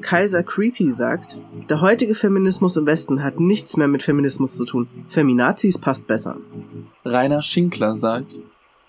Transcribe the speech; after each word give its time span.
Kaiser 0.00 0.42
Creepy 0.42 0.92
sagt, 0.92 1.40
der 1.68 1.80
heutige 1.80 2.14
Feminismus 2.14 2.76
im 2.76 2.86
Westen 2.86 3.22
hat 3.22 3.40
nichts 3.40 3.76
mehr 3.76 3.88
mit 3.88 4.02
Feminismus 4.02 4.56
zu 4.56 4.64
tun. 4.64 4.88
Feminazis 5.08 5.78
passt 5.78 6.06
besser. 6.06 6.36
Rainer 7.04 7.42
Schinkler 7.42 7.96
sagt, 7.96 8.40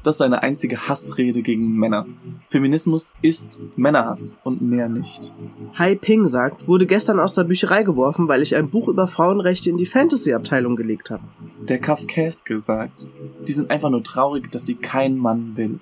das 0.03 0.15
ist 0.15 0.21
eine 0.21 0.41
einzige 0.41 0.87
Hassrede 0.87 1.41
gegen 1.41 1.75
Männer. 1.75 2.05
Feminismus 2.47 3.13
ist 3.21 3.61
Männerhass 3.75 4.37
und 4.43 4.61
mehr 4.61 4.87
nicht. 4.87 5.33
Hai 5.77 5.95
Ping 5.95 6.29
sagt, 6.29 6.67
wurde 6.67 6.85
gestern 6.85 7.19
aus 7.19 7.33
der 7.33 7.43
Bücherei 7.43 7.83
geworfen, 7.83 8.27
weil 8.27 8.41
ich 8.41 8.55
ein 8.55 8.69
Buch 8.69 8.87
über 8.87 9.07
Frauenrechte 9.07 9.69
in 9.69 9.75
die 9.75 9.85
Fantasy-Abteilung 9.85 10.77
gelegt 10.77 11.09
habe. 11.09 11.23
Der 11.59 11.79
Kafkäske 11.79 12.59
sagt, 12.59 13.09
die 13.45 13.51
sind 13.53 13.69
einfach 13.69 13.89
nur 13.89 14.03
traurig, 14.03 14.49
dass 14.51 14.65
sie 14.65 14.75
kein 14.75 15.17
Mann 15.17 15.57
will. 15.57 15.79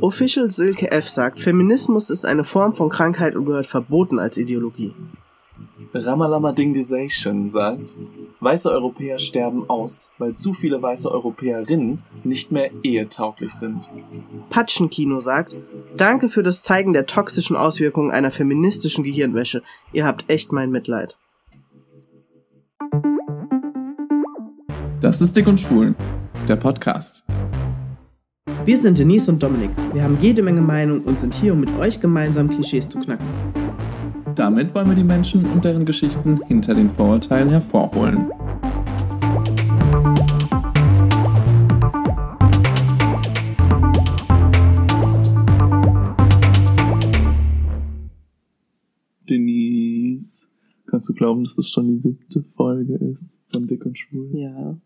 Official 0.00 0.50
Silke 0.50 0.90
F 0.90 1.08
sagt, 1.10 1.40
Feminismus 1.40 2.08
ist 2.08 2.24
eine 2.24 2.44
Form 2.44 2.72
von 2.72 2.88
Krankheit 2.88 3.36
und 3.36 3.44
gehört 3.44 3.66
verboten 3.66 4.18
als 4.18 4.38
Ideologie. 4.38 4.94
Ramalama 5.92 6.52
Dingdization 6.52 7.50
sagt, 7.50 7.98
weiße 8.40 8.70
Europäer 8.70 9.18
sterben 9.18 9.68
aus, 9.68 10.10
weil 10.16 10.34
zu 10.34 10.54
viele 10.54 10.80
weiße 10.80 11.10
Europäerinnen 11.10 12.02
nicht 12.24 12.50
mehr 12.50 12.70
ehetauglich 12.82 13.52
sind. 13.52 13.90
Patschenkino 14.48 15.20
sagt, 15.20 15.54
danke 15.96 16.30
für 16.30 16.42
das 16.42 16.62
Zeigen 16.62 16.94
der 16.94 17.06
toxischen 17.06 17.56
Auswirkungen 17.56 18.10
einer 18.10 18.30
feministischen 18.30 19.04
Gehirnwäsche. 19.04 19.62
Ihr 19.92 20.06
habt 20.06 20.30
echt 20.30 20.50
mein 20.52 20.70
Mitleid. 20.70 21.16
Das 25.00 25.20
ist 25.20 25.36
Dick 25.36 25.46
und 25.46 25.58
Schwul, 25.58 25.94
der 26.48 26.56
Podcast. 26.56 27.24
Wir 28.64 28.76
sind 28.76 28.98
Denise 28.98 29.30
und 29.30 29.42
Dominik. 29.42 29.70
Wir 29.92 30.02
haben 30.02 30.18
jede 30.20 30.42
Menge 30.42 30.60
Meinung 30.60 31.02
und 31.02 31.18
sind 31.18 31.34
hier, 31.34 31.52
um 31.52 31.60
mit 31.60 31.70
euch 31.78 32.00
gemeinsam 32.00 32.48
Klischees 32.48 32.88
zu 32.88 32.98
knacken. 32.98 33.26
Damit 34.34 34.74
wollen 34.74 34.88
wir 34.88 34.94
die 34.94 35.04
Menschen 35.04 35.44
und 35.46 35.64
deren 35.64 35.84
Geschichten 35.84 36.40
hinter 36.46 36.74
den 36.74 36.88
Vorurteilen 36.88 37.50
hervorholen. 37.50 38.30
Denise, 49.28 50.46
kannst 50.86 51.08
du 51.08 51.14
glauben, 51.14 51.44
dass 51.44 51.56
es 51.56 51.68
schon 51.68 51.88
die 51.88 51.96
siebte 51.96 52.42
Folge 52.42 52.96
ist 52.96 53.38
von 53.52 53.66
Dick 53.66 53.86
und 53.86 53.98
Schwul? 53.98 54.30
Ja. 54.34 54.78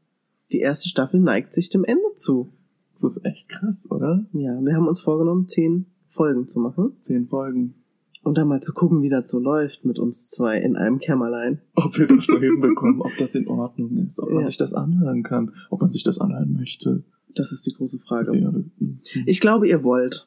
Die 0.53 0.61
erste 0.61 0.89
Staffel 0.89 1.21
neigt 1.21 1.53
sich 1.53 1.71
dem 1.71 1.85
Ende 1.85 2.15
zu. 2.15 2.51
Das 2.95 3.03
ist 3.17 3.25
echt 3.25 3.49
krass, 3.49 3.91
oder? 3.91 4.25
Ja, 4.33 4.59
wir 4.65 4.75
haben 4.75 4.89
uns 4.89 5.01
vorgenommen, 5.01 5.49
zehn 5.49 5.87
Folgen 6.09 6.47
zu 6.47 6.61
machen. 6.61 6.93
Zehn 7.01 7.27
Folgen. 7.27 7.75
Und 8.23 8.39
dann 8.39 8.49
mal 8.49 8.61
zu 8.63 8.73
gucken, 8.73 9.03
wie 9.03 9.09
das 9.11 9.29
so 9.31 9.39
läuft 9.39 9.85
mit 9.85 9.99
uns 9.99 10.29
zwei 10.29 10.59
in 10.59 10.77
einem 10.77 10.99
Kämmerlein. 10.99 11.61
Ob 11.75 11.99
wir 11.99 12.07
das 12.07 12.25
so 12.27 12.39
hinbekommen, 12.41 13.01
ob 13.03 13.11
das 13.19 13.35
in 13.35 13.47
Ordnung 13.49 13.99
ist, 14.07 14.19
ob 14.21 14.31
man 14.31 14.41
Ja. 14.41 14.47
sich 14.47 14.57
das 14.57 14.73
anhören 14.73 15.23
kann, 15.23 15.53
ob 15.71 15.83
man 15.83 15.91
sich 15.91 16.05
das 16.05 16.19
anhören 16.19 16.55
möchte. 16.55 17.03
Das 17.35 17.53
ist 17.53 17.67
die 17.67 17.73
große 17.75 17.99
Frage. 17.99 18.25
Sehr- 18.27 18.51
Mhm. 18.51 19.01
Ich 19.27 19.41
glaube, 19.41 19.69
ihr 19.69 19.83
wollt. 19.85 20.27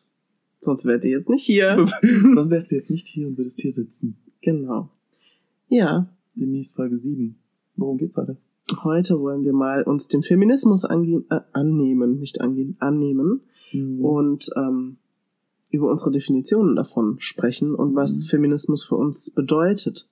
Sonst 0.59 0.85
wärt 0.85 1.05
ihr 1.05 1.11
jetzt 1.11 1.29
nicht 1.29 1.43
hier. 1.45 1.75
Das- 1.75 1.93
Sonst 2.01 2.49
wärst 2.51 2.69
du 2.71 2.75
jetzt 2.75 2.89
nicht 2.91 3.07
hier 3.07 3.27
und 3.27 3.37
würdest 3.37 3.59
hier 3.61 3.71
sitzen. 3.71 4.17
Genau. 4.41 4.89
Ja, 5.69 6.07
Denise 6.35 6.73
Folge 6.75 6.97
7. 6.97 7.35
Worum 7.77 7.97
geht's 7.97 8.17
heute? 8.17 8.37
Heute 8.83 9.19
wollen 9.19 9.43
wir 9.43 9.53
mal 9.53 9.83
uns 9.83 10.07
dem 10.07 10.23
Feminismus 10.23 10.85
angehen, 10.85 11.25
äh, 11.29 11.39
annehmen, 11.53 12.19
nicht 12.19 12.41
angehen, 12.41 12.75
annehmen 12.79 13.41
Mhm. 13.73 14.03
und 14.03 14.49
ähm, 14.55 14.97
über 15.71 15.89
unsere 15.89 16.11
Definitionen 16.11 16.75
davon 16.75 17.19
sprechen 17.19 17.75
und 17.75 17.95
was 17.95 18.23
Mhm. 18.23 18.27
Feminismus 18.27 18.85
für 18.85 18.95
uns 18.95 19.29
bedeutet. 19.31 20.09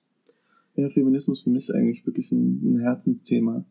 Ja, 0.74 0.88
Feminismus 0.90 1.42
für 1.42 1.50
mich 1.50 1.72
eigentlich 1.74 2.06
wirklich 2.06 2.30
ein, 2.32 2.60
ein 2.62 2.80
Herzensthema. 2.80 3.64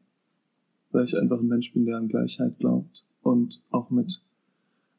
Weil 0.92 1.04
ich 1.04 1.18
einfach 1.18 1.40
ein 1.40 1.48
Mensch 1.48 1.72
bin, 1.74 1.86
der 1.86 1.98
an 1.98 2.08
Gleichheit 2.08 2.58
glaubt. 2.58 3.06
Und 3.22 3.62
auch 3.70 3.90
mit 3.92 4.22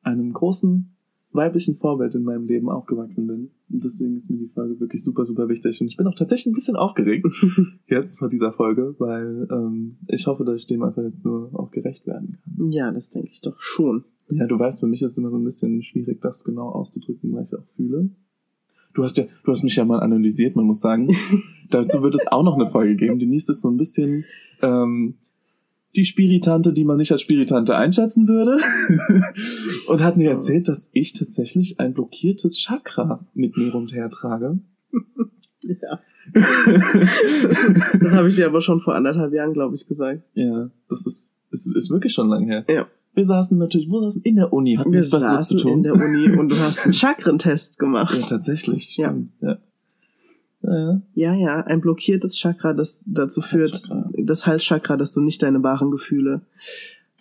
einem 0.02 0.32
großen 0.32 0.90
weiblichen 1.36 1.74
Vorbild 1.74 2.14
in 2.14 2.22
meinem 2.22 2.46
Leben 2.46 2.68
aufgewachsen 2.68 3.26
bin. 3.26 3.50
Und 3.70 3.84
deswegen 3.84 4.16
ist 4.16 4.30
mir 4.30 4.38
die 4.38 4.48
Folge 4.48 4.80
wirklich 4.80 5.02
super, 5.02 5.24
super 5.24 5.48
wichtig. 5.48 5.80
Und 5.80 5.86
ich 5.88 5.96
bin 5.96 6.06
auch 6.06 6.14
tatsächlich 6.14 6.46
ein 6.46 6.54
bisschen 6.54 6.76
aufgeregt 6.76 7.26
jetzt 7.86 8.18
vor 8.18 8.28
dieser 8.28 8.52
Folge, 8.52 8.94
weil 8.98 9.46
ähm, 9.50 9.98
ich 10.08 10.26
hoffe, 10.26 10.44
dass 10.44 10.56
ich 10.56 10.66
dem 10.66 10.82
einfach 10.82 11.02
jetzt 11.02 11.24
nur 11.24 11.50
auch 11.52 11.70
gerecht 11.70 12.06
werden 12.06 12.38
kann. 12.42 12.72
Ja, 12.72 12.90
das 12.90 13.10
denke 13.10 13.30
ich 13.30 13.40
doch 13.40 13.60
schon. 13.60 14.04
Ja, 14.30 14.46
du 14.46 14.58
weißt, 14.58 14.80
für 14.80 14.86
mich 14.86 15.02
ist 15.02 15.12
es 15.12 15.18
immer 15.18 15.30
so 15.30 15.36
ein 15.36 15.44
bisschen 15.44 15.82
schwierig, 15.82 16.20
das 16.20 16.42
genau 16.42 16.68
auszudrücken, 16.68 17.32
weil 17.32 17.44
ich 17.44 17.54
auch 17.54 17.66
fühle. 17.66 18.10
Du 18.94 19.04
hast 19.04 19.16
ja, 19.18 19.24
du 19.44 19.52
hast 19.52 19.62
mich 19.62 19.76
ja 19.76 19.84
mal 19.84 20.00
analysiert, 20.00 20.56
man 20.56 20.64
muss 20.64 20.80
sagen. 20.80 21.14
Dazu 21.70 22.02
wird 22.02 22.14
es 22.14 22.26
auch 22.28 22.42
noch 22.42 22.54
eine 22.54 22.66
Folge 22.66 22.96
geben. 22.96 23.18
Denise 23.18 23.52
ist 23.52 23.60
so 23.60 23.70
ein 23.70 23.76
bisschen 23.76 24.24
ähm, 24.62 25.14
die 25.96 26.04
Spiritante, 26.04 26.72
die 26.72 26.84
man 26.84 26.96
nicht 26.98 27.10
als 27.12 27.22
Spiritante 27.22 27.76
einschätzen 27.76 28.28
würde. 28.28 28.58
Und 29.88 30.02
hat 30.04 30.16
mir 30.16 30.30
erzählt, 30.30 30.68
dass 30.68 30.90
ich 30.92 31.12
tatsächlich 31.14 31.80
ein 31.80 31.94
blockiertes 31.94 32.58
Chakra 32.58 33.24
mit 33.34 33.56
mir 33.56 33.72
rumhertrage. 33.72 34.58
Ja. 35.62 36.00
Das 38.00 38.14
habe 38.14 38.28
ich 38.28 38.36
dir 38.36 38.46
aber 38.46 38.60
schon 38.60 38.80
vor 38.80 38.94
anderthalb 38.94 39.32
Jahren, 39.32 39.52
glaube 39.52 39.74
ich, 39.74 39.86
gesagt. 39.86 40.22
ja, 40.34 40.70
das 40.88 41.06
ist, 41.06 41.40
ist, 41.50 41.66
ist 41.74 41.90
wirklich 41.90 42.12
schon 42.12 42.28
lange 42.28 42.46
her. 42.46 42.64
Ja. 42.68 42.86
Wir 43.14 43.24
saßen 43.24 43.56
natürlich, 43.56 43.88
wo 43.90 43.98
saßen? 44.00 44.20
In 44.22 44.36
der 44.36 44.52
Uni. 44.52 44.74
Hatten 44.76 44.92
Wir 44.92 45.00
wir 45.02 45.12
was, 45.12 45.22
was 45.22 45.48
zu 45.48 45.54
saßen 45.54 45.58
tun? 45.58 45.72
in 45.72 45.82
der 45.84 45.94
Uni 45.94 46.36
und 46.38 46.50
du 46.50 46.58
hast 46.58 46.84
einen 46.84 46.92
Chakrentest 46.92 47.78
gemacht. 47.78 48.14
Ja, 48.18 48.26
tatsächlich, 48.26 48.96
Ja. 48.98 49.06
stimmt. 49.06 49.30
Ja. 49.40 49.58
Ja, 50.62 51.00
ja. 51.14 51.34
Ja, 51.34 51.60
ein 51.64 51.80
blockiertes 51.80 52.36
Chakra, 52.36 52.74
das 52.74 53.02
dazu 53.06 53.40
führt. 53.40 53.88
Das 54.26 54.46
Halschakra, 54.46 54.96
dass 54.96 55.12
du 55.12 55.20
nicht 55.20 55.42
deine 55.42 55.62
wahren 55.62 55.90
Gefühle 55.90 56.42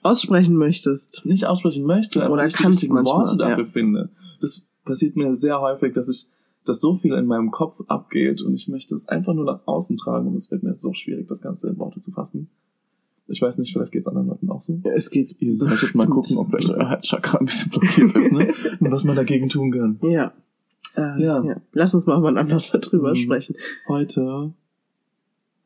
aussprechen 0.01 0.55
möchtest. 0.55 1.25
Nicht 1.25 1.45
aussprechen 1.45 1.85
möchte, 1.85 2.23
aber 2.23 2.33
Oder 2.35 2.43
nicht 2.45 2.57
die 2.59 2.63
kannst 2.63 2.77
richtigen 2.77 2.93
manchmal, 2.95 3.17
Worte 3.25 3.37
dafür 3.37 3.63
ja. 3.63 3.69
finde. 3.69 4.09
Das 4.41 4.67
passiert 4.83 5.15
mir 5.15 5.35
sehr 5.35 5.59
häufig, 5.61 5.93
dass 5.93 6.09
ich, 6.09 6.27
dass 6.65 6.79
so 6.81 6.93
viel 6.93 7.13
in 7.13 7.25
meinem 7.25 7.51
Kopf 7.51 7.81
abgeht 7.87 8.41
und 8.41 8.53
ich 8.53 8.67
möchte 8.67 8.93
es 8.95 9.07
einfach 9.07 9.33
nur 9.33 9.45
nach 9.45 9.61
außen 9.65 9.97
tragen 9.97 10.27
und 10.27 10.35
es 10.35 10.51
wird 10.51 10.63
mir 10.63 10.73
so 10.73 10.93
schwierig, 10.93 11.27
das 11.27 11.41
Ganze 11.41 11.69
in 11.69 11.77
Worte 11.79 11.99
zu 12.01 12.11
fassen. 12.11 12.49
Ich 13.27 13.41
weiß 13.41 13.57
nicht, 13.57 13.73
vielleicht 13.73 13.91
geht 13.91 14.01
es 14.01 14.07
anderen 14.07 14.27
Leuten 14.27 14.49
auch 14.51 14.61
so. 14.61 14.79
Es 14.83 15.09
geht. 15.09 15.35
Ihr 15.41 15.55
solltet 15.55 15.95
mal 15.95 16.07
gucken, 16.07 16.37
ob 16.37 16.49
vielleicht 16.51 16.69
euer 16.69 16.87
Herzchakra 16.87 17.39
ein 17.39 17.45
bisschen 17.47 17.71
blockiert 17.71 18.15
ist, 18.15 18.31
ne? 18.31 18.53
Und 18.79 18.91
was 18.91 19.03
man 19.03 19.15
dagegen 19.15 19.49
tun 19.49 19.71
kann. 19.71 19.99
Ja. 20.03 20.31
Äh, 20.95 21.23
Ja. 21.23 21.43
ja. 21.43 21.55
Lass 21.73 21.95
uns 21.95 22.05
mal 22.05 22.21
wann 22.21 22.37
anders 22.37 22.69
darüber 22.71 23.11
Mhm. 23.13 23.15
sprechen. 23.15 23.55
Heute, 23.87 24.53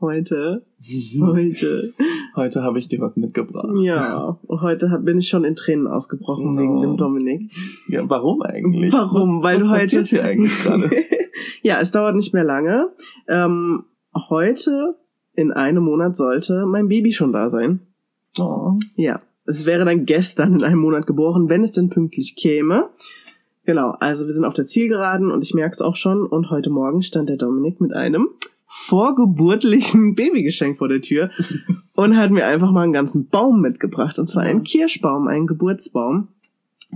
Heute, 0.01 0.65
heute. 1.19 1.93
heute 2.35 2.63
habe 2.63 2.79
ich 2.79 2.87
dir 2.87 3.01
was 3.01 3.17
mitgebracht. 3.17 3.67
Ja, 3.81 4.39
heute 4.47 4.91
hab, 4.91 5.03
bin 5.03 5.19
ich 5.19 5.27
schon 5.27 5.43
in 5.43 5.55
Tränen 5.55 5.87
ausgebrochen 5.87 6.53
Oh. 6.55 6.59
wegen 6.59 6.81
dem 6.81 6.95
Dominik. 6.97 7.51
Ja, 7.89 8.09
warum 8.09 8.41
eigentlich? 8.41 8.93
Warum? 8.93 9.43
Was, 9.43 9.43
Weil 9.43 9.55
was 9.57 9.63
du 9.63 9.69
heute- 9.69 9.81
passiert 9.83 10.07
hier 10.07 10.23
eigentlich 10.23 10.57
gerade? 10.63 10.89
ja, 11.63 11.79
es 11.81 11.91
dauert 11.91 12.15
nicht 12.15 12.33
mehr 12.33 12.45
lange. 12.45 12.89
Ähm, 13.27 13.83
heute, 14.29 14.95
in 15.35 15.51
einem 15.51 15.83
Monat, 15.83 16.15
sollte 16.15 16.65
mein 16.65 16.87
Baby 16.87 17.11
schon 17.11 17.33
da 17.33 17.49
sein. 17.49 17.81
Oh. 18.37 18.75
Ja, 18.95 19.19
es 19.45 19.65
wäre 19.65 19.83
dann 19.83 20.05
gestern 20.05 20.53
in 20.53 20.63
einem 20.63 20.79
Monat 20.79 21.07
geboren, 21.07 21.49
wenn 21.49 21.63
es 21.63 21.73
denn 21.73 21.89
pünktlich 21.89 22.37
käme. 22.37 22.89
Genau, 23.65 23.91
also 23.99 24.25
wir 24.25 24.31
sind 24.33 24.45
auf 24.45 24.53
der 24.53 24.65
Zielgeraden 24.65 25.29
und 25.29 25.43
ich 25.43 25.53
merke 25.53 25.73
es 25.73 25.81
auch 25.81 25.97
schon. 25.97 26.25
Und 26.25 26.49
heute 26.51 26.69
Morgen 26.69 27.01
stand 27.01 27.27
der 27.27 27.37
Dominik 27.37 27.81
mit 27.81 27.91
einem 27.93 28.29
vorgeburtlichen 28.71 30.13
Babygeschenk 30.13 30.77
vor 30.77 30.87
der 30.87 31.01
Tür 31.01 31.31
und 31.93 32.15
hat 32.15 32.29
mir 32.29 32.45
einfach 32.45 32.71
mal 32.71 32.83
einen 32.83 32.93
ganzen 32.93 33.27
Baum 33.27 33.61
mitgebracht. 33.61 34.19
Und 34.19 34.27
zwar 34.27 34.43
einen 34.43 34.63
Kirschbaum, 34.63 35.27
einen 35.27 35.47
Geburtsbaum 35.47 36.27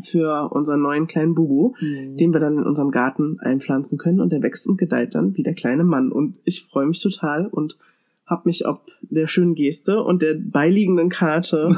für 0.04 0.52
unseren 0.52 0.82
neuen 0.82 1.08
kleinen 1.08 1.36
Bubu, 1.36 1.74
den 1.82 2.32
wir 2.32 2.40
dann 2.40 2.58
in 2.58 2.64
unserem 2.64 2.92
Garten 2.92 3.40
einpflanzen 3.40 3.98
können. 3.98 4.22
Und 4.22 4.32
der 4.32 4.42
wächst 4.42 4.68
und 4.70 4.78
gedeiht 4.78 5.16
dann 5.16 5.36
wie 5.36 5.44
der 5.44 5.56
kleine 5.56 5.84
Mann. 5.84 6.12
Und 6.12 6.40
ich 6.46 6.64
freue 6.64 6.86
mich 6.86 7.02
total 7.02 7.48
und 7.48 7.76
habe 8.28 8.44
mich 8.46 8.68
ob 8.68 8.92
der 9.02 9.28
schönen 9.28 9.56
Geste 9.56 10.02
und 10.02 10.22
der 10.22 10.36
beiliegenden 10.36 11.10
Karte 11.10 11.76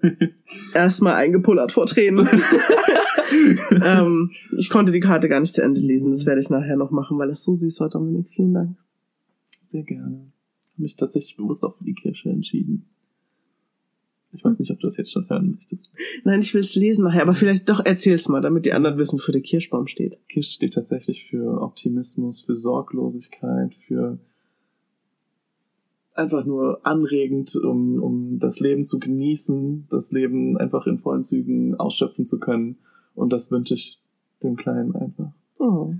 erstmal 0.74 1.14
eingepullert 1.14 1.72
vor 1.72 1.86
Tränen. 1.86 2.28
ähm, 3.84 4.30
ich 4.56 4.70
konnte 4.70 4.92
die 4.92 5.00
Karte 5.00 5.28
gar 5.28 5.40
nicht 5.40 5.54
zu 5.54 5.62
Ende 5.62 5.80
lesen. 5.80 6.10
Das 6.10 6.26
werde 6.26 6.40
ich 6.40 6.50
nachher 6.50 6.76
noch 6.76 6.90
machen, 6.90 7.18
weil 7.18 7.30
es 7.30 7.44
so 7.44 7.54
süß 7.54 7.80
war, 7.80 7.88
Dominik. 7.90 8.28
Vielen 8.34 8.54
Dank. 8.54 8.83
Sehr 9.74 9.82
gerne. 9.82 10.30
Ich 10.60 10.68
habe 10.74 10.82
mich 10.82 10.94
tatsächlich 10.94 11.36
bewusst 11.36 11.64
auch 11.64 11.76
für 11.76 11.82
die 11.82 11.94
Kirsche 11.94 12.30
entschieden. 12.30 12.86
Ich 14.30 14.44
weiß 14.44 14.60
nicht, 14.60 14.70
ob 14.70 14.78
du 14.78 14.86
das 14.86 14.96
jetzt 14.98 15.10
schon 15.10 15.28
hören 15.28 15.50
möchtest. 15.50 15.90
Nein, 16.22 16.42
ich 16.42 16.54
will 16.54 16.60
es 16.60 16.76
lesen 16.76 17.02
nachher, 17.02 17.22
aber 17.22 17.34
vielleicht 17.34 17.68
doch 17.68 17.84
erzähl's 17.84 18.28
mal, 18.28 18.40
damit 18.40 18.66
die 18.66 18.72
anderen 18.72 18.98
wissen, 18.98 19.14
wofür 19.14 19.32
der 19.32 19.42
Kirschbaum 19.42 19.88
steht. 19.88 20.20
Kirsche 20.28 20.52
steht 20.52 20.74
tatsächlich 20.74 21.24
für 21.24 21.60
Optimismus, 21.60 22.42
für 22.42 22.54
Sorglosigkeit, 22.54 23.74
für 23.74 24.20
einfach 26.12 26.44
nur 26.44 26.86
anregend, 26.86 27.56
um, 27.56 28.00
um 28.00 28.38
das 28.38 28.60
Leben 28.60 28.84
zu 28.84 29.00
genießen, 29.00 29.88
das 29.90 30.12
Leben 30.12 30.56
einfach 30.56 30.86
in 30.86 31.00
vollen 31.00 31.24
Zügen 31.24 31.74
ausschöpfen 31.74 32.26
zu 32.26 32.38
können. 32.38 32.78
Und 33.16 33.32
das 33.32 33.50
wünsche 33.50 33.74
ich 33.74 34.00
dem 34.40 34.54
Kleinen 34.54 34.94
einfach. 34.94 35.32
Oh. 35.58 35.94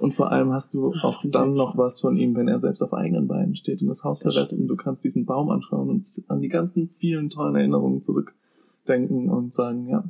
Und 0.00 0.14
vor 0.14 0.32
allem 0.32 0.52
hast 0.52 0.74
du 0.74 0.92
auch 1.02 1.22
dann 1.24 1.54
noch 1.54 1.76
was 1.76 2.00
von 2.00 2.16
ihm, 2.16 2.34
wenn 2.34 2.48
er 2.48 2.58
selbst 2.58 2.82
auf 2.82 2.92
eigenen 2.92 3.28
Beinen 3.28 3.56
steht 3.56 3.82
und 3.82 3.88
das 3.88 4.04
Haus 4.04 4.20
Das 4.20 4.34
verlässt 4.34 4.52
und 4.54 4.68
du 4.68 4.76
kannst 4.76 5.04
diesen 5.04 5.26
Baum 5.26 5.50
anschauen 5.50 5.90
und 5.90 6.06
an 6.28 6.40
die 6.40 6.48
ganzen 6.48 6.88
vielen 6.88 7.30
tollen 7.30 7.54
Erinnerungen 7.54 8.02
zurückdenken 8.02 9.28
und 9.28 9.52
sagen, 9.52 9.88
ja, 9.88 10.04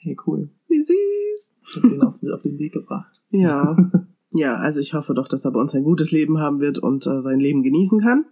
hey 0.00 0.16
cool, 0.26 0.50
Wie 0.68 0.82
süß. 0.82 1.52
ich 1.64 1.76
hab 1.76 1.82
den 1.82 2.02
auf, 2.02 2.16
auf 2.34 2.42
den 2.42 2.58
Weg 2.58 2.72
gebracht. 2.72 3.20
Ja. 3.30 3.76
ja, 4.32 4.56
also 4.56 4.80
ich 4.80 4.94
hoffe 4.94 5.14
doch, 5.14 5.28
dass 5.28 5.44
er 5.44 5.52
bei 5.52 5.60
uns 5.60 5.74
ein 5.74 5.84
gutes 5.84 6.10
Leben 6.10 6.38
haben 6.38 6.60
wird 6.60 6.78
und 6.78 7.06
äh, 7.06 7.20
sein 7.20 7.40
Leben 7.40 7.62
genießen 7.62 8.00
kann. 8.00 8.26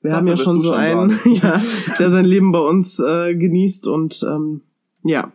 Wir 0.00 0.10
Dafür 0.10 0.16
haben 0.16 0.26
ja 0.26 0.36
schon 0.36 0.60
so 0.60 0.68
schon 0.68 0.78
einen, 0.78 1.20
ja, 1.34 1.60
der 1.98 2.10
sein 2.10 2.24
Leben 2.24 2.50
bei 2.50 2.60
uns 2.60 2.98
äh, 2.98 3.34
genießt 3.34 3.86
und 3.86 4.26
ähm, 4.28 4.62
ja, 5.04 5.32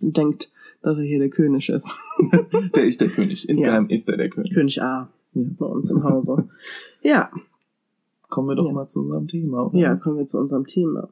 denkt, 0.00 0.50
dass 0.82 0.98
er 0.98 1.04
hier 1.04 1.18
der 1.18 1.30
König 1.30 1.68
ist. 1.68 1.86
Der 2.74 2.84
ist 2.84 3.00
der 3.00 3.08
König. 3.08 3.48
Insgeheim 3.48 3.88
ist 3.88 4.08
er 4.08 4.16
der 4.16 4.28
König. 4.30 4.52
König 4.54 4.82
A 4.82 5.08
bei 5.34 5.66
uns 5.66 5.90
im 5.90 6.02
Hause. 6.04 6.48
ja, 7.02 7.30
Kommen 8.28 8.48
wir 8.48 8.54
doch 8.54 8.66
Ja. 8.66 8.72
mal 8.72 8.86
zu 8.86 9.00
unserem 9.00 9.26
Thema. 9.26 9.66
Oder? 9.66 9.78
ja, 9.78 9.94
kommen 9.96 10.16
wir 10.18 10.24
zu 10.26 10.38
unserem 10.38 10.66
Thema. 10.66 11.08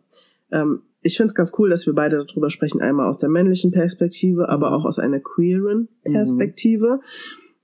Ähm, 0.50 0.80
ich 1.02 1.16
finde 1.18 1.26
es 1.28 1.34
ganz 1.34 1.52
cool, 1.58 1.68
dass 1.68 1.86
wir 1.86 1.94
beide 1.94 2.24
darüber 2.24 2.48
sprechen, 2.50 2.80
einmal 2.80 3.08
aus 3.08 3.18
der 3.18 3.28
männlichen 3.28 3.72
Perspektive, 3.72 4.48
aber 4.48 4.68
Mhm. 4.70 4.76
auch 4.76 4.84
aus 4.86 4.98
einer 4.98 5.20
queeren 5.20 5.88
Mhm. 6.06 6.12
Perspektive. 6.12 7.00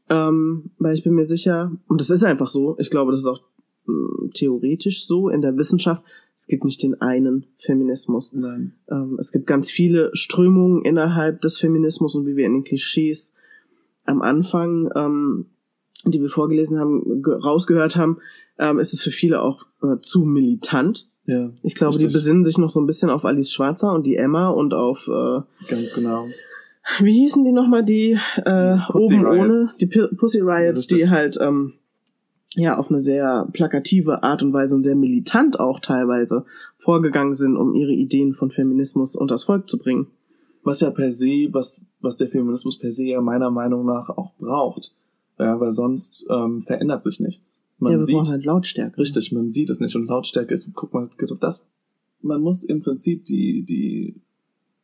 Ähm, 0.08 0.70
weil 0.78 0.94
ich 0.94 1.04
bin 1.04 1.14
mir 1.14 1.26
sicher, 1.26 1.72
und 1.88 2.00
das 2.00 2.10
ist 2.10 2.22
einfach 2.22 2.48
so, 2.48 2.76
ich 2.78 2.90
glaube, 2.90 3.10
das 3.12 3.20
ist 3.20 3.26
auch 3.26 3.40
mh, 3.86 4.30
theoretisch 4.34 5.06
so 5.06 5.28
in 5.30 5.40
der 5.40 5.56
Wissenschaft, 5.56 6.02
es 6.36 6.46
gibt 6.46 6.64
nicht 6.64 6.82
den 6.82 7.00
einen 7.00 7.46
Feminismus. 7.56 8.32
Nein. 8.34 8.74
Ähm, 8.90 9.16
es 9.18 9.32
gibt 9.32 9.46
ganz 9.46 9.70
viele 9.70 10.10
Strömungen 10.14 10.84
innerhalb 10.84 11.40
des 11.40 11.58
Feminismus 11.58 12.14
und 12.14 12.26
wie 12.26 12.36
wir 12.36 12.44
in 12.46 12.52
den 12.52 12.64
Klischees 12.64 13.32
am 14.04 14.20
Anfang, 14.22 14.90
ähm, 14.94 15.46
die 16.04 16.20
wir 16.20 16.28
vorgelesen 16.28 16.78
haben, 16.78 17.22
ge- 17.22 17.34
rausgehört 17.34 17.96
haben, 17.96 18.18
ähm, 18.58 18.78
ist 18.78 18.92
es 18.92 19.02
für 19.02 19.10
viele 19.10 19.40
auch 19.42 19.64
äh, 19.82 19.98
zu 20.02 20.24
militant. 20.24 21.08
Ja, 21.24 21.50
Ich 21.62 21.74
glaube, 21.74 21.98
die 21.98 22.04
Richtig. 22.04 22.20
besinnen 22.22 22.44
sich 22.44 22.56
noch 22.58 22.70
so 22.70 22.80
ein 22.80 22.86
bisschen 22.86 23.10
auf 23.10 23.24
Alice 23.24 23.50
Schwarzer 23.52 23.92
und 23.92 24.06
die 24.06 24.14
Emma 24.16 24.48
und 24.48 24.74
auf, 24.74 25.08
äh, 25.08 25.40
ganz 25.68 25.92
genau. 25.94 26.26
wie 27.00 27.12
hießen 27.14 27.44
die 27.44 27.50
nochmal, 27.50 27.82
die, 27.84 28.12
äh, 28.44 28.76
Die 28.76 28.92
oben 28.94 29.26
ohne, 29.26 29.48
Riots. 29.54 29.76
die 29.78 29.86
P 29.86 30.06
Pussy 30.16 30.40
Riots, 30.40 30.80
Richtig. 30.80 30.98
die 30.98 31.10
halt, 31.10 31.36
ähm, 31.40 31.72
ja, 32.56 32.78
auf 32.78 32.90
eine 32.90 32.98
sehr 32.98 33.46
plakative 33.52 34.22
Art 34.22 34.42
und 34.42 34.54
Weise 34.54 34.74
und 34.74 34.82
sehr 34.82 34.96
militant 34.96 35.60
auch 35.60 35.78
teilweise 35.78 36.46
vorgegangen 36.78 37.34
sind, 37.34 37.54
um 37.54 37.74
ihre 37.74 37.92
Ideen 37.92 38.32
von 38.32 38.50
Feminismus 38.50 39.14
unters 39.14 39.44
Volk 39.44 39.68
zu 39.68 39.78
bringen. 39.78 40.06
Was 40.62 40.80
ja 40.80 40.90
per 40.90 41.10
se, 41.10 41.48
was, 41.52 41.86
was 42.00 42.16
der 42.16 42.28
Feminismus 42.28 42.78
per 42.78 42.90
se 42.90 43.04
ja 43.04 43.20
meiner 43.20 43.50
Meinung 43.50 43.84
nach 43.84 44.08
auch 44.08 44.32
braucht. 44.38 44.94
Ja, 45.38 45.60
weil 45.60 45.70
sonst 45.70 46.26
ähm, 46.30 46.62
verändert 46.62 47.02
sich 47.02 47.20
nichts. 47.20 47.62
Man 47.78 47.92
ja, 47.92 47.98
wir 47.98 48.06
brauchen 48.06 48.24
sieht, 48.24 48.32
halt 48.32 48.44
Lautstärke. 48.46 48.98
richtig, 48.98 49.32
man 49.32 49.50
sieht 49.50 49.68
es 49.68 49.80
nicht 49.80 49.94
und 49.94 50.06
Lautstärke 50.06 50.54
ist, 50.54 50.70
guck 50.74 50.94
mal, 50.94 51.10
das, 51.38 51.66
man 52.22 52.40
muss 52.40 52.64
im 52.64 52.80
Prinzip 52.80 53.26
die, 53.26 53.64
die, 53.64 54.22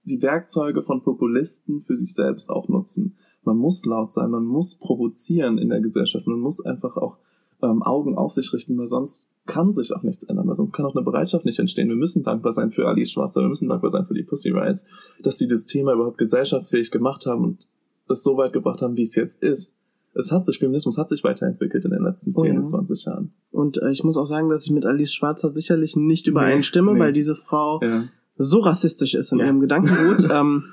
die 0.04 0.20
Werkzeuge 0.20 0.82
von 0.82 1.02
Populisten 1.02 1.80
für 1.80 1.96
sich 1.96 2.14
selbst 2.14 2.50
auch 2.50 2.68
nutzen. 2.68 3.16
Man 3.44 3.56
muss 3.56 3.86
laut 3.86 4.12
sein, 4.12 4.30
man 4.30 4.44
muss 4.44 4.74
provozieren 4.74 5.56
in 5.56 5.70
der 5.70 5.80
Gesellschaft, 5.80 6.26
man 6.26 6.38
muss 6.38 6.62
einfach 6.62 6.98
auch 6.98 7.16
ähm, 7.62 7.82
Augen 7.82 8.16
auf 8.16 8.32
sich 8.32 8.52
richten, 8.52 8.76
weil 8.78 8.86
sonst 8.86 9.28
kann 9.46 9.72
sich 9.72 9.92
auch 9.94 10.02
nichts 10.02 10.22
ändern, 10.24 10.46
weil 10.46 10.54
sonst 10.54 10.72
kann 10.72 10.86
auch 10.86 10.94
eine 10.94 11.04
Bereitschaft 11.04 11.44
nicht 11.44 11.58
entstehen. 11.58 11.88
Wir 11.88 11.96
müssen 11.96 12.22
dankbar 12.22 12.52
sein 12.52 12.70
für 12.70 12.86
Alice 12.86 13.10
Schwarzer, 13.10 13.40
wir 13.40 13.48
müssen 13.48 13.68
dankbar 13.68 13.90
sein 13.90 14.06
für 14.06 14.14
die 14.14 14.22
Pussy 14.22 14.50
Riots, 14.50 14.86
dass 15.22 15.38
sie 15.38 15.46
das 15.48 15.66
Thema 15.66 15.92
überhaupt 15.94 16.18
gesellschaftsfähig 16.18 16.90
gemacht 16.90 17.26
haben 17.26 17.42
und 17.44 17.68
es 18.08 18.22
so 18.22 18.36
weit 18.36 18.52
gebracht 18.52 18.82
haben, 18.82 18.96
wie 18.96 19.02
es 19.02 19.14
jetzt 19.14 19.42
ist. 19.42 19.76
Es 20.14 20.30
hat 20.30 20.44
sich, 20.44 20.58
Feminismus 20.58 20.98
hat 20.98 21.08
sich 21.08 21.24
weiterentwickelt 21.24 21.84
in 21.86 21.90
den 21.92 22.02
letzten 22.02 22.32
Oh 22.36 22.42
10 22.42 22.50
ja. 22.50 22.54
bis 22.56 22.68
20 22.68 23.04
Jahren. 23.06 23.32
Und 23.50 23.78
äh, 23.78 23.90
ich 23.90 24.04
muss 24.04 24.18
auch 24.18 24.26
sagen, 24.26 24.50
dass 24.50 24.66
ich 24.66 24.70
mit 24.70 24.84
Alice 24.84 25.12
Schwarzer 25.14 25.48
sicherlich 25.54 25.96
nicht 25.96 26.26
übereinstimme, 26.26 26.92
nee. 26.92 27.00
weil 27.00 27.12
diese 27.14 27.34
Frau 27.34 27.80
Ja. 27.82 28.04
so 28.36 28.60
rassistisch 28.60 29.14
ist 29.14 29.32
in 29.32 29.38
Ja. 29.38 29.46
ihrem 29.46 29.60
Gedankengut. 29.60 30.28
ähm, 30.30 30.64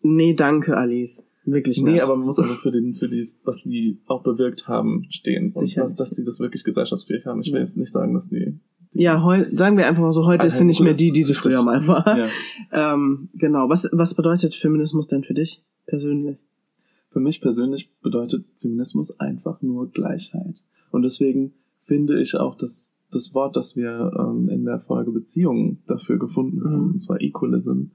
nee, 0.00 0.34
danke, 0.34 0.76
Alice. 0.76 1.22
Wirklich 1.44 1.82
Nee, 1.82 1.92
nicht. 1.92 2.02
aber 2.04 2.16
man 2.16 2.26
muss 2.26 2.38
einfach 2.38 2.58
für 2.60 2.70
den, 2.70 2.94
für 2.94 3.08
die, 3.08 3.26
was 3.44 3.64
sie 3.64 3.98
auch 4.06 4.22
bewirkt 4.22 4.68
haben, 4.68 5.06
stehen. 5.10 5.46
Und 5.46 5.52
Sicher. 5.54 5.82
was, 5.82 5.96
dass 5.96 6.10
sie 6.10 6.24
das 6.24 6.38
wirklich 6.40 6.62
gesellschaftsfähig 6.62 7.26
haben. 7.26 7.40
Ich 7.40 7.48
will 7.48 7.54
Ja. 7.54 7.60
jetzt 7.60 7.76
nicht 7.76 7.90
sagen, 7.90 8.14
dass 8.14 8.28
die, 8.28 8.58
ja, 8.92 9.22
heu, 9.24 9.44
sagen 9.52 9.76
wir 9.76 9.86
einfach 9.88 10.02
mal 10.02 10.12
so, 10.12 10.26
heute 10.26 10.46
ist 10.46 10.58
sie 10.58 10.64
nicht 10.64 10.80
mehr 10.80 10.92
die, 10.92 11.10
die 11.12 11.22
sie 11.24 11.34
früher 11.34 11.62
mal 11.64 11.86
war. 11.88 12.06
ja. 12.18 12.28
Ähm, 12.94 13.28
genau. 13.34 13.68
Was, 13.68 13.88
was 13.92 14.14
bedeutet 14.14 14.54
Feminismus 14.54 15.08
denn 15.08 15.24
für 15.24 15.34
dich 15.34 15.62
persönlich? 15.86 16.36
Für 17.10 17.20
mich 17.20 17.40
persönlich 17.40 17.90
bedeutet 18.02 18.44
Feminismus 18.60 19.18
einfach 19.18 19.60
nur 19.62 19.90
Gleichheit. 19.90 20.64
Und 20.92 21.02
deswegen 21.02 21.52
finde 21.80 22.20
ich 22.20 22.36
auch, 22.36 22.54
dass 22.54 22.94
das 23.10 23.34
Wort, 23.34 23.56
das 23.56 23.76
wir 23.76 24.12
ähm, 24.18 24.48
in 24.48 24.64
der 24.64 24.78
Folge 24.78 25.10
Beziehungen 25.10 25.82
dafür 25.86 26.18
gefunden 26.18 26.62
haben, 26.64 26.86
Mhm. 26.86 26.92
und 26.92 27.00
zwar 27.00 27.20
Equalism, 27.20 27.86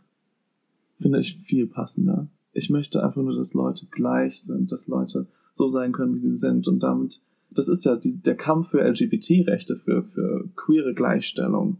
finde 1.00 1.20
ich 1.20 1.38
viel 1.38 1.66
passender. 1.68 2.28
Ich 2.58 2.70
möchte 2.70 3.04
einfach 3.04 3.22
nur, 3.22 3.36
dass 3.36 3.54
Leute 3.54 3.86
gleich 3.92 4.42
sind, 4.42 4.72
dass 4.72 4.88
Leute 4.88 5.28
so 5.54 5.68
sein 5.68 5.92
können, 5.92 6.14
wie 6.14 6.18
sie 6.18 6.32
sind. 6.32 6.68
Und 6.68 6.82
damit, 6.82 7.22
das 7.52 7.68
ist 7.68 7.86
ja 7.86 7.96
die, 7.96 8.22
der 8.22 8.36
Kampf 8.36 8.70
für 8.70 8.82
LGBT-Rechte, 8.82 9.76
für, 9.76 10.04
für 10.04 10.50
queere 10.56 10.94
Gleichstellung, 10.94 11.78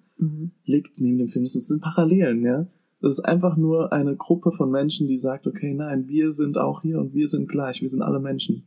liegt 0.66 1.00
neben 1.00 1.18
dem 1.18 1.28
Feminismus. 1.28 1.64
Das 1.64 1.68
sind 1.68 1.82
Parallelen, 1.82 2.44
ja. 2.44 2.68
Das 3.02 3.20
ist 3.20 3.26
einfach 3.26 3.58
nur 3.58 3.94
eine 3.94 4.16
Gruppe 4.16 4.52
von 4.52 4.72
Menschen, 4.72 5.08
die 5.08 5.18
sagt, 5.18 5.46
okay, 5.46 5.74
nein, 5.74 6.08
wir 6.08 6.32
sind 6.32 6.58
auch 6.58 6.82
hier 6.82 7.00
und 7.00 7.14
wir 7.14 7.28
sind 7.28 7.48
gleich, 7.48 7.82
wir 7.82 7.90
sind 7.90 8.02
alle 8.02 8.20
Menschen. 8.20 8.64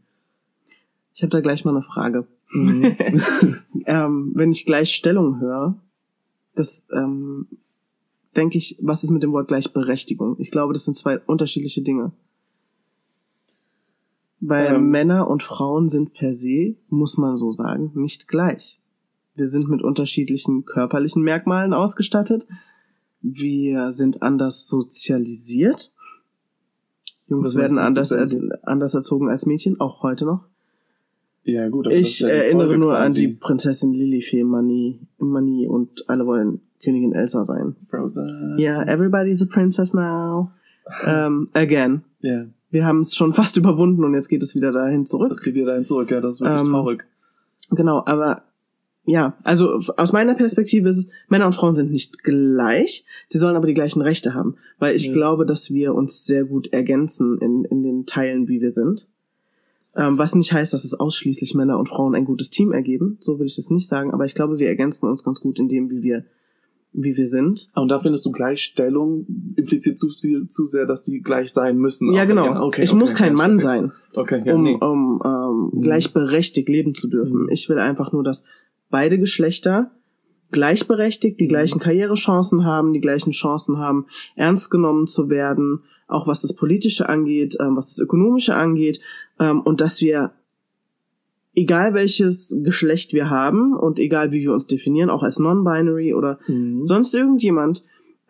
Ich 1.15 1.23
habe 1.23 1.31
da 1.31 1.41
gleich 1.41 1.65
mal 1.65 1.73
eine 1.73 1.83
Frage. 1.83 2.27
Mhm. 2.53 2.85
ähm, 3.87 4.33
wenn 4.35 4.53
ich 4.53 4.67
Gleichstellung 4.67 5.41
höre, 5.41 5.81
das 6.55 6.87
ähm, 6.93 7.49
denke 8.37 8.59
ich, 8.59 8.77
was 8.81 9.05
ist 9.05 9.11
mit 9.11 9.23
dem 9.23 9.32
Wort 9.32 9.49
Gleichberechtigung? 9.49 10.37
Ich 10.38 10.50
glaube, 10.50 10.73
das 10.73 10.85
sind 10.85 10.94
zwei 10.94 11.19
unterschiedliche 11.19 11.82
Dinge. 11.82 12.12
Weil 14.41 14.77
Ähm. 14.77 14.91
Männer 14.91 15.29
und 15.29 15.43
Frauen 15.43 15.88
sind 15.88 16.15
per 16.15 16.35
se, 16.35 16.77
muss 16.88 17.19
man 17.19 17.37
so 17.37 17.53
sagen, 17.53 17.93
nicht 17.94 18.29
gleich. 18.29 18.81
Wir 19.35 19.47
sind 19.47 19.69
mit 19.69 19.82
unterschiedlichen 19.82 20.65
körperlichen 20.65 21.23
Merkmalen 21.23 21.73
ausgestattet. 21.75 22.47
Wir 23.23 23.93
sind 23.93 24.23
anders 24.23 24.67
sozialisiert. 24.67 25.93
Jungs 27.29 27.55
werden 27.55 27.79
anders, 27.79 28.11
er, 28.11 28.26
sozialisiert? 28.26 28.67
anders 28.67 28.94
erzogen 28.94 29.29
als 29.29 29.47
Mädchen, 29.47 29.79
auch 29.81 30.03
heute 30.03 30.25
noch. 30.25 30.44
ja, 31.44 31.69
gut, 31.69 31.87
aber 31.87 31.94
Ich 31.97 32.21
ja 32.21 32.29
erinnere 32.29 32.76
nur 32.79 32.97
an 32.97 33.09
quasi. 33.09 33.21
die 33.21 33.28
Prinzessin 33.35 33.93
Lilifee, 33.93 34.43
Mani, 34.43 34.99
Mani 35.19 35.69
und 35.69 36.09
alle 36.09 36.26
wollen 36.26 36.61
Königin 36.82 37.12
Elsa 37.12 37.44
sein. 37.44 37.76
Frozen. 37.88 38.56
Ja, 38.58 38.82
everybody's 38.82 39.42
a 39.42 39.46
princess 39.46 39.92
now. 39.94 40.50
ähm, 41.06 41.49
again. 41.54 42.02
Ja, 42.20 42.46
Wir 42.70 42.84
haben 42.87 43.00
es 43.00 43.14
schon 43.14 43.32
fast 43.32 43.56
überwunden 43.58 44.04
und 44.04 44.14
jetzt 44.14 44.28
geht 44.28 44.42
es 44.42 44.54
wieder 44.54 44.72
dahin 44.72 45.06
zurück. 45.06 45.28
das 45.30 45.42
geht 45.42 45.54
wieder 45.54 45.66
dahin 45.66 45.84
zurück, 45.84 46.10
ja, 46.10 46.20
das 46.20 46.37
ist 46.37 46.40
wirklich 46.40 46.62
Ähm, 46.62 46.68
traurig. 46.68 47.06
Genau, 47.70 48.02
aber 48.06 48.42
ja, 49.06 49.34
also 49.44 49.80
aus 49.96 50.12
meiner 50.12 50.34
Perspektive 50.34 50.88
ist 50.88 50.96
es, 50.99 51.08
Männer 51.28 51.46
und 51.46 51.54
Frauen 51.54 51.75
sind 51.75 51.90
nicht 51.90 52.22
gleich, 52.22 53.04
sie 53.28 53.38
sollen 53.38 53.56
aber 53.56 53.66
die 53.66 53.75
gleichen 53.75 54.02
Rechte 54.02 54.34
haben, 54.34 54.56
weil 54.78 54.94
ich 54.94 55.06
Ja. 55.06 55.12
glaube, 55.12 55.46
dass 55.46 55.70
wir 55.72 55.94
uns 55.94 56.25
sehr 56.26 56.44
gut 56.44 56.72
ergänzen 56.72 57.38
in, 57.38 57.64
in 57.64 57.82
den 57.82 58.06
Teilen, 58.06 58.49
wie 58.49 58.60
wir 58.60 58.72
sind. 58.72 59.06
Ähm, 59.96 60.18
was 60.18 60.34
nicht 60.34 60.52
heißt, 60.52 60.72
dass 60.72 60.84
es 60.84 60.94
ausschließlich 60.94 61.54
Männer 61.54 61.78
und 61.78 61.88
Frauen 61.88 62.14
ein 62.14 62.25
gutes 62.25 62.50
Team 62.50 62.72
ergeben, 62.72 63.16
so 63.20 63.38
will 63.38 63.46
ich 63.46 63.56
das 63.56 63.70
nicht 63.70 63.88
sagen, 63.88 64.12
aber 64.12 64.25
ich 64.26 64.34
glaube, 64.34 64.58
wir 64.58 64.68
ergänzen 64.68 65.08
uns 65.08 65.25
ganz 65.25 65.40
gut 65.40 65.58
in 65.58 65.68
dem, 65.68 65.90
wie 65.90 66.02
wir, 66.02 66.25
wie 66.92 67.16
wir 67.16 67.26
sind. 67.26 67.70
Und 67.75 67.88
da 67.88 67.99
findest 67.99 68.26
du 68.26 68.32
Gleichstellung 68.32 69.26
impliziert 69.56 69.99
zu, 69.99 70.09
viel- 70.09 70.49
zu 70.49 70.66
sehr, 70.66 70.87
dass 70.87 71.02
die 71.02 71.20
gleich 71.20 71.52
sein 71.52 71.76
müssen. 71.78 72.12
Ja, 72.12 72.25
genau. 72.25 72.66
okay, 72.66 72.82
ich 72.82 72.90
okay, 72.90 72.99
muss 72.99 73.14
kein 73.14 73.32
ja, 73.37 73.38
Mann 73.38 73.61
sein. 73.61 73.92
Okay, 74.14 74.42
ja, 74.44 74.54
um, 74.54 74.62
nee. 74.62 74.76
um 74.80 75.23
ähm, 75.25 75.70
Mhm. 75.73 75.82
gleichberechtigt 75.82 76.68
leben 76.68 76.94
zu 76.94 77.09
dürfen. 77.09 77.42
Mhm. 77.44 77.49
Ich 77.50 77.68
will 77.68 77.78
einfach 77.78 78.12
nur, 78.12 78.25
dass 78.25 78.44
beide 78.90 79.18
Geschlechter 79.18 79.92
gleichberechtigt 80.50 81.38
die 81.40 81.44
Mhm. 81.44 81.49
gleichen 81.49 81.78
Karrierechancen 81.80 82.64
haben, 82.64 82.92
die 82.92 83.00
gleichen 83.00 83.30
Chancen 83.30 83.78
haben, 83.78 84.06
ernst 84.35 84.70
genommen 84.70 85.06
zu 85.06 85.28
werden, 85.30 85.80
auch 86.09 86.26
was 86.26 86.40
das 86.42 86.54
Politische 86.56 87.09
angeht, 87.09 87.56
ähm, 87.61 87.76
was 87.76 87.87
das 87.87 87.99
Ökonomische 87.99 88.56
angeht, 88.56 89.00
ähm, 89.38 89.61
und 89.61 89.80
dass 89.80 90.00
wir, 90.00 90.32
egal 91.54 91.95
welches 91.95 92.57
Geschlecht 92.62 93.12
wir 93.12 93.30
haben 93.30 93.75
und 93.75 93.99
egal 93.99 94.33
wie 94.33 94.40
wir 94.40 94.52
uns 94.52 94.66
definieren, 94.66 95.11
auch 95.11 95.23
als 95.23 95.38
non-binary 95.38 96.14
oder 96.14 96.38
Mhm. 96.49 96.87
sonst 96.87 97.14
irgendjemand, 97.14 97.83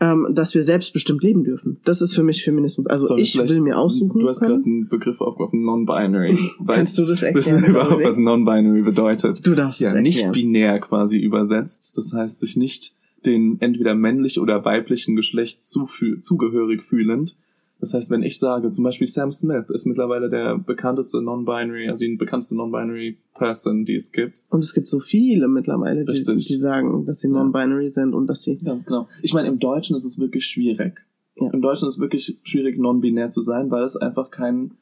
ähm, 0.03 0.29
dass 0.33 0.55
wir 0.55 0.63
selbstbestimmt 0.63 1.23
leben 1.23 1.45
dürfen. 1.45 1.79
Das 1.85 2.01
ist 2.01 2.15
für 2.15 2.23
mich 2.23 2.43
Feminismus. 2.43 2.87
Also 2.87 3.11
wir 3.11 3.19
ich 3.23 3.37
will 3.37 3.61
mir 3.61 3.77
aussuchen 3.79 4.19
Du 4.19 4.27
hast 4.29 4.41
gerade 4.41 4.55
einen 4.65 4.89
Begriff 4.89 5.21
aufgeworfen, 5.21 5.63
Non-Binary. 5.63 6.37
Kannst 6.57 6.59
Weißt 6.69 6.99
du 6.99 7.05
das 7.05 7.21
Wissen 7.21 7.35
erklären? 7.57 7.63
wir 7.63 7.69
überhaupt, 7.69 8.05
was 8.05 8.17
Non-Binary 8.17 8.81
bedeutet? 8.83 9.47
Du 9.47 9.55
darfst 9.55 9.79
Ja, 9.81 9.91
es 9.91 9.95
nicht 9.97 10.23
erklären. 10.25 10.33
binär 10.33 10.79
quasi 10.81 11.19
übersetzt. 11.19 11.99
Das 11.99 12.15
heißt, 12.15 12.39
sich 12.39 12.57
nicht 12.57 12.95
den 13.27 13.59
entweder 13.61 13.95
männlich 13.95 14.41
oder 14.41 14.65
weiblichen 14.65 15.17
Geschlecht 15.17 15.61
zugehörig 15.63 16.83
fühlend. 16.83 17.37
Das 17.81 17.95
heißt, 17.95 18.11
wenn 18.11 18.23
ich 18.23 18.39
sage, 18.39 18.71
zum 18.71 18.85
Beispiel 18.85 19.07
Sam 19.07 19.31
Smith 19.31 19.71
ist 19.71 19.87
mittlerweile 19.87 20.29
der 20.29 20.59
bekannteste 20.59 21.23
Non-Binary, 21.23 21.89
also 21.89 22.05
die 22.05 22.17
bekannteste 22.17 22.57
Non-Binary 22.57 23.19
Person, 23.35 23.85
die 23.85 23.95
es 23.95 24.13
gibt. 24.13 24.43
Und 24.51 24.63
es 24.63 24.75
gibt 24.75 24.89
so 24.89 24.99
viele 24.99 25.49
mittlerweile, 25.49 26.05
die, 26.05 26.23
die 26.23 26.57
sagen, 26.57 27.07
dass 27.07 27.21
sie 27.21 27.29
non-binary 27.29 27.89
sind 27.89 28.13
und 28.13 28.27
dass 28.27 28.43
sie. 28.43 28.57
Ganz 28.59 28.85
genau. 28.85 29.09
Ich 29.23 29.33
meine, 29.33 29.49
im 29.49 29.59
Deutschen 29.59 29.97
ist 29.97 30.05
es 30.05 30.19
wirklich 30.19 30.45
schwierig. 30.45 31.07
Ja. 31.37 31.51
Im 31.51 31.63
Deutschen 31.63 31.89
ist 31.89 31.95
es 31.95 32.01
wirklich 32.01 32.39
schwierig, 32.43 32.79
non-binär 32.79 33.31
zu 33.31 33.41
sein, 33.41 33.71
weil 33.71 33.83
es 33.83 33.97
einfach 33.97 34.31
keinen 34.31 34.77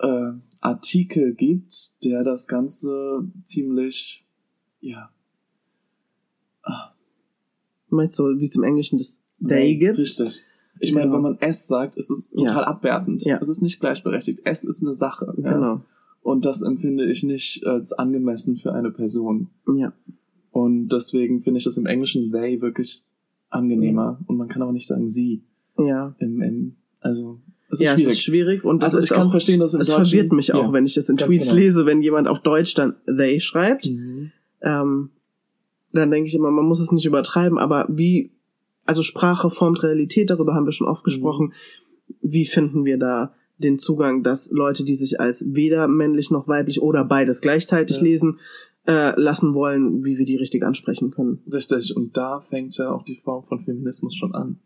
äh, 0.00 0.32
Artikel 0.60 1.34
gibt, 1.34 2.04
der 2.04 2.24
das 2.24 2.48
Ganze 2.48 3.28
ziemlich, 3.44 4.26
ja, 4.80 5.10
Meinst 7.94 8.18
du, 8.18 8.24
wie 8.38 8.44
es 8.44 8.56
im 8.56 8.64
Englischen 8.64 8.98
das 8.98 9.20
they 9.46 9.76
gibt? 9.76 9.98
Richtig. 9.98 10.44
Ich 10.84 10.94
meine, 10.94 11.06
Genau. 11.06 11.16
wenn 11.16 11.22
man 11.22 11.38
es 11.40 11.66
sagt, 11.66 11.96
ist 11.96 12.10
es 12.10 12.32
Ja. 12.36 12.46
total 12.46 12.64
abwertend. 12.64 13.24
Ja. 13.24 13.38
Es 13.40 13.48
ist 13.48 13.62
nicht 13.62 13.80
gleichberechtigt. 13.80 14.40
Es 14.44 14.64
ist 14.64 14.82
eine 14.82 14.94
Sache. 14.94 15.32
Ja? 15.38 15.54
Genau. 15.54 15.80
Und 16.22 16.46
das 16.46 16.62
empfinde 16.62 17.04
ich 17.04 17.22
nicht 17.22 17.66
als 17.66 17.92
angemessen 17.92 18.56
für 18.56 18.72
eine 18.72 18.90
Person. 18.90 19.48
Ja. 19.76 19.92
Und 20.50 20.88
deswegen 20.88 21.40
finde 21.40 21.58
ich 21.58 21.64
das 21.64 21.76
im 21.76 21.86
Englischen 21.86 22.30
they 22.30 22.60
wirklich 22.60 23.02
angenehmer. 23.50 24.20
Und 24.26 24.36
man 24.36 24.48
kann 24.48 24.62
auch 24.62 24.72
nicht 24.72 24.86
sagen 24.86 25.08
sie. 25.08 25.42
Ja. 25.78 26.14
Im, 26.18 26.40
im, 26.40 26.76
also, 27.00 27.40
es 27.68 27.80
ist 27.80 27.86
ja, 27.86 27.94
schwierig. 27.94 28.06
es 28.06 28.12
ist 28.14 28.22
schwierig 28.22 28.64
und 28.64 28.84
also 28.84 29.00
ich 29.00 29.10
kann 29.10 29.26
auch, 29.26 29.30
verstehen, 29.32 29.58
dass 29.60 29.74
im 29.74 29.80
es 29.80 29.88
Deutschen... 29.88 30.04
verwirrt 30.04 30.32
mich 30.32 30.54
auch, 30.54 30.66
ja. 30.66 30.72
wenn 30.72 30.86
ich 30.86 30.94
das 30.94 31.08
in 31.08 31.16
Tweets 31.16 31.46
genau. 31.46 31.56
lese, 31.56 31.86
wenn 31.86 32.02
jemand 32.02 32.28
auf 32.28 32.40
Deutsch 32.40 32.74
dann 32.74 32.94
they 33.06 33.40
schreibt. 33.40 33.90
Mhm. 33.90 34.30
Ähm, 34.62 35.10
dann 35.92 36.10
denke 36.10 36.28
ich 36.28 36.34
immer, 36.34 36.50
man 36.50 36.64
muss 36.64 36.80
es 36.80 36.92
nicht 36.92 37.06
übertreiben, 37.06 37.58
aber 37.58 37.86
wie, 37.88 38.32
also 38.84 39.02
Sprache 39.02 39.50
formt 39.50 39.82
Realität, 39.82 40.30
darüber 40.30 40.54
haben 40.54 40.66
wir 40.66 40.72
schon 40.72 40.86
Mhm. 40.86 40.92
oft 40.92 41.04
gesprochen. 41.04 41.52
Wie 42.20 42.44
finden 42.44 42.84
wir 42.84 42.98
da 42.98 43.34
den 43.58 43.78
Zugang, 43.78 44.22
dass 44.22 44.50
Leute, 44.50 44.84
die 44.84 44.94
sich 44.96 45.20
als 45.20 45.44
weder 45.54 45.86
männlich 45.88 46.30
noch 46.30 46.48
weiblich 46.48 46.82
oder 46.82 47.04
beides 47.04 47.40
gleichzeitig 47.40 47.98
Ja. 47.98 48.02
lesen, 48.02 48.38
äh, 48.86 49.18
lassen 49.18 49.54
wollen, 49.54 50.04
wie 50.04 50.18
wir 50.18 50.24
die 50.26 50.36
richtig 50.36 50.62
ansprechen 50.64 51.10
können? 51.12 51.40
Richtig. 51.50 51.96
Und 51.96 52.16
da 52.16 52.40
fängt 52.40 52.76
ja 52.76 52.90
auch 52.90 53.02
die 53.04 53.16
Form 53.16 53.44
von 53.44 53.60
Feminismus 53.60 54.14
schon 54.14 54.34
an. 54.34 54.58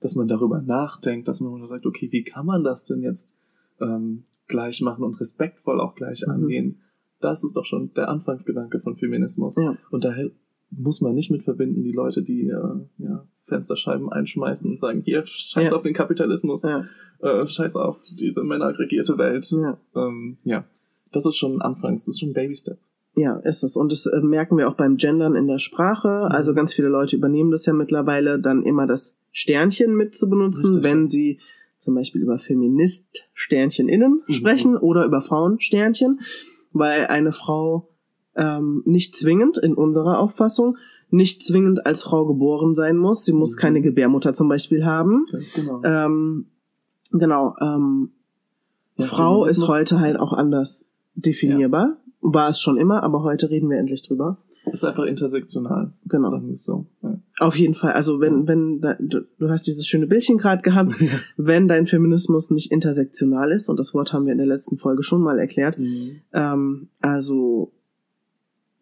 Dass 0.00 0.14
man 0.16 0.28
darüber 0.28 0.62
nachdenkt, 0.62 1.28
dass 1.28 1.40
man 1.40 1.68
sagt, 1.68 1.84
okay, 1.84 2.08
wie 2.10 2.22
kann 2.24 2.46
man 2.46 2.64
das 2.64 2.84
denn 2.86 3.02
jetzt 3.02 3.36
ähm, 3.80 4.24
gleich 4.46 4.80
machen 4.80 5.04
und 5.04 5.20
respektvoll 5.20 5.80
auch 5.80 5.94
gleich 5.94 6.22
Mhm. 6.26 6.32
angehen? 6.32 6.80
Das 7.20 7.44
ist 7.44 7.54
doch 7.56 7.66
schon 7.66 7.92
der 7.94 8.08
Anfangsgedanke 8.08 8.78
von 8.80 8.96
Feminismus. 8.96 9.56
Ja. 9.56 9.76
Und 9.90 10.04
daher 10.04 10.30
muss 10.70 11.00
man 11.00 11.14
nicht 11.14 11.30
mit 11.30 11.42
verbinden, 11.42 11.82
die 11.82 11.92
Leute, 11.92 12.22
die 12.22 12.48
äh, 12.48 12.80
ja, 12.98 13.26
Fensterscheiben 13.42 14.10
einschmeißen 14.10 14.70
und 14.70 14.78
sagen, 14.80 15.02
hier, 15.04 15.24
scheiß 15.24 15.70
Ja. 15.70 15.76
auf 15.76 15.82
den 15.82 15.94
Kapitalismus, 15.94 16.62
Ja, 16.62 16.84
äh, 17.20 17.46
scheiß 17.46 17.76
auf 17.76 18.02
diese 18.18 18.42
männerregierte 18.44 19.18
Welt. 19.18 19.50
ja. 19.50 19.78
Ähm, 19.96 20.36
ja, 20.44 20.64
das 21.12 21.26
ist 21.26 21.36
schon 21.36 21.60
Anfangs, 21.60 22.04
das 22.04 22.14
ist 22.14 22.20
schon 22.20 22.30
ein 22.30 22.34
Baby-Step. 22.34 22.78
Ja, 23.16 23.38
ist 23.38 23.64
es. 23.64 23.76
Und 23.76 23.90
das 23.90 24.06
äh, 24.06 24.20
merken 24.20 24.56
wir 24.56 24.68
auch 24.68 24.74
beim 24.76 24.96
Gendern 24.96 25.34
in 25.34 25.48
der 25.48 25.58
Sprache. 25.58 26.06
Mhm. 26.08 26.32
Also 26.32 26.54
ganz 26.54 26.72
viele 26.72 26.88
Leute 26.88 27.16
übernehmen 27.16 27.50
das 27.50 27.66
ja 27.66 27.72
mittlerweile, 27.72 28.38
dann 28.40 28.62
immer 28.62 28.86
das 28.86 29.18
Sternchen 29.32 29.94
mit 29.96 30.14
zu 30.14 30.30
benutzen, 30.30 30.66
Richtig. 30.74 30.84
wenn 30.84 31.08
sie 31.08 31.40
zum 31.78 31.96
Beispiel 31.96 32.22
über 32.22 32.38
Feminist 32.38 33.28
Sternchen 33.34 33.88
innen 33.88 34.22
Mhm. 34.28 34.32
sprechen 34.32 34.76
oder 34.76 35.04
über 35.04 35.20
Frauen 35.20 35.58
Sternchen, 35.60 36.20
weil 36.72 37.06
eine 37.08 37.32
Frau 37.32 37.88
ähm, 38.36 38.82
nicht 38.86 39.16
zwingend 39.16 39.58
in 39.58 39.74
unserer 39.74 40.18
Auffassung 40.18 40.76
nicht 41.12 41.42
zwingend 41.42 41.86
als 41.86 42.04
Frau 42.04 42.24
geboren 42.24 42.72
sein 42.74 42.96
muss. 42.96 43.24
Sie 43.24 43.32
muss 43.32 43.56
Mhm. 43.56 43.60
keine 43.60 43.80
Gebärmutter 43.82 44.32
zum 44.32 44.48
Beispiel 44.48 44.84
haben. 44.84 45.26
Ganz 45.32 45.52
genau. 45.54 45.82
Ähm, 45.84 46.46
genau. 47.10 47.56
Ähm, 47.60 48.10
Ja, 48.96 49.06
Frau 49.06 49.44
ist 49.44 49.66
heute 49.66 49.98
halt 49.98 50.18
auch 50.20 50.32
anders 50.32 50.88
definierbar. 51.16 51.96
War 52.20 52.48
es 52.50 52.60
schon 52.60 52.76
immer, 52.76 53.02
aber 53.02 53.22
heute 53.24 53.50
reden 53.50 53.68
wir 53.70 53.78
endlich 53.78 54.02
drüber. 54.06 54.38
Ist 54.70 54.84
einfach 54.84 55.04
intersektional. 55.04 55.94
Genau. 56.04 56.28
Sagen 56.28 56.48
wir 56.48 56.56
so. 56.56 56.86
Ja. 57.02 57.18
Auf 57.40 57.56
jeden 57.56 57.74
Fall. 57.74 57.92
Also 57.94 58.20
wenn, 58.20 58.46
wenn 58.46 58.80
da, 58.80 58.94
du, 59.00 59.22
du 59.38 59.48
hast 59.48 59.66
dieses 59.66 59.86
schöne 59.86 60.06
Bildchen 60.06 60.36
gerade 60.38 60.62
gehabt, 60.62 60.92
wenn 61.38 61.66
dein 61.66 61.86
Feminismus 61.86 62.50
nicht 62.50 62.70
intersektional 62.70 63.50
ist, 63.52 63.68
und 63.70 63.78
das 63.80 63.94
Wort 63.94 64.12
haben 64.12 64.26
wir 64.26 64.32
in 64.32 64.38
der 64.38 64.46
letzten 64.46 64.76
Folge 64.76 65.02
schon 65.02 65.22
mal 65.22 65.38
erklärt, 65.40 65.78
Mhm. 65.78 66.20
ähm, 66.34 66.88
also 67.00 67.72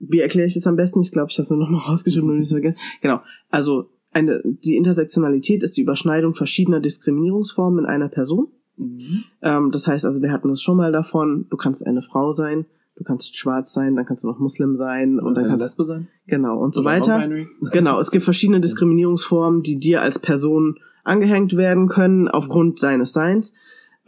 wie 0.08 0.20
erkläre 0.20 0.46
ich 0.46 0.54
das 0.54 0.66
am 0.66 0.76
besten? 0.76 1.00
Ich 1.00 1.12
glaube, 1.12 1.28
ich 1.30 1.38
habe 1.38 1.52
mir 1.52 1.60
noch 1.60 1.70
mal 1.70 1.78
rausgeschrieben, 1.88 2.28
nur 2.28 2.38
nicht 2.38 2.50
vergessen. 2.50 2.78
Genau. 3.00 3.20
Also 3.50 3.90
eine, 4.12 4.40
die 4.44 4.76
Intersektionalität 4.76 5.62
ist 5.62 5.76
die 5.76 5.82
Überschneidung 5.82 6.34
verschiedener 6.34 6.80
Diskriminierungsformen 6.80 7.80
in 7.80 7.86
einer 7.86 8.08
Person. 8.08 8.48
Mhm. 8.76 9.24
Ähm, 9.42 9.70
das 9.70 9.86
heißt 9.86 10.04
also, 10.04 10.22
wir 10.22 10.32
hatten 10.32 10.50
es 10.50 10.62
schon 10.62 10.76
mal 10.76 10.92
davon, 10.92 11.46
du 11.50 11.56
kannst 11.56 11.86
eine 11.86 12.02
Frau 12.02 12.32
sein, 12.32 12.66
du 12.96 13.04
kannst 13.04 13.36
schwarz 13.36 13.72
sein, 13.72 13.96
dann 13.96 14.06
kannst 14.06 14.24
du 14.24 14.28
noch 14.28 14.38
Muslim 14.38 14.76
sein 14.76 15.18
und 15.18 15.26
Und 15.26 15.36
dann 15.36 15.46
kannst 15.46 15.64
Lesbe 15.64 15.84
sein? 15.84 16.08
genau 16.26 16.58
und 16.58 16.74
so 16.74 16.80
Oder 16.80 16.90
weiter. 16.90 17.28
Genau, 17.72 18.00
es 18.00 18.10
gibt 18.10 18.24
verschiedene 18.24 18.60
Diskriminierungsformen, 18.60 19.62
die 19.62 19.78
dir 19.78 20.02
als 20.02 20.18
Person 20.18 20.78
angehängt 21.04 21.56
werden 21.56 21.88
können 21.88 22.28
aufgrund 22.28 22.82
deines 22.82 23.12
Seins. 23.12 23.54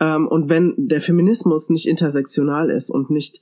Ähm, 0.00 0.26
und 0.28 0.49
wenn 0.49 0.75
der 0.76 1.00
Feminismus 1.00 1.71
nicht 1.71 1.87
intersektional 1.87 2.71
ist 2.71 2.90
und 2.90 3.11
nicht 3.11 3.40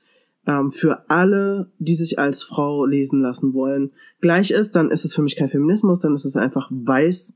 ähm, 0.49 0.73
für 0.73 1.09
alle, 1.09 1.71
die 1.79 1.95
sich 1.95 2.19
als 2.19 2.43
Frau 2.43 2.85
lesen 2.87 3.21
lassen 3.21 3.55
wollen, 3.55 3.93
gleich 4.21 4.51
ist, 4.51 4.75
dann 4.75 4.91
ist 4.91 5.05
es 5.05 5.15
für 5.15 5.23
mich 5.23 5.37
kein 5.37 5.49
Feminismus, 5.49 6.01
dann 6.01 6.15
ist 6.15 6.25
es 6.25 6.37
einfach 6.37 6.69
weiß. 6.73 7.35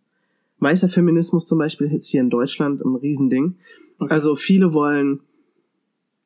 Weißer 0.58 0.88
Feminismus 0.88 1.46
zum 1.46 1.58
Beispiel 1.58 1.92
ist 1.92 2.06
hier 2.06 2.20
in 2.22 2.30
Deutschland 2.30 2.80
ein 2.84 2.96
Riesending. 2.96 3.56
Okay. 3.98 4.12
Also 4.12 4.34
viele 4.34 4.72
wollen 4.74 5.20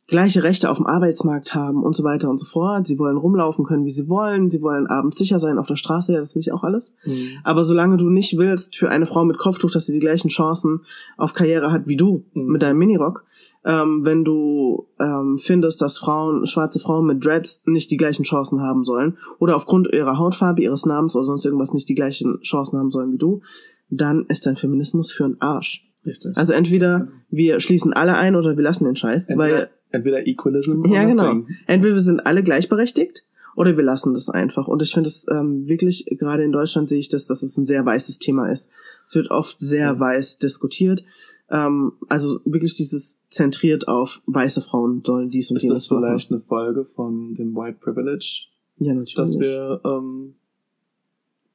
gleiche 0.09 0.45
Rechte 0.45 0.71
auf 0.71 0.77
dem 0.77 0.87
Arbeitsmarkt 0.87 1.55
haben 1.55 1.83
und 1.83 1.97
so 1.97 2.05
weiter 2.05 2.31
und 2.31 2.39
so 2.39 2.47
fort. 2.47 2.87
Sie 2.87 2.99
wollen 2.99 3.17
rumlaufen 3.17 3.65
können, 3.65 3.85
wie 3.85 3.91
sie 3.91 4.09
wollen. 4.09 4.51
Sie 4.51 4.63
wollen 4.63 4.87
abends 4.87 5.19
sicher 5.19 5.41
sein 5.41 5.59
auf 5.59 5.67
der 5.67 5.75
Straße. 5.75 6.13
Ja, 6.13 6.21
das 6.21 6.35
will 6.37 6.41
ich 6.41 6.53
auch 6.53 6.63
alles. 6.63 6.95
Mhm. 7.05 7.31
Aber 7.43 7.65
solange 7.65 7.97
du 7.97 8.09
nicht 8.09 8.39
willst 8.39 8.77
für 8.77 8.89
eine 8.89 9.07
Frau 9.07 9.25
mit 9.25 9.39
Kopftuch, 9.39 9.71
dass 9.73 9.87
sie 9.87 9.93
die 9.93 9.99
gleichen 9.99 10.29
Chancen 10.29 10.83
auf 11.17 11.35
Karriere 11.35 11.73
hat 11.73 11.89
wie 11.89 11.97
du 11.97 12.23
Mhm. 12.35 12.53
mit 12.53 12.63
deinem 12.63 12.79
Minirock, 12.79 13.25
ähm, 13.67 14.05
wenn 14.05 14.25
du 14.25 14.87
ähm, 15.01 15.39
findest, 15.39 15.83
dass 15.83 15.99
Frauen, 15.99 16.47
schwarze 16.47 16.79
Frauen 16.79 17.07
mit 17.07 17.25
Dreads 17.25 17.65
nicht 17.67 17.91
die 17.91 17.97
gleichen 17.97 18.23
Chancen 18.23 18.61
haben 18.61 18.85
sollen 18.85 19.19
oder 19.39 19.57
aufgrund 19.57 19.93
ihrer 19.93 20.19
Hautfarbe, 20.19 20.63
ihres 20.63 20.87
Namens 20.87 21.17
oder 21.17 21.27
sonst 21.27 21.45
irgendwas 21.45 21.75
nicht 21.75 21.89
die 21.89 21.97
gleichen 21.97 22.41
Chancen 22.43 22.79
haben 22.79 22.93
sollen 22.93 23.13
wie 23.13 23.19
du, 23.19 23.43
dann 23.91 24.25
ist 24.29 24.47
dein 24.47 24.57
Feminismus 24.57 25.11
für 25.11 25.25
einen 25.25 25.41
Arsch. 25.41 25.85
Richtig. 26.07 26.37
Also 26.37 26.53
entweder 26.53 27.09
wir 27.31 27.59
schließen 27.59 27.93
alle 27.93 28.17
ein 28.17 28.37
oder 28.37 28.57
wir 28.57 28.63
lassen 28.63 28.85
den 28.85 28.95
Scheiß, 28.95 29.29
weil 29.35 29.51
entweder, 29.51 29.71
entweder 29.91 30.27
Equalism 30.29 30.85
ja, 30.87 31.01
oder 31.01 31.07
genau. 31.07 31.31
Thing. 31.31 31.47
Entweder 31.67 31.95
wir 31.95 32.03
sind 32.03 32.25
alle 32.25 32.45
gleichberechtigt 32.45 33.25
oder 33.57 33.77
wir 33.77 33.83
lassen 33.83 34.15
das 34.15 34.31
einfach. 34.31 34.69
Und 34.69 34.81
ich 34.83 34.95
finde 34.95 35.09
es 35.09 35.27
ähm, 35.29 35.67
wirklich, 35.67 36.07
gerade 36.21 36.45
in 36.45 36.53
Deutschland 36.53 36.89
sehe 36.89 37.01
ich 37.01 37.09
das, 37.09 37.27
dass 37.27 37.43
es 37.43 37.57
ein 37.57 37.65
sehr 37.65 37.85
weißes 37.85 38.21
Thema 38.21 38.49
ist. 38.49 38.71
Es 39.05 39.17
wird 39.17 39.33
oft 39.33 39.59
sehr 39.59 39.87
Ja. 39.87 39.99
weiß 39.99 40.39
diskutiert. 40.39 41.03
Ähm, 41.49 41.93
also 42.09 42.41
wirklich 42.45 42.75
dieses 42.75 43.21
zentriert 43.31 43.87
auf 43.89 44.23
weiße 44.27 44.63
Frauen 44.63 45.03
sollen 45.05 45.31
dies 45.31 45.51
und 45.51 45.57
Ist 45.57 45.65
jenes 45.65 45.87
das 45.87 45.89
vielleicht 45.89 46.31
eine 46.31 46.41
Folge 46.41 46.85
von 46.85 47.35
dem 47.35 47.55
White 47.55 47.79
Privilege, 47.81 48.47
machen. 48.77 48.87
Ja, 48.87 48.95
natürlich. 48.95 49.15
das 49.15 49.39
wir 49.39 49.81
ähm, 49.85 50.35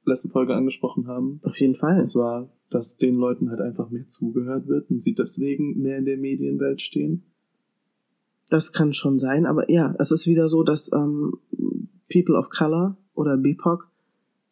letzte 0.06 0.30
Folge 0.30 0.56
angesprochen 0.56 1.08
haben? 1.08 1.40
Auf 1.44 1.60
jeden 1.60 1.76
Fall. 1.76 2.00
Und 2.00 2.08
zwar, 2.08 2.50
dass 2.70 2.98
den 2.98 3.16
Leuten 3.16 3.50
halt 3.50 3.62
einfach 3.62 3.90
mehr 3.90 4.08
zugehört 4.08 4.68
wird 4.68 4.90
und 4.90 5.04
sie 5.04 5.14
deswegen 5.14 5.82
mehr 5.82 5.98
in 5.98 6.06
der 6.06 6.18
Medienwelt 6.18 6.82
stehen. 6.82 7.24
Das 8.50 8.74
kann 8.74 8.94
schon 8.94 9.18
sein, 9.18 9.46
aber 9.46 9.70
ja, 9.72 9.96
es 9.98 10.12
ist 10.12 10.28
wieder 10.28 10.48
so, 10.48 10.64
dass 10.64 10.92
ähm, 10.92 11.38
People 12.12 12.38
of 12.38 12.50
Color 12.50 12.98
oder 13.14 13.38
BIPOC 13.38 13.88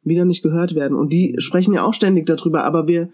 wieder 0.03 0.25
nicht 0.25 0.41
gehört 0.41 0.75
werden. 0.75 0.97
Und 0.97 1.11
die 1.11 1.35
sprechen 1.39 1.73
ja 1.73 1.83
auch 1.83 1.93
ständig 1.93 2.25
darüber, 2.25 2.63
aber 2.63 2.87
wir 2.87 3.09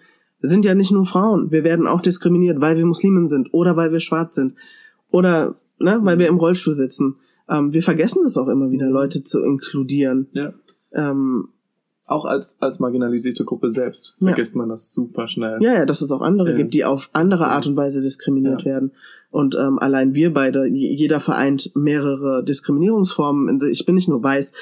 sind 0.47 0.65
ja 0.65 0.75
nicht 0.75 0.91
nur 0.91 1.05
Frauen. 1.05 1.51
Wir 1.51 1.63
werden 1.63 1.87
auch 1.87 2.01
diskriminiert, 2.01 2.61
weil 2.61 2.77
wir 2.77 2.85
Muslimen 2.85 3.27
sind 3.27 3.53
oder 3.53 3.75
weil 3.75 3.91
wir 3.91 3.99
schwarz 3.99 4.35
sind 4.35 4.55
oder 5.11 5.55
ne, 5.79 5.99
weil 6.03 6.19
wir 6.19 6.27
im 6.27 6.37
Rollstuhl 6.37 6.73
sitzen. 6.73 7.15
Ähm, 7.49 7.73
wir 7.73 7.83
vergessen 7.83 8.21
das 8.23 8.37
auch 8.37 8.47
immer 8.47 8.71
wieder, 8.71 8.87
Leute 8.89 9.23
zu 9.23 9.43
inkludieren. 9.43 10.27
Ja. 10.33 10.53
Ähm, 10.93 11.49
Auch 12.07 12.25
als, 12.25 12.57
als 12.61 12.79
marginalisierte 12.79 13.45
Gruppe 13.45 13.69
selbst 13.69 14.15
Ja. 14.19 14.27
vergisst 14.27 14.55
man 14.55 14.69
das 14.69 14.93
super 14.93 15.27
schnell. 15.27 15.57
ja, 15.61 15.73
ja, 15.73 15.85
dass 15.85 16.01
es 16.01 16.11
auch 16.11 16.21
andere 16.21 16.51
Ja. 16.51 16.57
gibt, 16.57 16.73
die 16.75 16.85
auf 16.85 17.09
andere 17.13 17.47
Art 17.47 17.65
und 17.67 17.75
Weise 17.75 18.01
diskriminiert 18.01 18.61
Ja. 18.61 18.71
werden. 18.73 18.91
Und 19.31 19.55
ähm, 19.55 19.79
allein 19.79 20.13
wir 20.13 20.33
beide, 20.33 20.65
jeder 20.67 21.19
vereint 21.19 21.71
mehrere 21.75 22.43
Diskriminierungsformen. 22.43 23.59
Ich 23.69 23.85
bin 23.85 23.95
nicht 23.95 24.07
nur 24.07 24.21
weiß, 24.23 24.53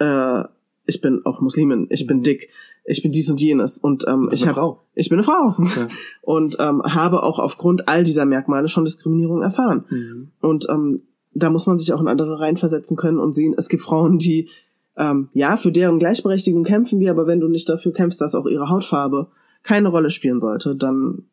äh, 0.00 0.44
ich 0.86 1.00
bin 1.00 1.24
auch 1.24 1.40
Muslimin, 1.40 1.86
ich 1.90 2.06
bin 2.06 2.18
Mhm. 2.18 2.22
dick, 2.24 2.48
ich 2.88 3.02
bin 3.02 3.12
dies 3.12 3.30
und 3.30 3.40
jenes. 3.40 3.78
Und 3.78 4.06
ähm, 4.08 4.28
Ich 4.32 4.38
ich 4.40 4.42
eine 4.42 4.56
habe, 4.56 4.60
Frau. 4.60 4.82
ich 4.94 5.08
bin 5.08 5.18
eine 5.18 5.24
Frau 5.24 5.54
Ja. 5.76 5.88
und 6.22 6.56
ähm, 6.58 6.82
habe 6.82 7.22
auch 7.22 7.38
aufgrund 7.38 7.88
all 7.88 8.04
dieser 8.04 8.24
Merkmale 8.24 8.68
schon 8.68 8.84
Diskriminierung 8.84 9.42
erfahren. 9.42 9.84
Mhm. 9.90 10.28
Und 10.40 10.66
ähm, 10.68 11.02
da 11.34 11.50
muss 11.50 11.66
man 11.66 11.78
sich 11.78 11.92
auch 11.92 12.00
in 12.00 12.08
andere 12.08 12.40
reinversetzen 12.40 12.96
können 12.96 13.18
und 13.18 13.34
sehen, 13.34 13.54
es 13.56 13.68
gibt 13.68 13.82
Frauen, 13.82 14.18
die 14.18 14.48
ähm, 14.96 15.28
ja 15.32 15.56
für 15.56 15.70
deren 15.70 15.98
Gleichberechtigung 15.98 16.64
kämpfen 16.64 16.98
wir, 16.98 17.10
aber 17.10 17.26
wenn 17.26 17.40
du 17.40 17.48
nicht 17.48 17.68
dafür 17.68 17.92
kämpfst, 17.92 18.20
dass 18.20 18.34
auch 18.34 18.46
ihre 18.46 18.68
Hautfarbe 18.68 19.28
keine 19.62 19.88
Rolle 19.88 20.10
spielen 20.10 20.40
sollte, 20.40 20.74
dann 20.74 21.24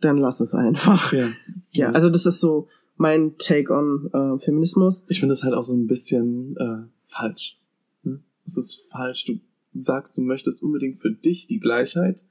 dann 0.00 0.18
lass 0.18 0.40
es 0.40 0.54
einfach. 0.54 1.12
Ja. 1.12 1.28
Ja, 1.74 1.88
also 1.92 2.10
das 2.10 2.26
ist 2.26 2.40
so 2.40 2.68
mein 2.98 3.38
Take 3.38 3.72
on 3.72 4.10
äh, 4.12 4.38
Feminismus. 4.38 5.06
Ich 5.08 5.20
finde 5.20 5.32
es 5.32 5.42
halt 5.42 5.54
auch 5.54 5.64
so 5.64 5.72
ein 5.74 5.86
bisschen 5.86 6.54
äh, 6.58 6.86
falsch. 7.06 7.58
Ne? 8.02 8.20
Es 8.44 8.58
ist 8.58 8.90
falsch. 8.90 9.24
Du 9.24 9.40
sagst, 9.80 10.16
du 10.18 10.22
möchtest 10.22 10.62
unbedingt 10.62 10.98
für 10.98 11.10
dich 11.12 11.46
die 11.46 11.60
Gleichheit. 11.60 12.26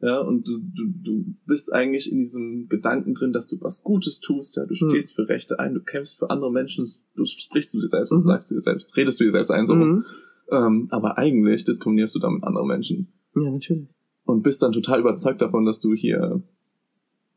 Ja, 0.00 0.18
und 0.20 0.48
du, 0.48 0.58
du, 0.58 0.84
du 1.04 1.24
bist 1.46 1.72
eigentlich 1.72 2.10
in 2.10 2.18
diesem 2.18 2.66
Gedanken 2.68 3.14
drin, 3.14 3.32
dass 3.32 3.46
du 3.46 3.60
was 3.60 3.84
Gutes 3.84 4.18
tust, 4.18 4.56
ja, 4.56 4.64
du 4.66 4.72
Mhm. 4.74 4.90
stehst 4.90 5.14
für 5.14 5.28
Rechte 5.28 5.60
ein, 5.60 5.74
du 5.74 5.80
kämpfst 5.80 6.18
für 6.18 6.28
andere 6.30 6.50
Menschen, 6.50 6.84
du 7.14 7.24
sprichst 7.24 7.72
du 7.72 7.78
dir 7.80 7.86
selbst, 7.86 8.10
Mhm. 8.10 8.16
du 8.16 8.20
sagst 8.22 8.50
du 8.50 8.56
dir 8.56 8.60
selbst, 8.60 8.96
redest 8.96 9.20
du 9.20 9.24
dir 9.24 9.30
selbst 9.30 9.50
ein, 9.52 9.64
so. 9.64 9.76
Mhm. 9.76 10.04
Ähm, 10.50 10.88
aber 10.90 11.18
eigentlich 11.18 11.62
diskriminierst 11.64 12.14
du 12.16 12.18
damit 12.18 12.42
andere 12.42 12.66
Menschen 12.66 13.12
Ja, 13.36 13.48
natürlich. 13.48 13.88
und 14.24 14.42
bist 14.42 14.60
dann 14.62 14.72
total 14.72 14.98
überzeugt 15.00 15.40
davon, 15.40 15.64
dass 15.64 15.78
du 15.78 15.94
hier 15.94 16.42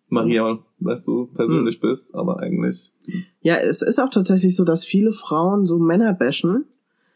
Maria, 0.09 0.59
weißt 0.79 1.07
du, 1.07 1.25
Mhm. 1.25 1.33
persönlich 1.35 1.79
bist, 1.79 2.13
aber 2.15 2.39
eigentlich. 2.39 2.91
Ja, 3.41 3.57
es 3.57 3.81
ist 3.83 3.99
auch 3.99 4.09
tatsächlich 4.09 4.55
so, 4.55 4.63
dass 4.65 4.85
viele 4.85 5.11
Frauen 5.11 5.65
so 5.65 5.77
Männer 5.79 6.13
bashen. 6.13 6.65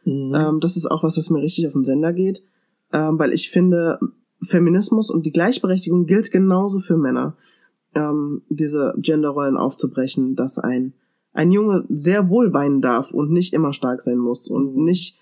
Mhm. 0.06 0.34
Ähm, 0.36 0.60
das 0.60 0.78
ist 0.78 0.90
auch 0.90 1.04
was, 1.04 1.18
was 1.18 1.30
mir 1.30 1.42
richtig 1.42 1.68
auf 1.68 1.74
den 1.74 1.86
Sender 1.86 2.14
geht. 2.14 2.44
Ähm, 2.92 3.20
weil 3.20 3.34
ich 3.34 3.50
finde, 3.50 4.00
Feminismus 4.42 5.10
und 5.10 5.26
die 5.26 5.32
Gleichberechtigung 5.32 6.06
gilt 6.06 6.32
genauso 6.32 6.80
für 6.80 6.98
Männer. 6.98 7.36
Ähm, 7.96 8.42
diese 8.50 8.94
Genderrollen 8.98 9.58
aufzubrechen, 9.58 10.36
dass 10.36 10.60
ein, 10.60 10.94
ein 11.34 11.52
Junge 11.52 11.86
sehr 11.90 12.30
wohl 12.30 12.54
weinen 12.54 12.82
darf 12.82 13.12
und 13.12 13.32
nicht 13.32 13.54
immer 13.54 13.74
stark 13.74 14.02
sein 14.02 14.18
muss 14.18 14.48
und 14.48 14.76
nicht 14.76 15.18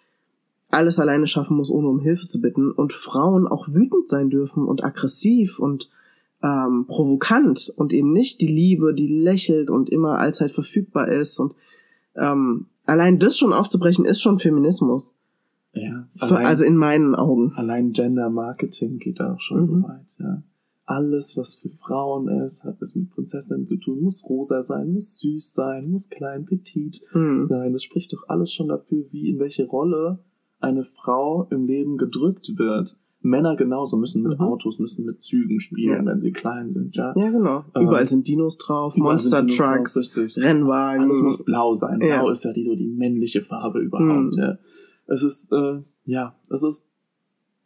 alles 0.69 0.99
alleine 0.99 1.27
schaffen 1.27 1.55
muss, 1.57 1.71
ohne 1.71 1.87
um 1.87 1.99
Hilfe 1.99 2.27
zu 2.27 2.41
bitten. 2.41 2.71
Und 2.71 2.93
Frauen 2.93 3.47
auch 3.47 3.67
wütend 3.69 4.09
sein 4.09 4.29
dürfen 4.29 4.65
und 4.65 4.83
aggressiv 4.83 5.59
und 5.59 5.89
ähm, 6.43 6.85
provokant 6.87 7.73
und 7.75 7.93
eben 7.93 8.11
nicht 8.13 8.41
die 8.41 8.47
Liebe, 8.47 8.93
die 8.93 9.07
lächelt 9.07 9.69
und 9.69 9.89
immer 9.89 10.19
allzeit 10.19 10.51
verfügbar 10.51 11.07
ist. 11.07 11.39
Und 11.39 11.53
ähm, 12.15 12.67
allein 12.87 13.19
das 13.19 13.37
schon 13.37 13.53
aufzubrechen, 13.53 14.05
ist 14.05 14.21
schon 14.21 14.39
Feminismus. 14.39 15.15
ja, 15.73 16.07
allein, 16.19 16.45
also 16.45 16.65
in 16.65 16.75
meinen 16.75 17.13
Augen. 17.13 17.53
allein 17.55 17.91
Gender 17.91 18.29
Marketing 18.31 18.97
geht 18.97 19.19
da 19.19 19.33
auch 19.33 19.39
schon 19.39 19.61
Mhm. 19.61 19.67
so 19.83 19.87
weit, 19.87 20.15
ja. 20.19 20.43
Alles, 20.89 21.35
was 21.37 21.55
für 21.55 21.67
Frauen 21.69 22.29
ist, 22.29 22.63
hat 22.63 22.81
es 22.81 22.95
mit 22.95 23.09
Prinzessinnen 23.09 23.67
zu 23.67 23.75
tun, 23.75 23.99
muss 24.01 24.23
rosa 24.29 24.63
sein, 24.63 24.93
muss 24.93 25.19
süß 25.19 25.53
sein, 25.53 25.91
muss 25.91 26.09
klein, 26.09 26.45
petit 26.45 27.01
Hm. 27.11 27.43
sein. 27.43 27.73
Das 27.73 27.83
spricht 27.83 28.13
doch 28.13 28.23
alles 28.29 28.53
schon 28.53 28.69
dafür, 28.69 29.03
wie 29.11 29.29
in 29.29 29.37
welche 29.37 29.65
Rolle 29.67 30.19
eine 30.61 30.83
Frau 30.83 31.45
im 31.51 31.65
Leben 31.67 31.97
gedrückt 31.97 32.57
wird. 32.57 32.97
Männer 33.27 33.55
genauso 33.55 33.97
müssen 33.97 34.23
mit 34.23 34.39
Mhm. 34.39 34.45
Autos, 34.45 34.79
müssen 34.79 35.05
mit 35.05 35.21
Zügen 35.23 35.59
spielen, 35.59 36.05
Ja. 36.05 36.11
wenn 36.11 36.19
sie 36.19 36.31
klein 36.31 36.71
sind, 36.71 36.95
ja. 36.95 37.13
Ja, 37.15 37.29
genau. 37.29 37.63
Ähm, 37.75 37.83
Überall 37.83 38.07
sind 38.07 38.27
Dinos 38.27 38.57
drauf, 38.57 38.95
Monster 38.97 39.41
Dinos 39.43 39.57
drauf, 39.57 39.75
Trucks, 39.75 39.97
richtig. 39.97 40.37
Rennwagen. 40.37 41.03
Alles 41.03 41.21
muss 41.21 41.43
blau 41.43 41.73
sein. 41.73 42.01
Ja. 42.01 42.21
Blau 42.21 42.29
ist 42.31 42.43
ja 42.43 42.53
die, 42.53 42.63
so 42.63 42.75
die 42.75 42.87
männliche 42.87 43.41
Farbe 43.41 43.79
überhaupt. 43.79 44.35
Mhm. 44.35 44.41
Ja. 44.41 44.57
Es 45.07 45.23
ist, 45.23 45.51
äh, 45.51 45.81
ja, 46.05 46.35
es 46.49 46.63
ist 46.63 46.87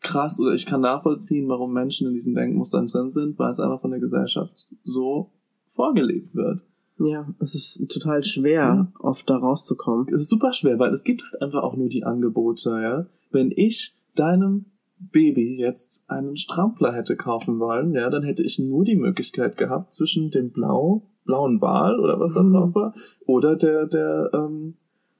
krass 0.01 0.39
oder 0.41 0.53
ich 0.53 0.65
kann 0.65 0.81
nachvollziehen, 0.81 1.47
warum 1.47 1.73
Menschen 1.73 2.07
in 2.07 2.13
diesen 2.13 2.33
Denkmustern 2.33 2.87
drin 2.87 3.09
sind, 3.09 3.37
weil 3.37 3.51
es 3.51 3.59
einfach 3.59 3.81
von 3.81 3.91
der 3.91 3.99
Gesellschaft 3.99 4.69
so 4.83 5.29
vorgelebt 5.67 6.35
wird. 6.35 6.61
ja, 6.99 7.27
es 7.39 7.55
ist 7.55 7.87
total 7.89 8.23
schwer, 8.23 8.61
Ja. 8.61 8.91
oft 8.99 9.27
da 9.27 9.37
rauszukommen. 9.37 10.07
Es 10.13 10.21
ist 10.21 10.29
super 10.29 10.53
schwer, 10.53 10.77
weil 10.77 10.91
es 10.91 11.03
gibt 11.03 11.23
halt 11.23 11.41
einfach 11.41 11.63
auch 11.63 11.75
nur 11.75 11.87
die 11.87 12.03
Angebote, 12.03 12.69
ja. 12.81 13.05
Wenn 13.31 13.51
ich 13.55 13.95
deinem 14.13 14.65
Baby 15.11 15.57
jetzt 15.57 16.03
einen 16.09 16.37
Strampler 16.37 16.93
hätte 16.93 17.15
kaufen 17.15 17.59
wollen, 17.59 17.93
ja, 17.93 18.09
dann 18.09 18.23
hätte 18.23 18.43
ich 18.43 18.59
nur 18.59 18.83
die 18.83 18.95
Möglichkeit 18.95 19.57
gehabt 19.57 19.93
zwischen 19.93 20.29
dem 20.29 20.51
blau, 20.51 21.07
blauen 21.25 21.59
Wal 21.61 21.99
oder 21.99 22.19
was 22.19 22.33
da 22.33 22.43
Mhm. 22.43 22.53
drauf 22.53 22.75
war, 22.75 22.93
oder 23.25 23.55
der, 23.55 23.87
der, 23.87 24.29
ähm, 24.33 24.75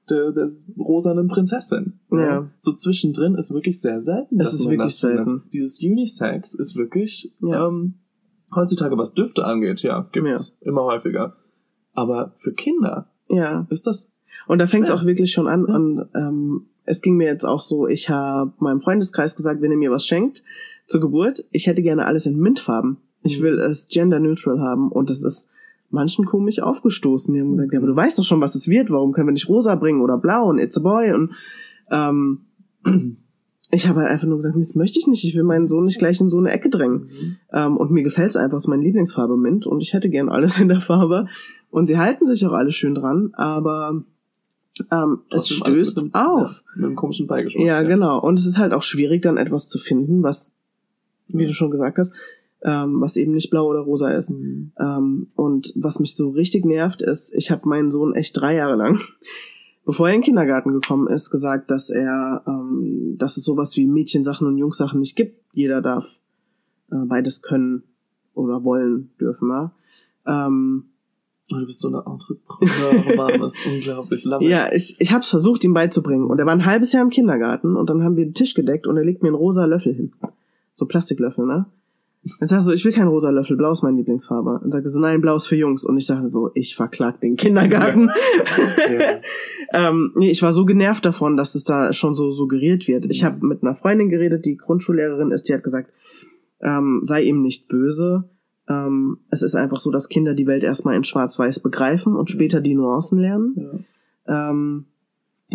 der, 0.09 0.31
der 0.31 0.47
rosanen 0.77 1.27
Prinzessin. 1.27 1.99
Ja. 2.11 2.49
So 2.59 2.73
zwischendrin 2.73 3.35
ist 3.35 3.53
wirklich 3.53 3.79
sehr 3.81 4.01
selten. 4.01 4.39
Es 4.39 4.53
ist 4.53 4.65
wirklich 4.65 4.79
das 4.93 4.99
findet. 4.99 5.27
selten. 5.29 5.43
Dieses 5.51 5.81
Unisex 5.83 6.53
ist 6.53 6.75
wirklich, 6.75 7.33
Ja. 7.39 7.67
ähm, 7.67 7.95
heutzutage, 8.53 8.97
was 8.97 9.13
Düfte 9.13 9.45
angeht, 9.45 9.81
ja, 9.81 10.07
gibt's 10.11 10.57
immer 10.61 10.83
häufiger. 10.83 11.35
Aber 11.93 12.33
für 12.35 12.53
Kinder 12.53 13.09
Ja. 13.29 13.65
ist 13.69 13.87
das 13.87 14.11
Und 14.47 14.59
da 14.59 14.65
fängt 14.67 14.85
es 14.89 14.91
auch 14.91 15.05
wirklich 15.05 15.31
schon 15.31 15.47
an. 15.47 15.65
Ja. 15.67 15.75
Und 15.75 16.09
ähm, 16.15 16.65
es 16.85 17.01
ging 17.01 17.15
mir 17.15 17.27
jetzt 17.27 17.45
auch 17.45 17.61
so, 17.61 17.87
ich 17.87 18.09
habe 18.09 18.53
meinem 18.59 18.79
Freundeskreis 18.79 19.35
gesagt, 19.35 19.61
wenn 19.61 19.71
ihr 19.71 19.77
mir 19.77 19.91
was 19.91 20.05
schenkt 20.05 20.43
zur 20.87 21.01
Geburt, 21.01 21.43
ich 21.51 21.67
hätte 21.67 21.81
gerne 21.81 22.05
alles 22.05 22.25
in 22.25 22.37
Mintfarben. 22.39 22.97
Ich 23.23 23.39
Mhm. 23.39 23.43
will 23.43 23.59
es 23.59 23.87
gender 23.87 24.19
neutral 24.19 24.59
haben. 24.59 24.91
Und 24.91 25.09
das 25.09 25.23
ist 25.23 25.47
manchen 25.89 26.25
komisch 26.25 26.59
aufgestoßen. 26.61 27.33
Die 27.33 27.39
haben 27.41 27.51
gesagt, 27.51 27.73
ja, 27.73 27.79
aber 27.79 27.87
du 27.87 27.95
weißt 27.95 28.17
doch 28.17 28.23
schon, 28.23 28.41
was 28.41 28.55
es 28.55 28.67
wird. 28.67 28.89
Warum 28.89 29.11
können 29.13 29.27
wir 29.27 29.33
nicht 29.33 29.47
rosa 29.49 29.75
bringen 29.75 30.01
oder 30.01 30.17
blau 30.17 30.49
und 30.49 30.59
it's 30.59 30.77
a 30.77 30.81
boy? 30.81 31.11
Und 31.13 31.31
ähm, 31.91 32.45
ich 33.71 33.87
habe 33.87 33.99
halt 34.01 34.09
einfach 34.09 34.27
nur 34.27 34.37
gesagt, 34.37 34.55
das 34.57 34.75
möchte 34.75 34.99
ich 34.99 35.07
nicht. 35.07 35.23
Ich 35.23 35.35
will 35.35 35.43
meinen 35.43 35.67
Sohn 35.67 35.85
nicht 35.85 35.99
gleich 35.99 36.19
in 36.19 36.29
so 36.29 36.39
eine 36.39 36.51
Ecke 36.51 36.69
drängen. 36.69 37.09
Ähm, 37.53 37.77
und 37.77 37.91
mir 37.91 38.03
gefällt 38.03 38.31
es 38.31 38.37
einfach, 38.37 38.57
es 38.57 38.63
ist 38.63 38.69
meine 38.69 38.83
Lieblingsfarbe 38.83 39.37
Mint 39.37 39.65
und 39.67 39.81
ich 39.81 39.93
hätte 39.93 40.09
gern 40.09 40.29
alles 40.29 40.59
in 40.59 40.67
der 40.67 40.81
Farbe. 40.81 41.27
Und 41.69 41.87
sie 41.87 41.97
halten 41.97 42.25
sich 42.25 42.45
auch 42.45 42.53
alle 42.53 42.71
schön 42.71 42.95
dran, 42.95 43.29
aber 43.33 44.03
ähm, 44.91 45.19
es 45.29 45.49
stößt 45.49 46.01
mit 46.01 46.15
einem, 46.15 46.27
auf. 46.27 46.63
Ja, 46.65 46.75
mit 46.75 46.85
einem 46.85 46.95
komischen 46.95 47.27
Beigeschmack. 47.27 47.65
Ja, 47.65 47.81
genau. 47.81 48.19
Und 48.19 48.39
es 48.39 48.45
ist 48.45 48.57
halt 48.57 48.73
auch 48.73 48.83
schwierig, 48.83 49.21
dann 49.21 49.37
etwas 49.37 49.69
zu 49.69 49.77
finden, 49.77 50.23
was, 50.23 50.55
wie 51.27 51.45
du 51.45 51.53
schon 51.53 51.71
gesagt 51.71 51.97
hast, 51.97 52.13
ähm, 52.63 53.01
was 53.01 53.17
eben 53.17 53.33
nicht 53.33 53.49
blau 53.49 53.67
oder 53.67 53.79
rosa 53.79 54.11
ist. 54.11 54.31
Mhm. 54.31 54.71
Ähm, 54.79 55.27
und 55.35 55.73
was 55.75 55.99
mich 55.99 56.15
so 56.15 56.29
richtig 56.29 56.65
nervt, 56.65 57.01
ist, 57.01 57.33
ich 57.33 57.51
habe 57.51 57.67
meinen 57.67 57.91
Sohn 57.91 58.15
echt 58.15 58.39
drei 58.39 58.55
Jahre 58.55 58.75
lang, 58.75 58.99
bevor 59.85 60.07
er 60.07 60.13
in 60.13 60.21
den 60.21 60.25
Kindergarten 60.25 60.71
gekommen 60.71 61.07
ist, 61.07 61.31
gesagt, 61.31 61.71
dass 61.71 61.89
er, 61.89 62.43
ähm, 62.47 63.15
dass 63.17 63.37
es 63.37 63.43
sowas 63.43 63.75
wie 63.75 63.87
Mädchensachen 63.87 64.47
und 64.47 64.57
Jungsachen 64.57 64.99
nicht 64.99 65.15
gibt. 65.15 65.41
Jeder 65.53 65.81
darf 65.81 66.21
äh, 66.91 66.95
beides 67.05 67.41
können 67.41 67.83
oder 68.33 68.63
wollen 68.63 69.11
dürfen. 69.19 69.49
Ja? 69.49 69.71
Ähm, 70.25 70.90
Oh, 71.53 71.59
du 71.59 71.65
bist 71.65 71.81
so 71.81 71.87
eine 71.87 72.03
Entrepreneur, 72.05 73.15
Mann, 73.15 73.39
das 73.41 73.55
ist 73.55 73.65
unglaublich. 73.65 74.25
Love 74.25 74.45
ja, 74.45 74.71
ich, 74.71 74.95
ich 74.99 75.11
habe 75.11 75.21
es 75.21 75.29
versucht, 75.29 75.63
ihm 75.63 75.73
beizubringen. 75.73 76.25
Und 76.25 76.39
er 76.39 76.45
war 76.45 76.53
ein 76.53 76.65
halbes 76.65 76.93
Jahr 76.93 77.03
im 77.03 77.09
Kindergarten 77.09 77.75
und 77.75 77.89
dann 77.89 78.03
haben 78.03 78.15
wir 78.15 78.25
den 78.25 78.33
Tisch 78.33 78.53
gedeckt 78.53 78.87
und 78.87 78.97
er 78.97 79.03
legt 79.03 79.21
mir 79.23 79.29
einen 79.29 79.35
rosa 79.35 79.65
Löffel 79.65 79.93
hin. 79.93 80.13
So 80.73 80.85
Plastiklöffel, 80.85 81.45
ne? 81.45 81.65
Dann 82.39 82.47
sagst 82.47 82.67
so, 82.67 82.71
ich 82.71 82.85
will 82.85 82.91
keinen 82.91 83.07
rosa 83.07 83.31
Löffel, 83.31 83.57
blau 83.57 83.71
ist 83.71 83.81
meine 83.81 83.97
Lieblingsfarbe. 83.97 84.61
Und 84.63 84.71
sagte 84.71 84.89
so, 84.89 84.99
nein, 84.99 85.21
blau 85.21 85.35
ist 85.35 85.47
für 85.47 85.55
Jungs. 85.55 85.83
Und 85.83 85.97
ich 85.97 86.05
dachte 86.05 86.29
so, 86.29 86.51
ich 86.53 86.75
verklag 86.75 87.19
den 87.19 87.35
Kindergarten. 87.35 88.11
Ja. 88.77 89.21
ähm, 89.89 90.11
nee, 90.15 90.29
ich 90.29 90.43
war 90.43 90.53
so 90.53 90.65
genervt 90.65 91.03
davon, 91.03 91.35
dass 91.35 91.55
es 91.55 91.63
da 91.63 91.93
schon 91.93 92.13
so 92.13 92.31
suggeriert 92.31 92.87
wird. 92.87 93.07
Ich 93.09 93.23
habe 93.23 93.45
mit 93.45 93.63
einer 93.63 93.73
Freundin 93.73 94.09
geredet, 94.09 94.45
die 94.45 94.55
Grundschullehrerin 94.55 95.31
ist, 95.31 95.49
die 95.49 95.53
hat 95.53 95.63
gesagt, 95.63 95.91
ähm, 96.61 97.01
sei 97.03 97.23
ihm 97.23 97.41
nicht 97.41 97.67
böse. 97.67 98.29
Ähm, 98.71 99.17
es 99.29 99.41
ist 99.41 99.55
einfach 99.55 99.79
so, 99.79 99.91
dass 99.91 100.07
Kinder 100.09 100.33
die 100.33 100.47
Welt 100.47 100.63
erstmal 100.63 100.95
in 100.95 101.03
Schwarz-Weiß 101.03 101.59
begreifen 101.59 102.15
und 102.15 102.29
später 102.29 102.61
die 102.61 102.75
Nuancen 102.75 103.19
lernen. 103.19 103.85
Ja. 104.27 104.51
Ähm, 104.51 104.85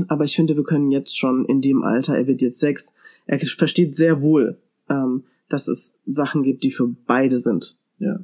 aber 0.08 0.24
ich 0.24 0.36
finde, 0.36 0.56
wir 0.56 0.64
können 0.64 0.90
jetzt 0.90 1.18
schon 1.18 1.46
in 1.46 1.62
dem 1.62 1.82
Alter, 1.82 2.16
er 2.16 2.26
wird 2.26 2.42
jetzt 2.42 2.60
sechs, 2.60 2.92
er 3.26 3.38
versteht 3.38 3.94
sehr 3.94 4.20
wohl, 4.22 4.58
ähm, 4.90 5.24
dass 5.48 5.68
es 5.68 5.94
Sachen 6.04 6.42
gibt, 6.42 6.64
die 6.64 6.70
für 6.70 6.88
beide 7.06 7.38
sind. 7.38 7.78
Ja. 7.98 8.18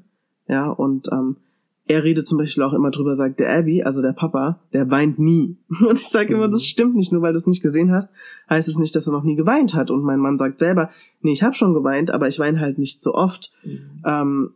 Ja, 0.49 0.69
und 0.71 1.09
ähm, 1.13 1.37
er 1.87 2.05
redet 2.05 2.27
zum 2.27 2.39
Beispiel 2.39 2.63
auch 2.63 2.75
immer 2.75 2.91
drüber, 2.91 3.15
sagt 3.15 3.41
der 3.41 3.57
Abby, 3.57 3.83
also 3.83 4.03
der 4.03 4.13
Papa, 4.13 4.61
der 4.73 4.91
weint 4.91 5.19
nie. 5.19 5.57
Und 5.89 5.99
ich 5.99 6.09
sage 6.09 6.35
immer, 6.35 6.47
Mhm. 6.49 6.53
das 6.53 6.65
stimmt 6.65 6.95
nicht, 6.95 7.11
nur 7.13 7.23
weil 7.23 7.33
du 7.33 7.39
es 7.39 7.47
nicht 7.47 7.63
gesehen 7.63 7.91
hast, 7.91 8.11
heißt 8.51 8.69
es 8.69 8.77
nicht, 8.79 8.95
dass 8.95 9.07
er 9.07 9.13
noch 9.13 9.25
nie 9.25 9.37
geweint 9.37 9.75
hat. 9.75 9.91
Und 9.91 10.03
mein 10.03 10.21
Mann 10.21 10.37
sagt 10.39 10.59
selber, 10.59 10.91
nee, 11.23 11.33
ich 11.33 11.43
habe 11.43 11.55
schon 11.55 11.75
geweint, 11.75 12.11
aber 12.11 12.29
ich 12.29 12.39
weine 12.39 12.61
halt 12.61 12.79
nicht 12.79 13.01
so 13.01 13.15
oft. 13.15 13.51
Mhm. 13.65 14.03
Ähm, 14.05 14.51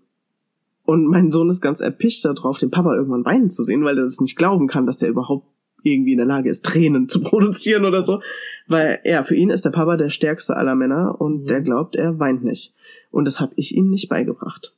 und 0.86 1.06
mein 1.06 1.30
Sohn 1.32 1.48
ist 1.50 1.60
ganz 1.60 1.80
erpicht 1.80 2.24
darauf, 2.24 2.58
den 2.58 2.70
Papa 2.70 2.94
irgendwann 2.94 3.24
weinen 3.24 3.50
zu 3.50 3.62
sehen, 3.62 3.84
weil 3.84 3.98
er 3.98 4.04
es 4.04 4.20
nicht 4.20 4.36
glauben 4.36 4.66
kann, 4.68 4.86
dass 4.86 4.98
der 4.98 5.08
überhaupt 5.10 5.46
irgendwie 5.82 6.12
in 6.12 6.18
der 6.18 6.26
Lage 6.26 6.48
ist, 6.50 6.64
Tränen 6.64 7.08
zu 7.08 7.20
produzieren 7.22 7.84
oder 7.84 8.02
so. 8.02 8.20
Weil, 8.66 8.98
ja, 9.04 9.22
für 9.22 9.36
ihn 9.36 9.50
ist 9.50 9.64
der 9.64 9.70
Papa 9.70 9.96
der 9.96 10.10
stärkste 10.10 10.56
aller 10.56 10.74
Männer 10.74 11.20
und 11.20 11.42
Mhm. 11.42 11.46
der 11.46 11.60
glaubt, 11.60 11.94
er 11.96 12.18
weint 12.18 12.42
nicht. 12.42 12.74
Und 13.10 13.26
das 13.26 13.38
habe 13.40 13.52
ich 13.56 13.76
ihm 13.76 13.90
nicht 13.90 14.08
beigebracht. 14.08 14.74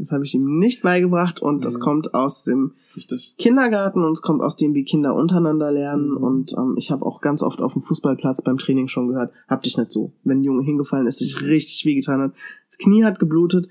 Das 0.00 0.12
habe 0.12 0.24
ich 0.24 0.32
ihm 0.34 0.58
nicht 0.60 0.82
beigebracht 0.82 1.40
und 1.42 1.64
das 1.64 1.78
Mhm. 1.78 1.82
kommt 1.82 2.14
aus 2.14 2.44
dem 2.44 2.72
Richtig. 2.96 3.34
Kindergarten 3.36 4.04
und 4.04 4.12
es 4.12 4.22
kommt 4.22 4.42
aus 4.42 4.56
dem, 4.56 4.72
wie 4.74 4.84
Kinder 4.84 5.14
untereinander 5.14 5.70
lernen. 5.72 6.10
Mhm. 6.10 6.16
Und 6.16 6.52
ähm, 6.56 6.74
ich 6.76 6.90
habe 6.92 7.04
auch 7.04 7.20
ganz 7.20 7.42
oft 7.42 7.60
auf 7.60 7.72
dem 7.72 7.82
Fußballplatz 7.82 8.42
beim 8.42 8.58
Training 8.58 8.86
schon 8.88 9.08
gehört, 9.08 9.32
hab 9.48 9.62
dich 9.62 9.76
nicht 9.76 9.90
so. 9.92 10.12
Wenn 10.24 10.38
ein 10.40 10.44
Junge 10.44 10.62
hingefallen 10.64 11.06
ist, 11.08 11.20
Mhm. 11.20 11.46
richtig 11.46 11.84
wehgetan 11.84 12.20
hat, 12.20 12.32
das 12.66 12.78
Knie 12.78 13.04
hat 13.04 13.18
geblutet, 13.18 13.68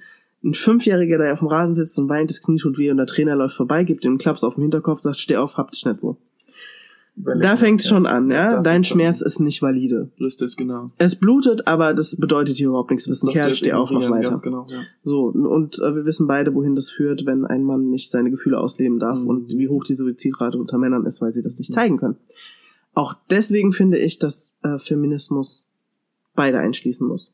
ein 0.47 0.53
Fünfjähriger, 0.55 1.17
der 1.17 1.33
auf 1.33 1.39
dem 1.39 1.47
Rasen 1.49 1.75
sitzt 1.75 1.99
und 1.99 2.09
weint, 2.09 2.29
das 2.29 2.41
Knie 2.41 2.57
tut 2.57 2.77
weh 2.77 2.89
und 2.89 2.97
der 2.97 3.05
Trainer 3.05 3.35
läuft 3.35 3.55
vorbei, 3.55 3.83
gibt 3.83 4.05
ihm 4.05 4.11
einen 4.11 4.17
Klaps 4.17 4.43
auf 4.43 4.55
den 4.55 4.63
Hinterkopf, 4.63 5.01
sagt, 5.01 5.17
steh 5.17 5.37
auf, 5.37 5.57
hab 5.57 5.71
dich 5.71 5.85
nicht 5.85 5.99
so. 5.99 6.17
Überleg 7.15 7.41
Da 7.41 7.55
fängt 7.57 7.81
es 7.81 7.87
ja. 7.87 7.95
schon 7.95 8.05
an, 8.05 8.29
ja. 8.29 8.51
Da 8.51 8.61
Dein 8.61 8.83
Schmerz 8.83 9.21
ist 9.21 9.39
nicht 9.39 9.61
valide. 9.63 10.11
Richtig, 10.19 10.55
genau. 10.55 10.87
Es 10.99 11.15
blutet, 11.15 11.67
aber 11.67 11.93
das 11.95 12.15
bedeutet 12.15 12.57
hier 12.57 12.67
überhaupt 12.67 12.91
nichts. 12.91 13.05
Du 13.05 13.09
bist 13.11 13.23
ein 13.27 13.31
Kerl, 13.33 13.55
steh 13.55 13.73
auf, 13.73 13.89
mach 13.91 14.09
weiter. 14.11 14.33
Genau, 14.43 14.67
ja. 14.69 14.81
So, 15.01 15.25
und 15.25 15.79
äh, 15.79 15.95
wir 15.95 16.05
wissen 16.05 16.27
beide, 16.27 16.53
wohin 16.53 16.75
das 16.75 16.91
führt, 16.91 17.25
wenn 17.25 17.45
ein 17.45 17.63
Mann 17.63 17.89
nicht 17.89 18.11
seine 18.11 18.29
Gefühle 18.29 18.59
ausleben 18.59 18.99
darf 18.99 19.19
Mhm. 19.21 19.27
und 19.27 19.49
wie 19.49 19.67
hoch 19.67 19.83
die 19.83 19.95
Suizidrate 19.95 20.57
unter 20.59 20.77
Männern 20.77 21.05
ist, 21.05 21.21
weil 21.21 21.33
sie 21.33 21.41
das 21.41 21.57
nicht 21.57 21.71
Mhm. 21.71 21.73
zeigen 21.73 21.97
können. 21.97 22.17
Auch 22.93 23.15
deswegen 23.31 23.73
finde 23.73 23.97
ich, 23.97 24.19
dass 24.19 24.55
äh, 24.63 24.77
Feminismus 24.77 25.67
beide 26.35 26.59
einschließen 26.59 27.07
muss. 27.07 27.33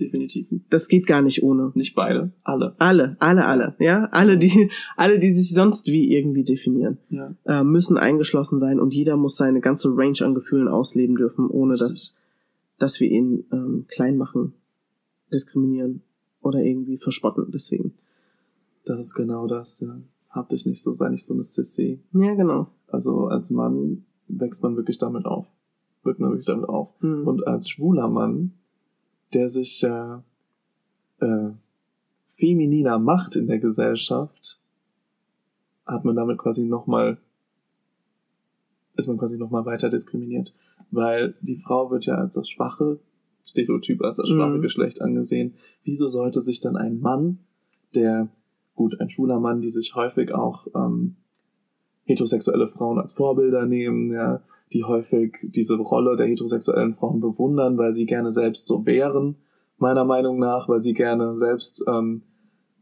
Definitiv. 0.00 0.48
Das 0.70 0.88
geht 0.88 1.06
gar 1.06 1.22
nicht 1.22 1.42
ohne. 1.42 1.70
Nicht 1.74 1.94
beide, 1.94 2.32
alle. 2.42 2.74
Alle, 2.78 3.16
alle, 3.20 3.44
alle, 3.44 3.74
ja, 3.78 4.06
alle, 4.06 4.38
die, 4.38 4.70
alle, 4.96 5.18
die 5.18 5.32
sich 5.32 5.52
sonst 5.54 5.86
wie 5.88 6.12
irgendwie 6.14 6.44
definieren, 6.44 6.98
Ja. 7.10 7.34
äh, 7.44 7.62
müssen 7.62 7.98
eingeschlossen 7.98 8.58
sein 8.58 8.80
und 8.80 8.94
jeder 8.94 9.16
muss 9.16 9.36
seine 9.36 9.60
ganze 9.60 9.90
Range 9.94 10.18
an 10.22 10.34
Gefühlen 10.34 10.66
ausleben 10.68 11.16
dürfen, 11.16 11.46
ohne 11.48 11.76
dass, 11.76 12.14
dass 12.78 13.00
wir 13.00 13.10
ihn 13.10 13.44
ähm, 13.52 13.84
klein 13.88 14.16
machen, 14.16 14.54
diskriminieren 15.32 16.02
oder 16.40 16.60
irgendwie 16.60 16.96
verspotten. 16.98 17.50
Deswegen. 17.52 17.94
Das 18.84 18.98
ist 18.98 19.14
genau 19.14 19.46
das, 19.46 19.80
ja. 19.80 20.00
Hab 20.30 20.48
dich 20.48 20.64
nicht 20.64 20.82
so, 20.82 20.94
sei 20.94 21.10
nicht 21.10 21.24
so 21.24 21.34
eine 21.34 21.42
Sissy. 21.42 22.00
Ja, 22.14 22.34
genau. 22.34 22.68
Also 22.88 23.26
als 23.26 23.50
Mann 23.50 24.04
wächst 24.28 24.62
man 24.62 24.76
wirklich 24.76 24.96
damit 24.96 25.26
auf. 25.26 25.52
Wird 26.02 26.18
man 26.18 26.30
wirklich 26.30 26.46
damit 26.46 26.68
auf. 26.68 26.94
Hm. 27.00 27.28
Und 27.28 27.46
als 27.46 27.68
schwuler 27.68 28.08
Mann, 28.08 28.54
der 29.34 29.48
sich 29.48 29.82
äh, 29.82 30.16
äh, 31.20 31.50
femininer 32.26 32.98
macht 32.98 33.36
in 33.36 33.46
der 33.46 33.58
Gesellschaft, 33.58 34.60
hat 35.86 36.04
man 36.04 36.16
damit 36.16 36.38
quasi 36.38 36.64
nochmal, 36.64 37.18
ist 38.96 39.08
man 39.08 39.18
quasi 39.18 39.38
nochmal 39.38 39.64
weiter 39.66 39.90
diskriminiert. 39.90 40.54
Weil 40.90 41.34
die 41.40 41.56
Frau 41.56 41.90
wird 41.90 42.06
ja 42.06 42.16
als 42.16 42.34
das 42.34 42.48
schwache 42.48 43.00
Stereotyp, 43.44 44.02
als 44.02 44.16
das 44.16 44.28
schwache 44.28 44.58
Mhm. 44.58 44.62
Geschlecht 44.62 45.00
angesehen. 45.00 45.54
Wieso 45.84 46.06
sollte 46.06 46.40
sich 46.40 46.60
dann 46.60 46.76
ein 46.76 47.00
Mann, 47.00 47.38
der, 47.94 48.28
gut, 48.74 49.00
ein 49.00 49.10
schwuler 49.10 49.40
Mann, 49.40 49.60
die 49.60 49.70
sich 49.70 49.94
häufig 49.94 50.32
auch 50.32 50.66
ähm, 50.74 51.16
heterosexuelle 52.04 52.68
Frauen 52.68 52.98
als 52.98 53.12
Vorbilder 53.12 53.66
nehmen, 53.66 54.12
ja, 54.12 54.42
die 54.72 54.84
häufig 54.84 55.38
diese 55.42 55.76
Rolle 55.76 56.16
der 56.16 56.26
heterosexuellen 56.26 56.94
Frauen 56.94 57.20
bewundern, 57.20 57.78
weil 57.78 57.92
sie 57.92 58.06
gerne 58.06 58.30
selbst 58.30 58.66
so 58.66 58.86
wären, 58.86 59.36
meiner 59.78 60.04
Meinung 60.04 60.38
nach, 60.38 60.68
weil 60.68 60.78
sie 60.78 60.94
gerne 60.94 61.34
selbst 61.34 61.84
ähm, 61.88 62.22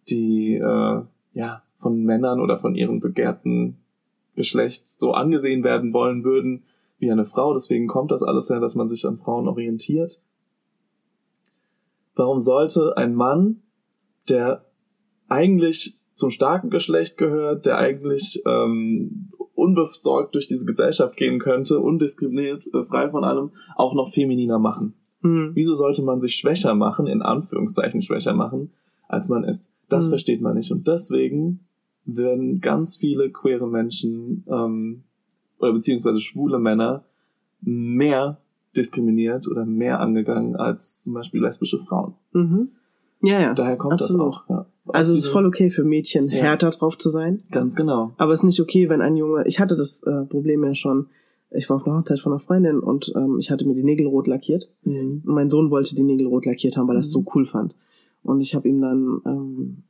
die 0.09 0.55
äh, 0.55 1.03
ja 1.33 1.63
von 1.77 2.03
Männern 2.03 2.41
oder 2.41 2.59
von 2.59 2.75
ihrem 2.75 3.01
begehrten 3.01 3.79
Geschlecht 4.35 4.89
so 4.89 5.13
angesehen 5.13 5.65
werden 5.65 5.93
wollen 5.93 6.25
würden 6.25 6.65
wie 6.99 7.11
eine 7.11 7.25
Frau. 7.25 7.55
Deswegen 7.55 7.87
kommt 7.87 8.11
das 8.11 8.23
alles 8.23 8.51
her, 8.51 8.61
dass 8.61 8.75
man 8.75 8.89
sich 8.89 9.07
an 9.07 9.19
Frauen 9.19 9.49
orientiert. 9.49 10.23
Warum 12.15 12.39
sollte 12.39 12.97
ein 12.97 13.15
Mann, 13.15 13.63
der 14.29 14.67
eigentlich 15.29 15.99
zum 16.15 16.31
starken 16.31 16.69
Geschlecht 16.69 17.17
gehört, 17.17 17.65
der 17.65 17.79
eigentlich 17.79 18.43
ähm, 18.47 19.30
unbesorgt 19.61 20.35
durch 20.35 20.47
diese 20.47 20.67
Gesellschaft 20.67 21.17
gehen 21.17 21.39
könnte, 21.39 21.79
undiskriminiert, 21.79 22.67
äh, 22.75 22.83
frei 22.83 23.11
von 23.11 23.25
allem, 23.25 23.51
auch 23.77 23.95
noch 23.95 24.13
femininer 24.13 24.59
machen. 24.59 24.95
Hm. 25.23 25.53
Wieso 25.55 25.75
sollte 25.75 26.03
man 26.03 26.21
sich 26.21 26.35
schwächer 26.35 26.75
machen, 26.75 27.07
in 27.07 27.23
Anführungszeichen 27.23 28.01
schwächer 28.03 28.35
machen, 28.35 28.71
als 29.09 29.29
man 29.29 29.45
ist? 29.45 29.71
Das 29.89 30.07
Mhm. 30.07 30.11
versteht 30.11 30.41
man 30.41 30.57
nicht. 30.57 30.73
Und 30.73 30.89
deswegen 30.89 31.61
werden 32.07 32.61
ganz 32.61 32.97
viele 32.97 33.31
queere 33.31 33.69
Menschen 33.69 34.45
ähm, 34.49 35.03
oder 35.59 35.73
beziehungsweise 35.73 36.21
schwule 36.21 36.59
Männer 36.59 37.05
mehr 37.61 38.39
diskriminiert 38.77 39.47
oder 39.49 39.67
mehr 39.67 40.01
angegangen 40.01 40.57
als 40.57 41.03
zum 41.03 41.15
Beispiel 41.15 41.43
lesbische 41.43 41.79
Frauen. 41.79 42.15
Mhm. 42.33 42.71
Ja, 43.23 43.41
ja. 43.41 43.55
Daher 43.55 43.77
kommt 43.77 44.01
Absolut. 44.01 44.35
das 44.35 44.41
auch. 44.41 44.49
Ja. 44.49 44.67
Also 44.89 45.13
es 45.13 45.21
ist 45.21 45.29
voll 45.29 45.47
okay 45.47 45.71
für 45.71 45.85
Mädchen, 45.85 46.29
Ja. 46.29 46.43
härter 46.43 46.71
drauf 46.71 46.99
zu 46.99 47.11
sein. 47.11 47.43
Ganz 47.51 47.77
genau. 47.77 48.13
Aber 48.17 48.33
es 48.33 48.41
ist 48.41 48.45
nicht 48.45 48.61
okay, 48.61 48.89
wenn 48.89 49.01
ein 49.03 49.17
Junge. 49.17 49.47
Ich 49.47 49.61
hatte 49.61 49.77
das 49.77 50.03
äh, 50.03 50.25
Problem 50.25 50.65
ja 50.65 50.75
schon. 50.75 51.07
Ich 51.53 51.69
war 51.69 51.77
auf 51.77 51.87
einer 51.87 51.99
Hochzeit 51.99 52.21
von 52.21 52.33
einer 52.33 52.39
Freundin 52.41 52.79
und 52.79 53.13
ähm, 53.17 53.37
ich 53.39 53.51
hatte 53.51 53.67
mir 53.67 53.75
die 53.75 53.83
Nägel 53.85 54.07
rot 54.07 54.27
lackiert. 54.27 54.69
Mhm. 54.85 55.23
Und 55.27 55.35
mein 55.35 55.51
Sohn 55.51 55.71
wollte 55.71 55.95
die 55.95 56.03
Nägel 56.03 56.27
rot 56.29 56.47
lackiert 56.47 56.77
haben, 56.77 56.89
weil 56.89 56.97
er 56.97 57.01
es 57.01 57.09
Mhm. 57.09 57.13
so 57.13 57.25
cool 57.35 57.45
fand. 57.45 57.75
Und 58.23 58.41
ich 58.41 58.55
habe 58.55 58.69
ihm 58.69 58.81
dann 58.81 59.21
ähm, 59.27 59.83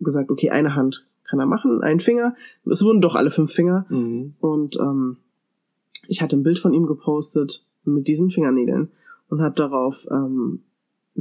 gesagt, 0.00 0.30
okay, 0.30 0.50
eine 0.50 0.74
Hand 0.74 1.06
kann 1.28 1.38
er 1.40 1.46
machen, 1.46 1.82
einen 1.82 2.00
Finger. 2.00 2.34
Es 2.68 2.82
wurden 2.82 3.00
doch 3.00 3.14
alle 3.14 3.30
fünf 3.30 3.52
Finger. 3.52 3.86
Mhm. 3.90 4.34
Und 4.40 4.76
ähm, 4.80 5.18
ich 6.08 6.22
hatte 6.22 6.36
ein 6.36 6.42
Bild 6.42 6.58
von 6.58 6.72
ihm 6.74 6.86
gepostet 6.86 7.64
mit 7.84 8.08
diesen 8.08 8.30
Fingernägeln 8.30 8.88
und 9.28 9.40
habe 9.42 9.54
darauf 9.54 10.06
ähm, 10.10 10.60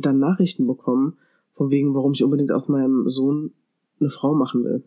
dann 0.05 0.19
Nachrichten 0.19 0.67
bekommen, 0.67 1.17
von 1.53 1.69
wegen, 1.69 1.93
warum 1.93 2.13
ich 2.13 2.23
unbedingt 2.23 2.51
aus 2.51 2.69
meinem 2.69 3.09
Sohn 3.09 3.51
eine 3.99 4.09
Frau 4.09 4.33
machen 4.33 4.63
will. 4.63 4.83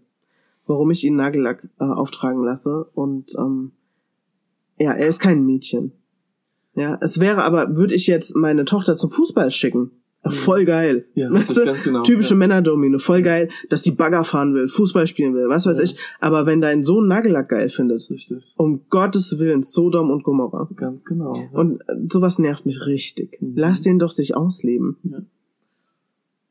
Warum 0.66 0.90
ich 0.90 1.04
ihn 1.04 1.16
Nagellack 1.16 1.68
äh, 1.78 1.84
auftragen 1.84 2.42
lasse. 2.42 2.84
Und 2.94 3.34
ähm, 3.38 3.72
ja, 4.78 4.92
er 4.92 5.06
ist 5.06 5.20
kein 5.20 5.44
Mädchen. 5.44 5.92
Ja, 6.74 6.98
es 7.00 7.20
wäre 7.20 7.44
aber, 7.44 7.76
würde 7.76 7.94
ich 7.94 8.06
jetzt 8.06 8.34
meine 8.34 8.64
Tochter 8.64 8.96
zum 8.96 9.10
Fußball 9.10 9.50
schicken. 9.50 9.90
Voll 10.24 10.64
geil. 10.64 11.04
Ja, 11.14 11.32
Weißt 11.32 11.56
du? 11.56 11.64
ganz 11.64 11.82
genau. 11.82 12.02
Typische 12.04 12.34
ja. 12.34 12.38
Männerdomine, 12.38 13.00
voll 13.00 13.22
geil, 13.22 13.48
dass 13.70 13.82
die 13.82 13.90
Bagger 13.90 14.22
fahren 14.22 14.54
will, 14.54 14.68
Fußball 14.68 15.08
spielen 15.08 15.34
will, 15.34 15.48
was 15.48 15.66
weiß 15.66 15.78
Ja. 15.78 15.84
ich. 15.84 15.96
Aber 16.20 16.46
wenn 16.46 16.60
dein 16.60 16.84
Sohn 16.84 17.08
Nagellack 17.08 17.48
geil 17.48 17.68
findet, 17.68 18.08
Richtig. 18.08 18.54
um 18.56 18.82
Gottes 18.88 19.38
Willen, 19.40 19.64
Sodom 19.64 20.10
und 20.10 20.22
Gomorra. 20.22 20.68
Ganz 20.76 21.04
genau. 21.04 21.34
ja. 21.34 21.58
Und 21.58 21.80
äh, 21.88 21.94
sowas 22.12 22.38
nervt 22.38 22.66
mich 22.66 22.86
richtig. 22.86 23.38
Mhm. 23.42 23.54
Lass 23.56 23.80
den 23.82 23.98
doch 23.98 24.12
sich 24.12 24.36
ausleben. 24.36 24.96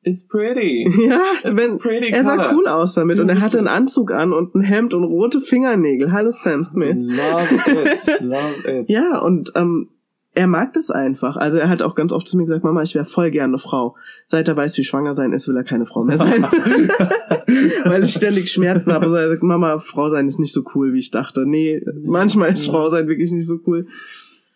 It's 0.03 0.27
pretty. 0.27 0.91
Ja, 1.07 1.21
It's 1.35 1.45
wenn, 1.45 1.77
pretty 1.77 2.09
er 2.11 2.23
sah 2.25 2.35
color. 2.35 2.53
cool 2.55 2.67
aus 2.67 2.95
damit 2.95 3.17
Ja, 3.17 3.23
und 3.23 3.29
er 3.29 3.39
hatte 3.39 3.59
einen. 3.59 3.67
Anzug 3.67 4.11
an 4.11 4.33
und 4.33 4.53
ein 4.55 4.61
Hemd 4.63 4.93
und 4.93 5.03
rote 5.05 5.39
Fingernägel. 5.39 6.11
Hallo 6.11 6.31
Sam 6.31 6.63
Smith. 6.65 6.97
Love 6.97 7.91
it. 7.93 8.21
Love 8.21 8.79
it. 8.81 8.85
Ja, 8.89 9.19
und 9.19 9.51
ähm, 9.55 9.89
er 10.33 10.47
mag 10.47 10.73
das 10.73 10.89
einfach. 10.91 11.35
Also 11.35 11.57
er 11.57 11.67
hat 11.67 11.81
auch 11.81 11.93
ganz 11.93 12.13
oft 12.13 12.27
zu 12.27 12.37
mir 12.37 12.43
gesagt, 12.43 12.63
Mama, 12.63 12.81
ich 12.81 12.95
wäre 12.95 13.05
voll 13.05 13.31
gerne 13.31 13.57
Frau. 13.57 13.95
Seit 14.27 14.47
er 14.47 14.55
weiß, 14.55 14.77
wie 14.77 14.83
schwanger 14.83 15.13
sein 15.13 15.33
ist, 15.33 15.47
will 15.47 15.57
er 15.57 15.63
keine 15.63 15.85
Frau 15.85 16.03
mehr 16.03 16.17
sein. 16.17 16.43
Weil 17.83 18.03
ich 18.05 18.13
ständig 18.13 18.51
Schmerzen 18.51 18.93
habe. 18.93 19.07
Und 19.09 19.15
er 19.15 19.29
sagt, 19.29 19.43
Mama, 19.43 19.79
Frau 19.79 20.09
sein 20.09 20.27
ist 20.27 20.39
nicht 20.39 20.53
so 20.53 20.63
cool, 20.73 20.93
wie 20.93 20.99
ich 20.99 21.11
dachte. 21.11 21.45
Nee, 21.45 21.83
manchmal 22.03 22.53
ist 22.53 22.65
Ja. 22.65 22.71
Frau 22.71 22.89
sein 22.89 23.07
wirklich 23.07 23.31
nicht 23.31 23.45
so 23.45 23.59
cool. 23.67 23.85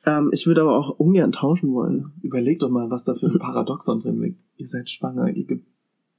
Ähm, 0.06 0.30
ich 0.32 0.48
würde 0.48 0.62
aber 0.62 0.78
auch 0.78 0.98
ungern 0.98 1.34
tauschen 1.34 1.74
wollen. 1.74 2.14
Überlegt 2.22 2.64
doch 2.64 2.70
mal, 2.70 2.90
was 2.90 3.04
da 3.04 3.14
für 3.14 3.28
ein 3.28 3.40
Paradoxon 3.40 4.00
drin 4.02 4.22
liegt. 4.22 4.42
Ihr 4.56 4.68
seid 4.68 4.90
schwanger, 4.90 5.30
ihr 5.30 5.46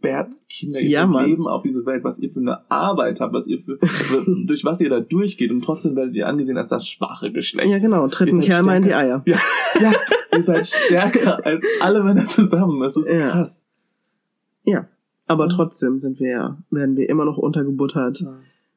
gebärt 0.01 0.35
Kinder, 0.49 0.81
ihr 0.81 0.89
Ja. 0.91 1.21
Leben 1.23 1.47
auf 1.49 1.63
diese 1.63 1.85
Welt, 1.87 2.05
was 2.05 2.19
ihr 2.19 2.31
für 2.31 2.41
eine 2.41 2.71
Arbeit 2.71 3.21
habt, 3.21 3.33
was 3.35 3.47
ihr 3.49 3.59
für, 3.59 3.79
durch 4.47 4.65
was 4.65 4.81
ihr 4.81 4.91
da 4.91 5.01
durchgeht 5.01 5.51
und 5.51 5.63
trotzdem 5.63 5.97
werdet 5.97 6.15
ihr 6.15 6.27
angesehen 6.29 6.57
als 6.59 6.69
das 6.69 6.87
schwache 6.87 7.33
Geschlecht. 7.33 7.71
Ja, 7.71 7.79
genau. 7.79 8.07
Tritt 8.09 8.29
Ihr 8.29 8.35
ein 8.35 8.41
seid 8.41 8.47
Kerl 8.47 8.63
mal 8.63 8.77
in 8.77 8.83
die. 8.83 8.95
Eier. 8.95 9.23
Ja, 9.27 9.39
ja, 9.81 9.93
ihr 10.35 10.43
seid 10.43 10.67
stärker 10.67 11.45
als 11.45 11.65
alle 11.81 12.03
Männer 12.03 12.25
zusammen. 12.27 12.81
Das 12.81 12.97
ist 12.97 13.11
Ja. 13.11 13.31
krass. 13.31 13.65
Ja. 14.65 14.87
Aber 15.27 15.45
Ja. 15.45 15.51
trotzdem 15.51 15.99
sind 15.99 16.21
wir 16.21 16.31
ja, 16.31 16.59
werden 16.71 16.97
wir 16.97 17.09
immer 17.09 17.25
noch 17.25 17.39
untergebuttert. 17.39 18.25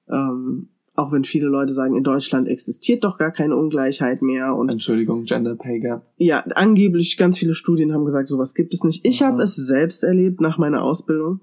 Ähm, 0.10 0.70
auch 1.00 1.14
wenn 1.14 1.24
viele 1.24 1.48
Leute 1.48 1.72
sagen, 1.72 1.96
in 1.96 2.04
Deutschland 2.04 2.50
existiert 2.50 3.06
doch 3.06 3.18
gar 3.18 3.32
keine 3.32 3.56
Ungleichheit 3.56 4.22
mehr 4.22 4.54
und 4.56 4.70
Entschuldigung, 4.70 5.24
Gender 5.24 5.56
Pay 5.56 5.80
Gap. 5.80 6.02
ja, 6.18 6.44
angeblich 6.56 7.16
ganz 7.16 7.38
viele 7.38 7.54
Studien 7.54 7.94
haben 7.94 8.04
gesagt, 8.04 8.28
sowas 8.28 8.54
gibt 8.54 8.74
es 8.74 8.84
nicht. 8.84 9.06
Ich 9.06 9.22
habe 9.22 9.42
es 9.42 9.56
selbst 9.56 10.04
erlebt 10.04 10.42
nach 10.42 10.58
meiner 10.58 10.84
Ausbildung, 10.84 11.40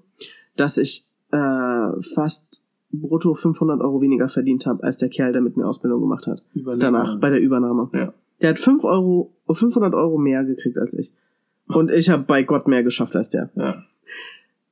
dass 0.55 0.77
ich 0.77 1.05
äh, 1.31 2.01
fast 2.13 2.61
brutto 2.91 3.33
500 3.33 3.81
Euro 3.81 3.99
weniger 3.99 4.29
verdient 4.29 4.67
habe 4.67 4.83
als 4.83 4.97
der 4.97 5.09
Kerl, 5.09 5.33
der 5.33 5.41
mit 5.41 5.57
mir 5.57 5.67
Ausbildung 5.67 6.01
gemacht 6.01 6.27
hat. 6.27 6.43
Überlegt 6.53 6.83
Danach, 6.83 7.19
bei 7.19 7.31
der 7.31 7.39
Übernahme. 7.39 7.89
Ja. 7.93 8.13
Der 8.41 8.49
hat 8.51 8.59
5 8.59 8.83
Euro, 8.83 9.33
500 9.49 9.95
Euro 9.95 10.19
mehr 10.19 10.43
gekriegt 10.43 10.77
als 10.77 10.93
ich. 10.93 11.13
Und 11.67 11.91
ich 11.91 12.09
habe 12.09 12.23
bei 12.23 12.43
Gott 12.43 12.67
mehr 12.67 12.83
geschafft 12.83 13.15
als 13.15 13.29
der. 13.29 13.49
Ja. 13.55 13.83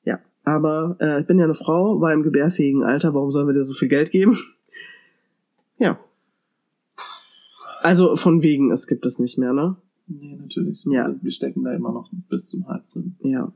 Ja, 0.06 0.20
aber 0.44 0.96
äh, 1.00 1.22
ich 1.22 1.28
bin 1.28 1.40
ja 1.40 1.46
eine 1.46 1.56
Frau, 1.56 2.00
war 2.00 2.14
im 2.14 2.22
gebärfähigen 2.22 2.84
Alter, 2.84 3.16
warum 3.16 3.32
sollen 3.32 3.48
wir 3.48 3.54
dir 3.54 3.64
so 3.64 3.74
viel 3.74 3.90
Geld 3.90 4.12
geben? 4.12 4.38
Ja. 5.78 6.00
Also 7.82 8.16
von 8.16 8.42
wegen, 8.42 8.72
es 8.72 8.88
gibt 8.88 9.06
es 9.06 9.20
nicht 9.20 9.38
mehr, 9.38 9.54
ne? 9.54 9.76
Nee, 10.08 10.36
natürlich. 10.36 10.86
Ja. 10.86 11.14
Wir, 11.22 11.32
stecken 11.32 11.64
da 11.64 11.74
immer 11.74 11.92
noch 11.92 12.10
bis 12.30 12.50
zum 12.50 12.68
Hals 12.68 12.94
drin. 12.94 13.16
Ja. 13.22 13.52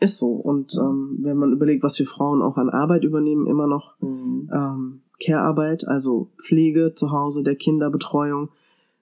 Ist 0.00 0.18
so. 0.18 0.32
Und 0.32 0.74
ähm, 0.76 1.18
wenn 1.22 1.36
man 1.36 1.52
überlegt, 1.52 1.82
was 1.82 1.98
wir 1.98 2.06
Frauen 2.06 2.42
auch 2.42 2.56
an 2.56 2.68
Arbeit 2.70 3.04
übernehmen, 3.04 3.46
immer 3.46 3.66
noch 3.66 3.94
ähm, 4.02 5.00
Care-Arbeit, 5.20 5.86
also 5.86 6.30
Pflege 6.36 6.94
zu 6.94 7.12
Hause 7.12 7.42
der 7.42 7.56
Kinder, 7.56 7.90
Betreuung, 7.90 8.48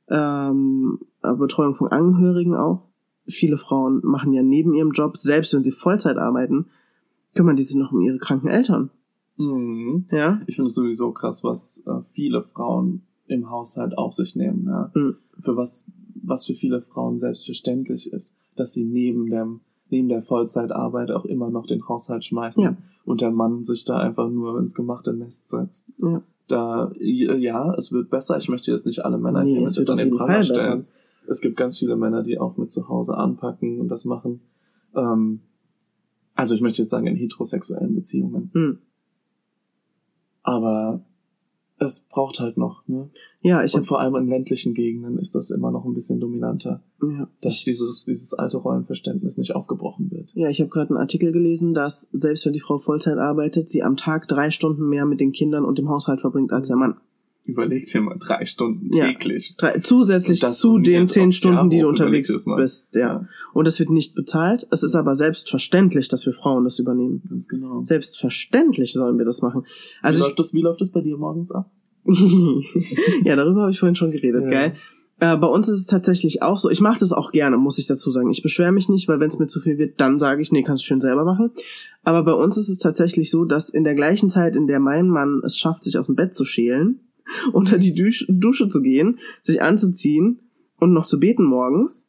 ähm, 0.08 1.00
äh, 1.22 1.32
Betreuung 1.32 1.74
von 1.74 1.88
Angehörigen 1.88 2.54
auch. 2.54 2.82
Viele 3.26 3.56
Frauen 3.56 4.00
machen 4.02 4.32
ja 4.32 4.42
neben 4.42 4.74
ihrem 4.74 4.92
Job, 4.92 5.16
selbst 5.16 5.54
wenn 5.54 5.62
sie 5.62 5.72
Vollzeit 5.72 6.18
arbeiten, 6.18 6.66
kümmern 7.34 7.56
die 7.56 7.62
sich 7.62 7.76
noch 7.76 7.92
um 7.92 8.00
ihre 8.00 8.18
kranken 8.18 8.48
Eltern. 8.48 8.90
Mhm. 9.36 10.06
Ja, 10.10 10.40
Ich 10.46 10.56
finde 10.56 10.66
es 10.68 10.74
sowieso 10.74 11.12
krass, 11.12 11.42
was 11.44 11.82
äh, 11.86 12.02
viele 12.02 12.42
Frauen 12.42 13.02
im 13.26 13.50
Haushalt 13.50 13.96
auf 13.96 14.12
sich 14.14 14.36
nehmen, 14.36 14.66
ja. 14.66 14.90
Mhm. 14.94 15.16
Für 15.40 15.56
was, 15.56 15.90
was 16.22 16.46
für 16.46 16.54
viele 16.54 16.80
Frauen 16.80 17.16
selbstverständlich 17.16 18.12
ist, 18.12 18.36
dass 18.56 18.72
sie 18.72 18.84
neben 18.84 19.30
dem, 19.30 19.60
neben 19.88 20.08
der 20.08 20.22
Vollzeitarbeit 20.22 21.10
auch 21.10 21.24
immer 21.24 21.50
noch 21.50 21.66
den 21.66 21.86
Haushalt 21.88 22.24
schmeißen 22.24 22.64
Ja. 22.64 22.76
und 23.04 23.20
der 23.20 23.30
Mann 23.30 23.64
sich 23.64 23.84
da 23.84 23.96
einfach 23.98 24.28
nur 24.30 24.58
ins 24.58 24.74
gemachte 24.74 25.12
Nest 25.14 25.48
setzt. 25.48 25.94
Ja. 26.02 26.22
Da, 26.48 26.92
ja, 26.98 27.72
es 27.74 27.92
wird 27.92 28.10
besser. 28.10 28.36
Ich 28.36 28.48
möchte 28.48 28.70
jetzt 28.70 28.84
nicht 28.84 29.04
alle 29.04 29.16
Männer 29.16 29.44
Nee, 29.44 29.52
hier 29.52 29.60
mit 29.62 29.74
jetzt 29.76 29.88
an 29.88 29.96
den 29.96 30.10
Pranger 30.10 30.42
stellen. 30.42 30.86
Es 31.26 31.40
gibt 31.40 31.56
ganz 31.56 31.78
viele 31.78 31.96
Männer, 31.96 32.22
die 32.22 32.38
auch 32.38 32.56
mit 32.56 32.70
zu 32.70 32.88
Hause 32.88 33.16
anpacken 33.16 33.80
und 33.80 33.88
das 33.88 34.04
machen. 34.04 34.40
Ähm, 34.94 35.40
also 36.34 36.54
ich 36.54 36.60
möchte 36.60 36.82
jetzt 36.82 36.90
sagen 36.90 37.06
in 37.06 37.16
heterosexuellen 37.16 37.94
Beziehungen. 37.94 38.50
Hm. 38.52 38.78
Aber 40.42 41.04
es 41.78 42.06
braucht 42.08 42.40
halt 42.40 42.56
noch, 42.56 42.86
ne? 42.86 43.10
Ja, 43.40 43.64
ich 43.64 43.74
und 43.74 43.84
vor 43.84 44.00
allem 44.00 44.14
in 44.14 44.28
ländlichen 44.28 44.72
Gegenden 44.74 45.18
ist 45.18 45.34
das 45.34 45.50
immer 45.50 45.72
noch 45.72 45.84
ein 45.84 45.94
bisschen 45.94 46.20
dominanter, 46.20 46.80
ja, 47.02 47.28
dass 47.40 47.64
dieses, 47.64 48.04
dieses 48.04 48.34
alte 48.34 48.58
Rollenverständnis 48.58 49.36
nicht 49.36 49.54
aufgebrochen 49.54 50.10
wird. 50.10 50.32
ja, 50.34 50.48
ich 50.48 50.60
habe 50.60 50.70
gerade 50.70 50.90
einen 50.90 51.00
Artikel 51.00 51.32
gelesen, 51.32 51.74
dass 51.74 52.08
selbst 52.12 52.46
wenn 52.46 52.52
die 52.52 52.60
Frau 52.60 52.78
Vollzeit 52.78 53.18
arbeitet, 53.18 53.68
sie 53.68 53.82
am 53.82 53.96
Tag 53.96 54.28
drei 54.28 54.50
Stunden 54.50 54.88
mehr 54.88 55.06
mit 55.06 55.20
den 55.20 55.32
Kindern 55.32 55.64
und 55.64 55.78
dem 55.78 55.88
Haushalt 55.88 56.20
verbringt 56.20 56.52
als 56.52 56.68
der 56.68 56.76
Mann. 56.76 56.96
Überleg 57.44 57.86
dir 57.86 58.00
mal 58.00 58.16
drei 58.20 58.44
Stunden 58.44 58.88
Ja. 58.96 59.06
täglich. 59.06 59.56
Drei, 59.58 59.80
zusätzlich 59.80 60.40
zu 60.40 60.78
den 60.78 61.08
zehn 61.08 61.32
Stunden, 61.32 61.70
die 61.70 61.80
du 61.80 61.88
unterwegs 61.88 62.46
mal. 62.46 62.56
bist. 62.56 62.94
Ja. 62.94 63.26
Und 63.52 63.66
es 63.66 63.80
wird 63.80 63.90
nicht 63.90 64.14
bezahlt. 64.14 64.66
Es 64.70 64.82
ist 64.84 64.94
aber 64.94 65.14
selbstverständlich, 65.16 66.06
dass 66.08 66.24
wir 66.24 66.32
Frauen 66.32 66.62
das 66.64 66.78
übernehmen. 66.78 67.20
Ganz 67.28 67.48
genau. 67.48 67.82
Selbstverständlich 67.82 68.92
sollen 68.92 69.18
wir 69.18 69.24
das 69.24 69.42
machen. 69.42 69.62
wie, 69.64 70.04
Also 70.06 70.20
ich, 70.20 70.26
läuft 70.26 70.38
das, 70.38 70.54
wie 70.54 70.60
läuft 70.62 70.80
das 70.80 70.92
bei 70.92 71.00
dir 71.00 71.16
morgens 71.16 71.50
ab? 71.50 71.68
ja, 73.24 73.36
darüber 73.36 73.62
habe 73.62 73.70
ich 73.70 73.78
vorhin 73.78 73.96
schon 73.96 74.10
geredet, 74.10 74.44
Ja. 74.44 74.50
geil. 74.50 74.74
Äh, 75.20 75.36
bei 75.36 75.46
uns 75.46 75.68
ist 75.68 75.78
es 75.78 75.86
tatsächlich 75.86 76.42
auch 76.42 76.58
so. 76.58 76.68
Ich 76.68 76.80
mache 76.80 76.98
das 76.98 77.12
auch 77.12 77.30
gerne, 77.30 77.56
muss 77.56 77.78
ich 77.78 77.86
dazu 77.86 78.10
sagen. 78.10 78.30
Ich 78.30 78.42
beschwere 78.42 78.72
mich 78.72 78.88
nicht, 78.88 79.06
weil 79.08 79.20
wenn 79.20 79.28
es 79.28 79.38
mir 79.38 79.46
zu 79.46 79.60
viel 79.60 79.78
wird, 79.78 80.00
dann 80.00 80.18
sage 80.18 80.42
ich, 80.42 80.50
nee, 80.50 80.62
kannst 80.64 80.82
du 80.82 80.86
schön 80.86 81.00
selber 81.00 81.24
machen. 81.24 81.50
Aber 82.02 82.24
bei 82.24 82.32
uns 82.32 82.56
ist 82.56 82.68
es 82.68 82.78
tatsächlich 82.78 83.30
so, 83.30 83.44
dass 83.44 83.68
in 83.70 83.84
der 83.84 83.94
gleichen 83.94 84.28
Zeit, 84.30 84.56
in 84.56 84.66
der 84.66 84.80
mein 84.80 85.08
Mann 85.08 85.40
es 85.44 85.56
schafft, 85.56 85.84
sich 85.84 85.96
aus 85.98 86.06
dem 86.06 86.16
Bett 86.16 86.34
zu 86.34 86.44
schälen, 86.44 87.00
unter 87.52 87.78
die 87.78 87.94
Dusch 87.94 88.24
Dusche 88.28 88.68
zu 88.68 88.82
gehen, 88.82 89.18
sich 89.40 89.62
anzuziehen 89.62 90.40
und 90.78 90.92
noch 90.92 91.06
zu 91.06 91.20
beten 91.20 91.44
morgens, 91.44 92.08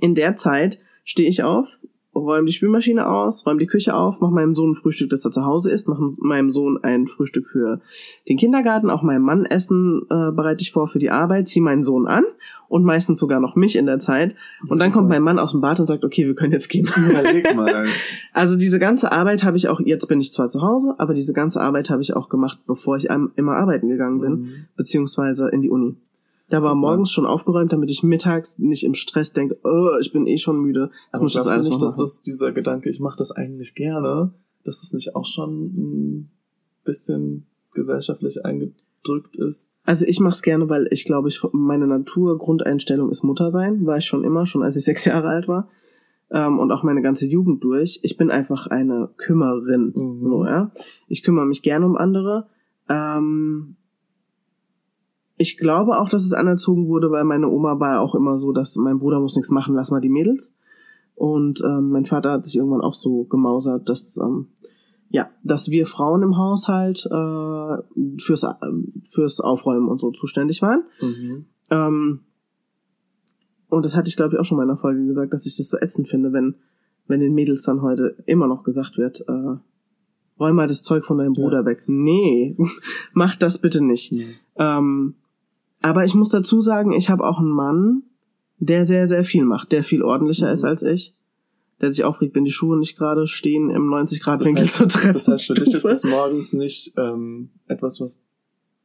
in 0.00 0.14
der 0.14 0.36
Zeit 0.36 0.80
stehe 1.04 1.28
ich 1.28 1.42
auf, 1.42 1.78
räume 2.16 2.46
die 2.46 2.52
Spülmaschine 2.52 3.08
aus, 3.08 3.46
räume 3.46 3.58
die 3.60 3.66
Küche 3.66 3.94
auf, 3.94 4.20
mache 4.20 4.32
meinem 4.32 4.54
Sohn 4.54 4.70
ein 4.70 4.74
Frühstück, 4.74 5.10
das 5.10 5.24
er 5.24 5.30
zu 5.32 5.44
Hause 5.44 5.70
isst, 5.70 5.88
mache 5.88 6.10
meinem 6.20 6.50
Sohn 6.50 6.78
ein 6.82 7.06
Frühstück 7.06 7.46
für 7.46 7.80
den 8.28 8.36
Kindergarten, 8.36 8.90
auch 8.90 9.02
meinem 9.02 9.22
Mann 9.22 9.44
Essen 9.44 10.02
äh, 10.10 10.30
bereite 10.32 10.62
ich 10.62 10.72
vor 10.72 10.88
für 10.88 10.98
die 10.98 11.10
Arbeit, 11.10 11.48
ziehe 11.48 11.62
meinen 11.62 11.82
Sohn 11.82 12.06
an 12.06 12.24
und 12.68 12.84
meistens 12.84 13.18
sogar 13.20 13.38
noch 13.38 13.54
mich 13.54 13.76
in 13.76 13.86
der 13.86 13.98
Zeit. 14.00 14.34
Und 14.68 14.80
dann 14.80 14.90
kommt 14.90 15.08
mein 15.08 15.22
Mann 15.22 15.38
aus 15.38 15.52
dem 15.52 15.60
Bad 15.60 15.78
und 15.78 15.86
sagt, 15.86 16.04
okay, 16.04 16.26
wir 16.26 16.34
können 16.34 16.52
jetzt 16.52 16.68
gehen. 16.68 16.88
Überleg 16.96 17.54
mal. 17.56 17.86
Also 18.32 18.56
diese 18.56 18.78
ganze 18.80 19.12
Arbeit 19.12 19.44
habe 19.44 19.56
ich 19.56 19.68
auch, 19.68 19.80
jetzt 19.80 20.06
bin 20.08 20.20
ich 20.20 20.32
zwar 20.32 20.48
zu 20.48 20.62
Hause, 20.62 20.94
aber 20.98 21.14
diese 21.14 21.32
ganze 21.32 21.60
Arbeit 21.60 21.90
habe 21.90 22.02
ich 22.02 22.16
auch 22.16 22.28
gemacht, 22.28 22.58
bevor 22.66 22.96
ich 22.96 23.06
immer 23.36 23.56
arbeiten 23.56 23.88
gegangen 23.88 24.20
bin, 24.20 24.32
Mhm. 24.32 24.52
beziehungsweise 24.76 25.48
in 25.48 25.62
die 25.62 25.70
Uni. 25.70 25.96
Da 26.48 26.62
war 26.62 26.74
morgens 26.76 27.10
schon 27.10 27.26
aufgeräumt, 27.26 27.72
damit 27.72 27.90
ich 27.90 28.02
mittags 28.04 28.58
nicht 28.58 28.84
im 28.84 28.94
Stress 28.94 29.32
denke, 29.32 29.58
oh, 29.64 29.98
ich 30.00 30.12
bin 30.12 30.26
eh 30.26 30.38
schon 30.38 30.60
müde. 30.60 30.90
Jetzt 30.92 31.08
Aber 31.14 31.22
muss 31.24 31.34
ich 31.34 31.42
das 31.42 31.54
du 31.54 31.68
nicht, 31.68 31.82
dass 31.82 31.96
das 31.96 32.20
dieser 32.20 32.52
Gedanke, 32.52 32.88
ich 32.88 33.00
mache 33.00 33.18
das 33.18 33.32
eigentlich 33.32 33.74
gerne, 33.74 34.32
dass 34.64 34.80
das 34.80 34.92
nicht 34.92 35.16
auch 35.16 35.26
schon 35.26 35.64
ein 35.64 36.30
bisschen 36.84 37.46
gesellschaftlich 37.74 38.44
eingedrückt 38.44 39.36
ist? 39.36 39.70
Also 39.84 40.06
ich 40.06 40.20
mache 40.20 40.34
es 40.34 40.42
gerne, 40.42 40.68
weil 40.68 40.86
ich 40.90 41.04
glaube, 41.04 41.28
ich 41.28 41.42
meine 41.52 41.88
Natur-Grundeinstellung 41.88 43.10
ist 43.10 43.24
Mutter 43.24 43.50
sein, 43.50 43.84
war 43.84 43.98
ich 43.98 44.04
schon 44.04 44.22
immer, 44.22 44.46
schon 44.46 44.62
als 44.62 44.76
ich 44.76 44.84
sechs 44.84 45.04
Jahre 45.04 45.28
alt 45.28 45.48
war. 45.48 45.68
Ähm, 46.30 46.58
und 46.58 46.72
auch 46.72 46.82
meine 46.82 47.02
ganze 47.02 47.26
Jugend 47.26 47.62
durch. 47.62 48.00
Ich 48.02 48.16
bin 48.16 48.30
einfach 48.30 48.66
eine 48.66 49.10
Kümmerin. 49.16 49.92
Mhm. 49.94 50.26
So, 50.26 50.44
ja. 50.44 50.70
Ich 51.06 51.22
kümmere 51.22 51.46
mich 51.46 51.62
gerne 51.62 51.86
um 51.86 51.96
andere. 51.96 52.48
Ähm, 52.88 53.75
ich 55.36 55.58
glaube 55.58 55.98
auch, 55.98 56.08
dass 56.08 56.24
es 56.24 56.32
anerzogen 56.32 56.88
wurde, 56.88 57.10
weil 57.10 57.24
meine 57.24 57.48
Oma 57.48 57.78
war 57.78 58.00
auch 58.00 58.14
immer 58.14 58.38
so, 58.38 58.52
dass 58.52 58.76
mein 58.76 58.98
Bruder 58.98 59.20
muss 59.20 59.36
nichts 59.36 59.50
machen, 59.50 59.74
lass 59.74 59.90
mal 59.90 60.00
die 60.00 60.08
Mädels. 60.08 60.54
Und 61.14 61.62
ähm, 61.64 61.90
mein 61.90 62.04
Vater 62.04 62.32
hat 62.32 62.44
sich 62.44 62.56
irgendwann 62.56 62.82
auch 62.82 62.94
so 62.94 63.24
gemausert, 63.24 63.88
dass 63.88 64.18
ähm, 64.18 64.48
ja, 65.08 65.30
dass 65.42 65.70
wir 65.70 65.86
Frauen 65.86 66.22
im 66.22 66.36
Haushalt 66.36 67.06
äh, 67.06 68.18
fürs 68.20 68.42
äh, 68.42 68.54
fürs 69.08 69.40
Aufräumen 69.40 69.88
und 69.88 70.00
so 70.00 70.10
zuständig 70.10 70.62
waren. 70.62 70.82
Mhm. 71.00 71.46
Ähm, 71.70 72.20
und 73.68 73.84
das 73.84 73.96
hatte 73.96 74.08
ich, 74.08 74.16
glaube 74.16 74.34
ich, 74.34 74.40
auch 74.40 74.44
schon 74.44 74.56
mal 74.56 74.64
in 74.64 74.70
einer 74.70 74.78
Folge 74.78 75.06
gesagt, 75.06 75.32
dass 75.32 75.46
ich 75.46 75.56
das 75.56 75.70
so 75.70 75.78
ätzend 75.78 76.08
finde, 76.08 76.32
wenn, 76.32 76.54
wenn 77.08 77.20
den 77.20 77.34
Mädels 77.34 77.62
dann 77.62 77.82
heute 77.82 78.16
immer 78.26 78.46
noch 78.46 78.62
gesagt 78.62 78.96
wird, 78.98 79.24
äh, 79.28 79.56
räum 80.38 80.56
mal 80.56 80.66
das 80.68 80.82
Zeug 80.82 81.04
von 81.04 81.18
deinem 81.18 81.34
Ja. 81.34 81.42
Bruder 81.42 81.64
weg. 81.64 81.84
Nee, 81.86 82.56
mach 83.12 83.36
das 83.36 83.58
bitte 83.58 83.84
nicht. 83.84 84.12
Ähm, 84.56 85.14
aber 85.86 86.04
ich 86.04 86.14
muss 86.14 86.28
dazu 86.28 86.60
sagen, 86.60 86.92
ich 86.92 87.08
habe 87.10 87.24
auch 87.26 87.38
einen 87.38 87.48
Mann, 87.50 88.02
der 88.58 88.86
sehr, 88.86 89.06
sehr 89.08 89.24
viel 89.24 89.44
macht, 89.44 89.72
der 89.72 89.84
viel 89.84 90.02
ordentlicher 90.02 90.46
Mhm. 90.48 90.52
ist 90.52 90.64
als 90.64 90.82
ich. 90.82 91.14
Der 91.80 91.92
sich 91.92 92.04
aufregt, 92.04 92.34
wenn 92.34 92.44
die 92.44 92.50
Schuhe 92.52 92.78
nicht 92.78 92.96
gerade 92.96 93.26
stehen 93.26 93.68
im 93.68 93.88
90-Grad-Winkel 93.90 94.64
Das 94.64 94.72
heißt- 94.74 94.76
zur 94.78 94.88
Treppe. 94.88 95.12
Das 95.12 95.28
heißt, 95.28 95.46
für 95.46 95.54
dich 95.54 95.74
ist 95.74 95.84
das 95.84 96.04
morgens 96.04 96.52
nicht 96.54 96.94
ähm, 96.96 97.50
etwas, 97.68 98.00
was 98.00 98.24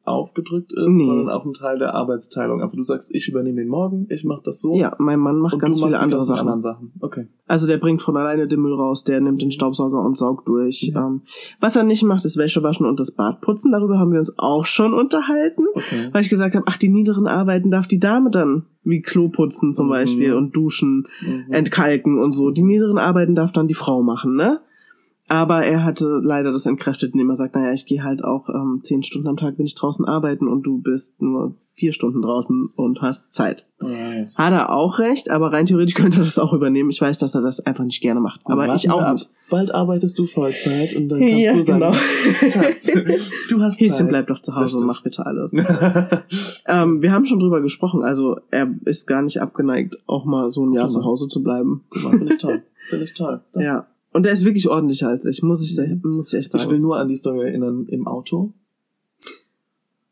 aufgedrückt 0.03 0.73
ist, 0.73 0.95
Nee. 0.95 1.05
sondern 1.05 1.29
auch 1.29 1.45
ein 1.45 1.53
Teil 1.53 1.77
der 1.77 1.93
Arbeitsteilung. 1.93 2.61
Aber 2.61 2.75
du 2.75 2.83
sagst, 2.83 3.13
ich 3.13 3.27
übernehme 3.29 3.61
den 3.61 3.69
Morgen, 3.69 4.07
ich 4.09 4.23
mache 4.23 4.41
das 4.43 4.59
so. 4.59 4.75
Ja, 4.75 4.95
mein 4.97 5.19
Mann 5.19 5.37
macht 5.39 5.59
ganz 5.59 5.81
viele 5.83 5.99
andere 5.99 6.23
Sachen. 6.23 6.39
anderen 6.39 6.59
Sachen. 6.61 6.91
Okay. 6.99 7.27
Also 7.47 7.67
der 7.67 7.77
bringt 7.77 8.01
von 8.01 8.17
alleine 8.17 8.47
den 8.47 8.61
Müll 8.61 8.73
raus, 8.73 9.03
der 9.03 9.21
nimmt 9.21 9.41
den 9.41 9.51
Staubsauger 9.51 10.01
und 10.03 10.17
saugt 10.17 10.47
durch. 10.47 10.91
Ja. 10.93 11.05
Ähm, 11.07 11.21
was 11.59 11.75
er 11.75 11.83
nicht 11.83 12.03
macht, 12.03 12.25
ist 12.25 12.37
Wäsche 12.37 12.63
waschen 12.63 12.85
und 12.85 12.99
das 12.99 13.11
Bad 13.11 13.41
putzen. 13.41 13.71
Darüber 13.71 13.99
haben 13.99 14.11
wir 14.11 14.19
uns 14.19 14.33
auch 14.39 14.65
schon 14.65 14.93
unterhalten, 14.93 15.65
Okay. 15.75 16.09
weil 16.11 16.21
ich 16.21 16.29
gesagt 16.29 16.55
habe, 16.55 16.65
ach, 16.67 16.77
die 16.77 16.89
niederen 16.89 17.27
Arbeiten 17.27 17.69
darf 17.69 17.87
die 17.87 17.99
Dame 17.99 18.31
dann, 18.31 18.63
wie 18.83 19.01
Klo 19.01 19.29
putzen 19.29 19.73
zum 19.73 19.85
Mhm. 19.87 19.91
Beispiel 19.91 20.33
und 20.33 20.55
duschen, 20.55 21.07
Mhm. 21.21 21.51
entkalken 21.53 22.19
und 22.19 22.31
so. 22.31 22.49
Die 22.51 22.63
niederen 22.63 22.97
Arbeiten 22.97 23.35
darf 23.35 23.51
dann 23.51 23.67
die 23.67 23.73
Frau 23.75 24.01
machen, 24.01 24.35
ne? 24.35 24.61
Aber 25.31 25.63
er 25.63 25.85
hatte 25.85 26.19
leider 26.21 26.51
das 26.51 26.65
entkräftet, 26.65 27.13
indem 27.13 27.29
er 27.29 27.37
sagt, 27.37 27.55
naja, 27.55 27.71
ich 27.71 27.85
gehe 27.85 28.03
halt 28.03 28.21
auch 28.21 28.49
ähm, 28.49 28.81
zehn 28.83 29.01
Stunden 29.01 29.29
am 29.29 29.37
Tag 29.37 29.55
bin 29.55 29.65
ich 29.65 29.75
draußen 29.75 30.03
arbeiten 30.03 30.45
und 30.49 30.63
du 30.63 30.79
bist 30.81 31.21
nur 31.21 31.55
vier 31.73 31.93
Stunden 31.93 32.21
draußen 32.21 32.67
und 32.75 33.01
hast 33.01 33.31
Zeit. 33.31 33.65
Alright. 33.79 34.37
Hat 34.37 34.51
er 34.51 34.71
auch 34.75 34.99
recht, 34.99 35.31
aber 35.31 35.53
rein 35.53 35.65
theoretisch 35.65 35.95
könnte 35.95 36.17
er 36.19 36.25
das 36.25 36.37
auch 36.37 36.51
übernehmen. 36.51 36.89
Ich 36.89 36.99
weiß, 36.99 37.17
dass 37.17 37.33
er 37.33 37.39
das 37.41 37.61
einfach 37.61 37.85
nicht 37.85 38.01
gerne 38.01 38.19
macht. 38.19 38.41
Aber 38.43 38.67
warten 38.67 38.75
ich 38.75 38.91
auch 38.91 38.99
ab. 39.01 39.13
nicht. 39.13 39.29
Bald 39.49 39.73
arbeitest 39.73 40.19
du 40.19 40.25
Vollzeit 40.25 40.93
und 40.97 41.07
dann 41.07 41.19
kannst 41.21 41.37
Ja, 41.39 41.53
du 41.55 41.63
sagen, 41.63 41.79
genau. 41.79 41.93
Schatz, 42.49 42.91
du 43.49 43.61
hast 43.61 43.79
Häschen 43.79 43.95
Zeit. 43.95 44.09
bleib 44.09 44.27
doch 44.27 44.39
zu 44.41 44.53
Hause 44.53 44.79
und 44.79 44.87
mach 44.87 45.01
bitte 45.01 45.25
alles. 45.25 45.53
ähm, 46.67 47.01
wir 47.01 47.13
haben 47.13 47.25
schon 47.25 47.39
drüber 47.39 47.61
gesprochen. 47.61 48.03
Also 48.03 48.37
er 48.51 48.69
ist 48.83 49.07
gar 49.07 49.21
nicht 49.21 49.39
abgeneigt, 49.41 49.97
auch 50.07 50.25
mal 50.25 50.51
so 50.51 50.65
ein 50.65 50.73
Jahr 50.73 50.83
mal. 50.83 50.89
zu 50.89 51.05
Hause 51.05 51.29
zu 51.29 51.41
bleiben. 51.41 51.85
Finde 51.93 52.33
ich 52.33 52.37
toll. 52.41 52.63
Finde 52.89 53.05
ich 53.05 53.13
toll. 53.13 53.39
Ja. 53.55 53.87
Und 54.13 54.25
er 54.25 54.33
ist 54.33 54.43
wirklich 54.45 54.67
ordentlicher 54.69 55.07
als 55.09 55.25
ich, 55.25 55.41
muss 55.41 55.63
ich, 55.63 55.75
se- 55.75 55.99
muss 56.03 56.33
ich 56.33 56.39
echt 56.39 56.47
Ich 56.53 56.61
will 56.63 56.69
sagen. 56.69 56.81
nur 56.81 56.97
an 56.97 57.07
die 57.07 57.15
Story 57.15 57.47
erinnern 57.47 57.85
im 57.87 58.07
Auto. 58.07 58.53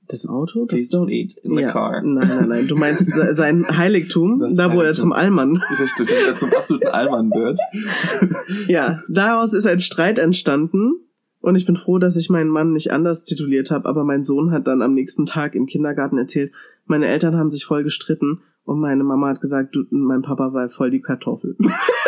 Das 0.08 0.26
Auto? 0.26 0.66
Das, 0.66 0.76
Please 0.76 0.90
don't 0.98 1.10
eat 1.12 1.38
in 1.44 1.56
the 1.56 1.62
ja. 1.64 1.72
car. 1.72 2.02
Nein, 2.02 2.28
nein, 2.28 2.48
nein. 2.50 2.68
Du 2.68 2.76
meinst 2.76 3.06
se- 3.06 3.36
sein 3.36 3.66
Heiligtum, 3.78 4.40
Das 4.40 4.56
da 4.56 4.70
wo 4.70 4.78
er 4.78 4.86
Heiligtum. 4.88 5.02
zum 5.02 5.12
Allmann. 5.14 5.62
Richtig, 5.80 6.08
damit 6.08 6.26
er 6.26 6.36
zum 6.36 6.52
absoluten 6.54 6.88
Allmann 6.88 7.30
wird. 7.30 7.60
Ja, 8.68 9.00
daraus 9.10 9.54
ist 9.54 9.68
ein 9.68 9.80
Streit 9.80 10.18
entstanden. 10.18 10.94
Und 11.42 11.56
ich 11.56 11.66
bin 11.66 11.76
froh, 11.76 12.00
dass 12.00 12.18
ich 12.18 12.30
meinen 12.30 12.50
Mann 12.50 12.74
nicht 12.74 12.92
anders 12.92 13.24
tituliert 13.24 13.70
habe, 13.72 13.88
aber 13.88 14.04
mein 14.04 14.24
Sohn 14.26 14.52
hat 14.52 14.68
dann 14.68 14.82
am 14.82 14.94
nächsten 14.94 15.26
Tag 15.26 15.56
im 15.56 15.68
Kindergarten 15.68 16.18
erzählt, 16.18 16.52
meine 16.86 17.08
Eltern 17.08 17.38
haben 17.38 17.50
sich 17.52 17.64
voll 17.64 17.84
gestritten 17.84 18.42
und 18.66 18.80
meine 18.82 19.04
Mama 19.06 19.30
hat 19.30 19.40
gesagt, 19.42 19.74
du, 19.76 19.84
mein 19.90 20.22
Papa 20.22 20.52
war 20.54 20.68
voll 20.70 20.90
die 20.92 21.02
Kartoffel. 21.02 21.56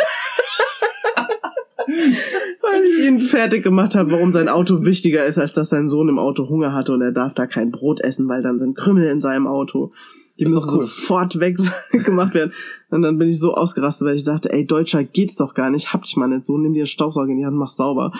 Weil 2.62 2.84
ich 2.84 2.98
ihn 3.00 3.20
fertig 3.20 3.62
gemacht 3.62 3.94
habe, 3.94 4.12
warum 4.12 4.32
sein 4.32 4.48
Auto 4.48 4.84
wichtiger 4.84 5.24
ist, 5.24 5.38
als 5.38 5.52
dass 5.52 5.70
sein 5.70 5.88
Sohn 5.88 6.08
im 6.08 6.18
Auto 6.18 6.48
Hunger 6.48 6.72
hatte 6.72 6.92
und 6.92 7.02
er 7.02 7.12
darf 7.12 7.34
da 7.34 7.46
kein 7.46 7.70
Brot 7.70 8.00
essen, 8.00 8.28
weil 8.28 8.42
dann 8.42 8.58
sind 8.58 8.76
Krümel 8.76 9.08
in 9.08 9.20
seinem 9.20 9.46
Auto. 9.46 9.92
Die 10.38 10.44
müssen 10.44 10.62
cool. 10.64 10.82
sofort 10.82 11.38
weg 11.40 11.58
gemacht 11.92 12.34
werden. 12.34 12.52
Und 12.90 13.02
dann 13.02 13.18
bin 13.18 13.28
ich 13.28 13.38
so 13.38 13.54
ausgerastet, 13.54 14.08
weil 14.08 14.16
ich 14.16 14.24
dachte, 14.24 14.52
ey, 14.52 14.66
Deutscher 14.66 15.04
geht's 15.04 15.36
doch 15.36 15.54
gar 15.54 15.70
nicht. 15.70 15.92
Hab 15.92 16.02
dich 16.02 16.16
mal 16.16 16.26
nicht 16.26 16.44
so, 16.44 16.56
nimm 16.56 16.72
dir 16.72 16.80
einen 16.80 16.86
Staubsauger 16.86 17.30
in 17.30 17.38
die 17.38 17.46
Hand, 17.46 17.56
mach 17.56 17.70
sauber. 17.70 18.12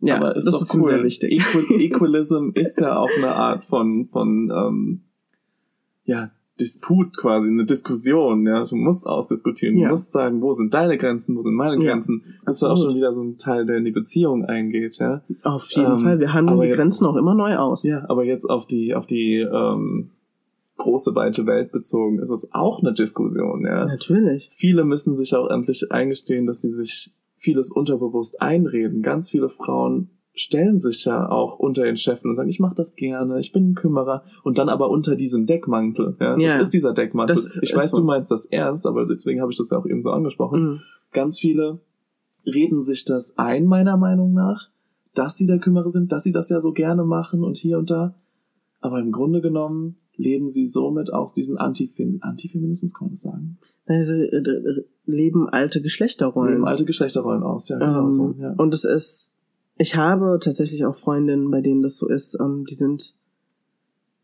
Ja, 0.00 0.16
Aber 0.16 0.36
ist 0.36 0.46
das 0.46 0.54
doch 0.54 0.62
ist 0.62 0.74
cool. 0.74 0.86
sehr 0.86 1.02
wichtig. 1.02 1.32
Equal, 1.32 1.64
Equalism 1.80 2.50
ist 2.54 2.80
ja 2.80 2.96
auch 2.96 3.10
eine 3.16 3.34
Art 3.34 3.64
von, 3.64 4.08
von 4.10 4.50
ähm, 4.54 5.02
ja, 6.04 6.30
Disput 6.60 7.16
quasi, 7.16 7.48
eine 7.48 7.64
Diskussion. 7.64 8.46
Ja, 8.46 8.64
Du 8.64 8.76
musst 8.76 9.06
ausdiskutieren. 9.06 9.76
Ja. 9.76 9.84
Du 9.88 9.90
musst 9.90 10.12
sagen, 10.12 10.40
wo 10.40 10.52
sind 10.52 10.72
deine 10.72 10.96
Grenzen, 10.98 11.36
wo 11.36 11.40
sind 11.40 11.54
meine 11.54 11.82
Ja, 11.82 11.90
Grenzen. 11.92 12.22
Das 12.46 12.56
ist 12.56 12.62
ja 12.62 12.68
auch 12.70 12.76
schon 12.76 12.94
wieder 12.94 13.12
so 13.12 13.22
ein 13.22 13.36
Teil, 13.38 13.66
der 13.66 13.78
in 13.78 13.84
die 13.84 13.90
Beziehung 13.90 14.44
eingeht. 14.44 14.98
Ja, 14.98 15.22
Auf 15.42 15.68
jeden 15.72 15.92
Ähm, 15.92 15.98
Fall. 15.98 16.20
Wir 16.20 16.32
handeln 16.32 16.60
die 16.60 16.68
jetzt- 16.68 16.76
Grenzen 16.78 17.06
auch 17.06 17.16
immer 17.16 17.34
neu 17.34 17.56
aus. 17.56 17.82
ja 17.82 18.04
aber 18.08 18.24
jetzt 18.24 18.44
auf 18.48 18.66
die, 18.66 18.94
auf 18.94 19.06
die, 19.06 19.38
ähm, 19.40 20.10
große 20.76 21.14
weite 21.14 21.46
Welt 21.46 21.70
bezogen 21.70 22.18
ist 22.18 22.30
es 22.30 22.52
auch 22.52 22.80
eine 22.80 22.92
Diskussion, 22.92 23.64
ja. 23.64 23.84
Natürlich. 23.84 24.48
Viele 24.50 24.84
müssen 24.84 25.14
sich 25.16 25.34
auch 25.36 25.48
endlich 25.48 25.92
eingestehen, 25.92 26.46
dass 26.46 26.62
sie 26.62 26.68
sich 26.70 27.12
vieles 27.36 27.70
unterbewusst 27.70 28.42
einreden. 28.42 29.00
Ganz 29.02 29.30
viele 29.30 29.48
Frauen 29.48 30.10
stellen 30.34 30.80
sich 30.80 31.04
ja 31.04 31.28
auch 31.28 31.58
unter 31.58 31.84
den 31.84 31.96
Chefen 31.96 32.28
und 32.28 32.34
sagen, 32.34 32.48
ich 32.48 32.58
mache 32.58 32.74
das 32.74 32.96
gerne, 32.96 33.38
ich 33.38 33.52
bin 33.52 33.70
ein 33.70 33.74
Kümmerer 33.74 34.24
und 34.42 34.58
dann 34.58 34.68
aber 34.68 34.90
unter 34.90 35.14
diesem 35.14 35.46
Deckmantel. 35.46 36.16
Ja, 36.20 36.36
Ja. 36.36 36.48
Das 36.48 36.62
ist 36.62 36.74
dieser 36.74 36.92
Deckmantel. 36.92 37.36
Das 37.36 37.58
ich 37.62 37.74
weiß, 37.74 37.92
so. 37.92 37.98
du 37.98 38.04
meinst 38.04 38.30
das 38.30 38.44
erst, 38.44 38.86
aber 38.86 39.06
deswegen 39.06 39.40
habe 39.40 39.52
ich 39.52 39.58
das 39.58 39.70
ja 39.70 39.78
auch 39.78 39.86
eben 39.86 40.00
so 40.00 40.10
angesprochen. 40.10 40.62
Mhm. 40.62 40.80
Ganz 41.12 41.38
viele 41.38 41.80
reden 42.46 42.82
sich 42.82 43.04
das 43.04 43.38
ein, 43.38 43.66
meiner 43.66 43.96
Meinung 43.96 44.32
nach, 44.32 44.70
dass 45.14 45.36
sie 45.36 45.46
der 45.46 45.58
Kümmerer 45.58 45.88
sind, 45.88 46.12
dass 46.12 46.24
sie 46.24 46.32
das 46.32 46.48
ja 46.48 46.60
so 46.60 46.72
gerne 46.72 47.04
machen 47.04 47.44
und 47.44 47.56
hier 47.56 47.78
und 47.78 47.90
da. 47.90 48.14
Aber 48.80 48.98
im 48.98 49.12
Grunde 49.12 49.40
genommen 49.40 49.96
leben 50.16 50.48
sie 50.48 50.66
somit 50.66 51.12
auch 51.12 51.32
diesen 51.32 51.58
Antifem 51.58 52.18
Antifeminismus, 52.20 52.94
kann 52.94 53.06
man 53.06 53.12
das 53.12 53.22
sagen? 53.22 53.58
Also 53.86 54.14
äh, 54.14 54.36
äh, 54.36 54.84
leben 55.06 55.48
alte 55.48 55.80
Geschlechterrollen. 55.82 56.54
Leben 56.54 56.64
alte 56.66 56.84
Geschlechterrollen 56.84 57.42
aus, 57.42 57.68
ja, 57.68 57.78
genau 57.78 58.04
Ähm, 58.04 58.10
so. 58.10 58.34
Ja. 58.38 58.52
Und 58.56 58.74
es 58.74 58.84
ist, 58.84 59.33
ich 59.76 59.96
habe 59.96 60.38
tatsächlich 60.40 60.84
auch 60.84 60.96
Freundinnen, 60.96 61.50
bei 61.50 61.60
denen 61.60 61.82
das 61.82 61.96
so 61.96 62.08
ist, 62.08 62.38
ähm, 62.40 62.64
die 62.68 62.74
sind, 62.74 63.14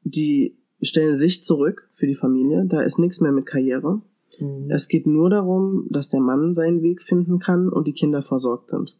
die 0.03 0.57
stellen 0.83 1.15
sich 1.15 1.43
zurück 1.43 1.89
für 1.91 2.07
die 2.07 2.15
Familie, 2.15 2.65
da 2.67 2.81
ist 2.81 2.99
nichts 2.99 3.21
mehr 3.21 3.33
mit 3.33 3.47
Karriere. 3.47 4.01
Mhm. 4.39 4.71
Es 4.71 4.89
geht 4.89 5.07
nur 5.07 5.29
darum, 5.29 5.87
dass 5.91 6.09
der 6.09 6.21
Mann 6.21 6.55
seinen 6.55 6.83
Weg 6.83 7.03
finden 7.03 7.39
kann 7.39 7.69
und 7.69 7.87
die 7.87 7.93
Kinder 7.93 8.23
versorgt 8.23 8.71
sind. 8.71 8.97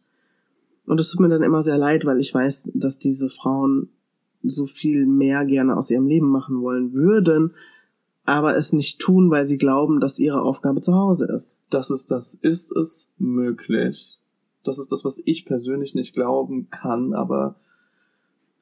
Und 0.85 0.99
es 0.99 1.09
tut 1.09 1.21
mir 1.21 1.29
dann 1.29 1.43
immer 1.43 1.63
sehr 1.63 1.77
leid, 1.77 2.05
weil 2.05 2.19
ich 2.19 2.33
weiß, 2.33 2.71
dass 2.73 2.99
diese 2.99 3.29
Frauen 3.29 3.89
so 4.43 4.65
viel 4.65 5.05
mehr 5.05 5.45
gerne 5.45 5.77
aus 5.77 5.91
ihrem 5.91 6.07
Leben 6.07 6.29
machen 6.29 6.61
wollen 6.61 6.93
würden, 6.93 7.53
aber 8.25 8.55
es 8.55 8.73
nicht 8.73 8.99
tun, 8.99 9.29
weil 9.29 9.45
sie 9.45 9.57
glauben, 9.57 9.99
dass 9.99 10.19
ihre 10.19 10.41
Aufgabe 10.41 10.81
zu 10.81 10.93
Hause 10.95 11.27
ist. 11.27 11.57
das 11.69 11.91
ist 11.91 12.11
das, 12.11 12.35
ist 12.41 12.75
es 12.75 13.09
möglich. 13.17 14.20
Das 14.63 14.79
ist 14.79 14.91
das, 14.91 15.03
was 15.05 15.21
ich 15.25 15.45
persönlich 15.45 15.95
nicht 15.95 16.13
glauben 16.13 16.69
kann, 16.69 17.13
aber 17.13 17.55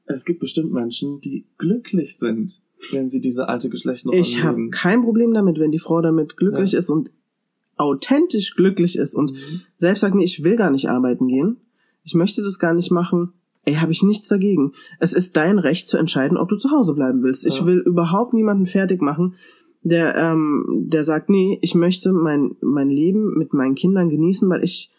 es 0.06 0.26
gibt 0.26 0.40
bestimmt 0.40 0.72
Menschen, 0.72 1.20
die 1.22 1.46
glücklich 1.58 2.18
sind, 2.18 2.62
wenn 2.92 3.08
sie 3.08 3.20
diese 3.22 3.48
alte 3.50 3.70
Geschlechterrolle 3.70 4.20
Ich 4.22 4.42
habe 4.44 4.70
kein 4.70 5.02
Problem 5.04 5.34
damit, 5.34 5.60
wenn 5.60 5.72
die 5.72 5.80
Frau 5.80 6.02
damit 6.02 6.38
glücklich 6.38 6.72
Ja. 6.72 6.80
ist 6.80 6.90
und 6.90 7.12
authentisch 7.78 8.56
glücklich 8.56 8.98
ist 8.98 9.16
und 9.16 9.32
Mhm. 9.34 9.62
selbst 9.78 10.02
sagt, 10.02 10.16
nee, 10.16 10.24
ich 10.24 10.44
will 10.44 10.56
gar 10.56 10.70
nicht 10.72 10.90
arbeiten 10.90 11.28
gehen. 11.28 11.58
Ich 12.04 12.14
möchte 12.16 12.42
das 12.42 12.60
gar 12.60 12.74
nicht 12.74 12.92
machen. 12.92 13.34
Ey, 13.66 13.76
habe 13.76 13.92
ich 13.92 14.04
nichts 14.04 14.28
dagegen. 14.28 14.72
Es 15.00 15.14
ist 15.14 15.38
dein 15.38 15.60
Recht 15.60 15.88
zu 15.88 15.98
entscheiden, 15.98 16.38
ob 16.38 16.50
du 16.50 16.56
zu 16.56 16.72
Hause 16.72 16.94
bleiben 16.94 17.24
willst. 17.24 17.46
Ich 17.46 17.60
Ja. 17.60 17.66
will 17.66 17.80
überhaupt 17.80 18.34
niemanden 18.34 18.66
fertig 18.66 19.02
machen, 19.02 19.36
der, 19.84 20.16
ähm, 20.16 20.66
der 20.88 21.04
sagt, 21.04 21.30
nee, 21.30 21.60
ich 21.62 21.76
möchte 21.76 22.12
mein, 22.12 22.56
mein 22.62 22.90
Leben 22.90 23.38
mit 23.38 23.54
meinen 23.54 23.76
Kindern 23.76 24.10
genießen, 24.10 24.50
weil 24.50 24.64
ich 24.64 24.92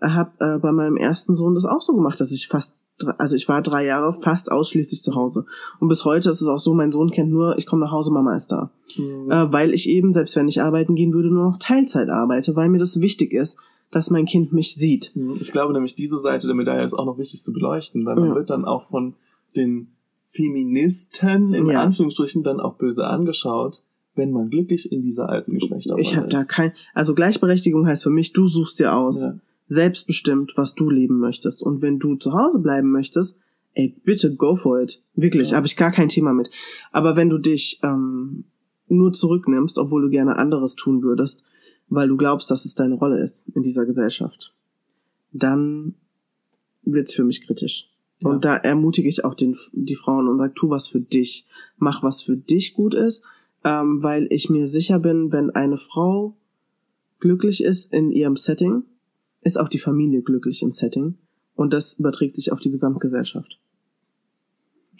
habe 0.00 0.30
äh, 0.40 0.58
bei 0.58 0.72
meinem 0.72 0.96
ersten 0.96 1.34
Sohn 1.34 1.54
das 1.54 1.64
auch 1.64 1.80
so 1.80 1.94
gemacht, 1.94 2.20
dass 2.20 2.32
ich 2.32 2.48
fast, 2.48 2.74
also 3.18 3.36
ich 3.36 3.48
war 3.48 3.62
drei 3.62 3.84
Jahre 3.84 4.12
fast 4.12 4.50
ausschließlich 4.52 5.02
zu 5.02 5.14
Hause. 5.14 5.44
Und 5.80 5.88
bis 5.88 6.04
heute 6.04 6.30
ist 6.30 6.40
es 6.40 6.48
auch 6.48 6.58
so, 6.58 6.74
mein 6.74 6.92
Sohn 6.92 7.10
kennt 7.10 7.30
nur, 7.30 7.56
ich 7.58 7.66
komme 7.66 7.84
nach 7.84 7.92
Hause, 7.92 8.10
Mama 8.12 8.34
ist 8.36 8.52
da 8.52 8.70
Mhm. 8.98 9.30
äh, 9.30 9.52
weil 9.52 9.74
ich 9.74 9.88
eben, 9.88 10.12
selbst 10.12 10.36
wenn 10.36 10.48
ich 10.48 10.62
arbeiten 10.62 10.94
gehen 10.94 11.12
würde, 11.12 11.28
nur 11.28 11.50
noch 11.50 11.58
Teilzeit 11.58 12.08
arbeite, 12.08 12.56
weil 12.56 12.68
mir 12.70 12.78
das 12.78 13.00
wichtig 13.00 13.32
ist, 13.32 13.58
dass 13.90 14.10
mein 14.10 14.24
Kind 14.26 14.52
mich 14.52 14.74
sieht. 14.74 15.12
Mhm. 15.14 15.34
Ich 15.40 15.52
glaube 15.52 15.72
nämlich, 15.72 15.94
diese 15.94 16.18
Seite 16.18 16.46
der 16.46 16.56
Medaille 16.56 16.84
ist 16.84 16.94
auch 16.94 17.04
noch 17.04 17.18
wichtig 17.18 17.42
zu 17.42 17.52
beleuchten, 17.52 18.04
weil 18.06 18.16
man 18.16 18.30
Ja. 18.30 18.34
wird 18.34 18.48
dann 18.50 18.64
auch 18.64 18.84
von 18.84 19.14
den 19.54 19.88
Feministen 20.30 21.54
in 21.54 21.66
Ja. 21.66 21.82
Anführungsstrichen 21.82 22.42
dann 22.42 22.60
auch 22.60 22.74
böse 22.74 23.06
angeschaut, 23.06 23.82
wenn 24.14 24.32
man 24.32 24.48
glücklich 24.50 24.90
in 24.92 25.02
dieser 25.02 25.28
alten 25.28 25.52
Geschlechterrolle 25.54 26.02
Ich 26.02 26.16
habe 26.16 26.28
da 26.28 26.40
ist. 26.40 26.48
kein, 26.48 26.72
also 26.94 27.14
Gleichberechtigung 27.14 27.86
heißt 27.86 28.02
für 28.02 28.10
mich, 28.10 28.32
du 28.32 28.46
suchst 28.48 28.78
dir 28.78 28.94
aus, 28.96 29.20
Ja. 29.22 29.34
Selbstbestimmt, 29.66 30.52
was 30.56 30.74
du 30.74 30.90
leben 30.90 31.18
möchtest. 31.18 31.62
Und 31.62 31.82
wenn 31.82 31.98
du 31.98 32.16
zu 32.16 32.32
Hause 32.32 32.60
bleiben 32.60 32.90
möchtest, 32.90 33.38
ey, 33.74 33.94
bitte 34.04 34.34
go 34.34 34.56
for 34.56 34.80
it. 34.80 35.02
Wirklich, 35.14 35.50
Ja. 35.50 35.56
habe 35.56 35.66
ich 35.66 35.76
gar 35.76 35.90
kein 35.92 36.08
Thema 36.08 36.32
mit. 36.32 36.50
Aber 36.92 37.16
wenn 37.16 37.28
du 37.28 37.38
dich 37.38 37.80
ähm, 37.82 38.44
nur 38.88 39.12
zurücknimmst, 39.12 39.78
obwohl 39.78 40.02
du 40.02 40.08
gerne 40.08 40.36
anderes 40.36 40.76
tun 40.76 41.02
würdest, 41.02 41.42
weil 41.88 42.08
du 42.08 42.16
glaubst, 42.16 42.50
dass 42.50 42.64
es 42.64 42.74
deine 42.74 42.94
Rolle 42.94 43.20
ist 43.20 43.48
in 43.54 43.62
dieser 43.62 43.84
Gesellschaft, 43.86 44.54
dann 45.32 45.94
wird's 46.82 47.12
für 47.12 47.24
mich 47.24 47.44
kritisch. 47.46 47.90
Ja. 48.20 48.30
Und 48.30 48.44
da 48.44 48.56
ermutige 48.56 49.08
ich 49.08 49.24
auch 49.24 49.34
den, 49.34 49.56
die 49.72 49.96
Frauen 49.96 50.28
und 50.28 50.38
sage, 50.38 50.54
tu 50.54 50.70
was 50.70 50.88
für 50.88 51.00
dich. 51.00 51.44
Mach 51.76 52.02
was 52.02 52.22
für 52.22 52.36
dich 52.36 52.72
gut 52.74 52.94
ist, 52.94 53.24
ähm, 53.64 54.02
weil 54.02 54.26
ich 54.30 54.48
mir 54.48 54.68
sicher 54.68 54.98
bin, 54.98 55.32
wenn 55.32 55.50
eine 55.50 55.76
Frau 55.76 56.36
glücklich 57.20 57.62
ist 57.62 57.92
in 57.92 58.10
ihrem 58.10 58.36
Setting, 58.36 58.84
ist 59.46 59.58
auch 59.58 59.68
die 59.68 59.78
Familie 59.78 60.22
glücklich 60.22 60.62
im 60.62 60.72
Setting. 60.72 61.14
Und 61.54 61.72
das 61.72 61.94
überträgt 61.94 62.36
sich 62.36 62.52
auf 62.52 62.60
die 62.60 62.70
Gesamtgesellschaft. 62.70 63.58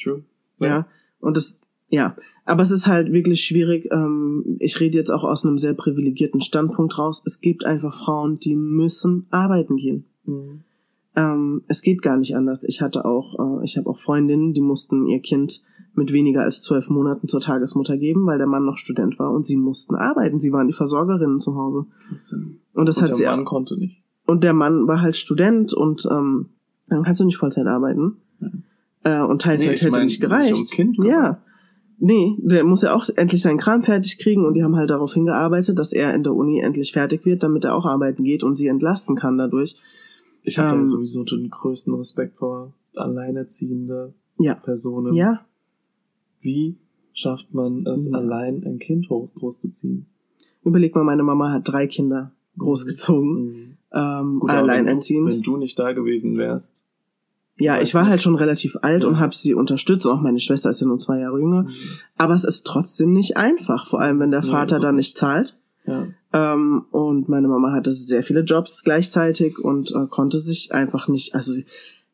True. 0.01 0.23
Ja. 0.61 0.87
Und 1.21 1.37
das, 1.37 1.61
ja. 1.89 2.17
Aber 2.45 2.63
es 2.63 2.71
ist 2.71 2.87
halt 2.87 3.13
wirklich 3.13 3.45
schwierig. 3.45 3.89
Ähm, 3.91 4.57
ich 4.61 4.79
rede 4.79 4.97
jetzt 4.97 5.11
auch 5.11 5.25
aus 5.25 5.45
einem 5.45 5.59
sehr 5.59 5.75
privilegierten 5.75 6.41
Standpunkt 6.41 6.97
raus. 6.97 7.23
Es 7.27 7.41
gibt 7.41 7.67
einfach 7.67 7.95
Frauen, 7.95 8.39
die 8.39 8.55
müssen 8.55 9.27
arbeiten 9.31 9.77
gehen. 9.77 10.05
Mhm. 10.25 10.63
Ähm, 11.17 11.63
es 11.67 11.83
geht 11.83 12.03
gar 12.03 12.17
nicht 12.17 12.37
anders. 12.37 12.63
Ich 12.63 12.81
hatte 12.81 13.05
auch, 13.05 13.61
äh, 13.61 13.65
ich 13.65 13.77
habe 13.77 13.91
auch 13.91 13.99
Freundinnen, 13.99 14.55
die 14.55 14.61
mussten 14.61 15.07
ihr 15.07 15.21
Kind 15.21 15.63
mit 15.95 16.13
weniger 16.13 16.43
als 16.43 16.63
zwölf 16.63 16.89
Monaten 16.89 17.27
zur 17.27 17.41
Tagesmutter 17.41 17.97
geben, 17.97 18.27
weil 18.27 18.39
der 18.39 18.47
Mann 18.47 18.65
noch 18.65 18.77
Student 18.77 19.19
war 19.19 19.33
und 19.33 19.45
sie 19.45 19.57
mussten 19.57 19.97
arbeiten. 19.97 20.39
Sie 20.39 20.53
waren 20.53 20.69
die 20.69 20.75
Versorgerinnen 20.75 21.41
zu 21.41 21.57
Hause. 21.57 21.87
Ja. 22.11 22.39
Und 22.75 22.87
das 22.87 22.99
Und 22.99 23.03
hat 23.03 23.09
der 23.09 23.17
sie 23.17 23.25
Mann 23.25 23.45
konnte 23.45 23.77
nicht. 23.77 24.06
Und 24.27 24.45
der 24.45 24.53
Mann 24.53 24.87
war 24.87 25.01
halt 25.01 25.17
Student 25.17 25.73
und 25.73 26.07
ähm, 26.11 26.51
dann 26.89 27.03
kannst 27.05 27.21
du 27.21 27.25
nicht 27.25 27.37
Vollzeit 27.37 27.67
arbeiten. 27.67 28.17
Äh, 29.05 29.21
und 29.23 29.43
Teilzeit 29.43 29.69
Nee, 29.69 29.77
hätte 29.77 29.91
mein, 29.91 30.05
nicht 30.05 30.21
gereicht. 30.21 30.73
kümmern. 30.73 31.07
ja. 31.07 31.43
Nee, 31.99 32.35
der 32.39 32.63
muss 32.65 32.83
ja 32.83 32.95
auch 32.95 33.09
endlich 33.17 33.41
seinen 33.41 33.57
Kram 33.57 33.83
fertig 33.83 34.19
kriegen 34.19 34.45
und 34.45 34.53
die 34.53 34.63
haben 34.63 34.77
halt 34.77 34.91
darauf 34.91 35.15
hingearbeitet, 35.15 35.79
dass 35.79 35.95
er 35.95 36.13
in 36.15 36.25
der 36.25 36.35
Uni 36.35 36.61
endlich 36.61 36.93
fertig 36.93 37.25
wird, 37.25 37.43
damit 37.43 37.65
er 37.65 37.75
auch 37.75 37.87
arbeiten 37.87 38.23
geht 38.23 38.43
und 38.43 38.57
sie 38.57 38.67
entlasten 38.67 39.17
kann 39.17 39.39
dadurch. 39.39 39.77
Ich 40.43 40.59
habe 40.59 40.75
Ähm, 40.75 40.81
da 40.81 40.85
sowieso 40.85 41.25
den 41.25 41.49
größten 41.49 41.95
Respekt 41.95 42.37
vor 42.37 42.75
alleinerziehende 42.95 44.13
Ja. 44.39 44.55
Personen. 44.55 45.15
Ja, 45.15 45.41
Wie 46.43 46.77
schafft 47.15 47.55
man 47.55 47.79
es, 47.87 48.11
Ja. 48.11 48.19
allein 48.19 48.63
ein 48.65 48.79
Kind 48.79 49.09
hoch 49.09 49.31
großzuziehen? 49.35 50.05
überleg 50.65 50.95
mal, 50.95 51.05
meine 51.05 51.23
Mama 51.23 51.51
hat 51.53 51.67
drei 51.67 51.87
Kinder 51.87 52.33
großgezogen, 52.59 53.33
Mhm. 53.45 53.76
Ähm, 53.97 54.39
Gut, 54.41 54.51
alleinerziehend. 54.51 55.27
Wenn 55.27 55.31
du, 55.31 55.37
wenn 55.37 55.55
du 55.55 55.57
nicht 55.59 55.79
da 55.79 55.93
gewesen 55.93 56.37
wärst. 56.37 56.85
ja, 57.59 57.81
ich 57.81 57.95
war 57.95 58.07
halt 58.07 58.21
schon 58.21 58.35
relativ 58.37 58.77
alt 58.83 59.03
Ja. 59.05 59.09
und 59.09 59.19
habe 59.19 59.35
sie 59.35 59.55
unterstützt. 59.55 60.07
Auch 60.07 60.21
meine 60.21 60.39
Schwester 60.39 60.71
ist 60.71 60.81
ja 60.81 60.87
nur 60.87 60.99
zwei 60.99 61.19
Jahre 61.21 61.39
jünger. 61.41 61.63
Mhm. 61.63 61.69
Aber 62.19 62.35
es 62.35 62.45
ist 62.45 62.67
trotzdem 62.67 63.13
nicht 63.13 63.37
einfach, 63.37 63.87
vor 63.87 64.01
allem 64.01 64.21
wenn 64.21 64.31
der 64.31 64.43
Vater 64.43 64.77
ist 64.77 64.83
es 64.83 64.87
da 64.87 64.93
nicht. 64.93 64.99
nicht 65.09 65.19
zahlt. 65.19 65.57
Ja. 65.87 66.07
Ähm, 66.33 66.85
und 66.91 67.29
meine 67.29 67.49
Mama 67.49 67.73
hatte 67.73 67.93
sehr 67.93 68.23
viele 68.23 68.41
Jobs 68.41 68.83
gleichzeitig 68.85 69.59
und 69.59 69.93
äh, 69.93 70.07
konnte 70.11 70.39
sich 70.39 70.73
einfach 70.75 71.09
nicht, 71.09 71.35
also 71.35 71.53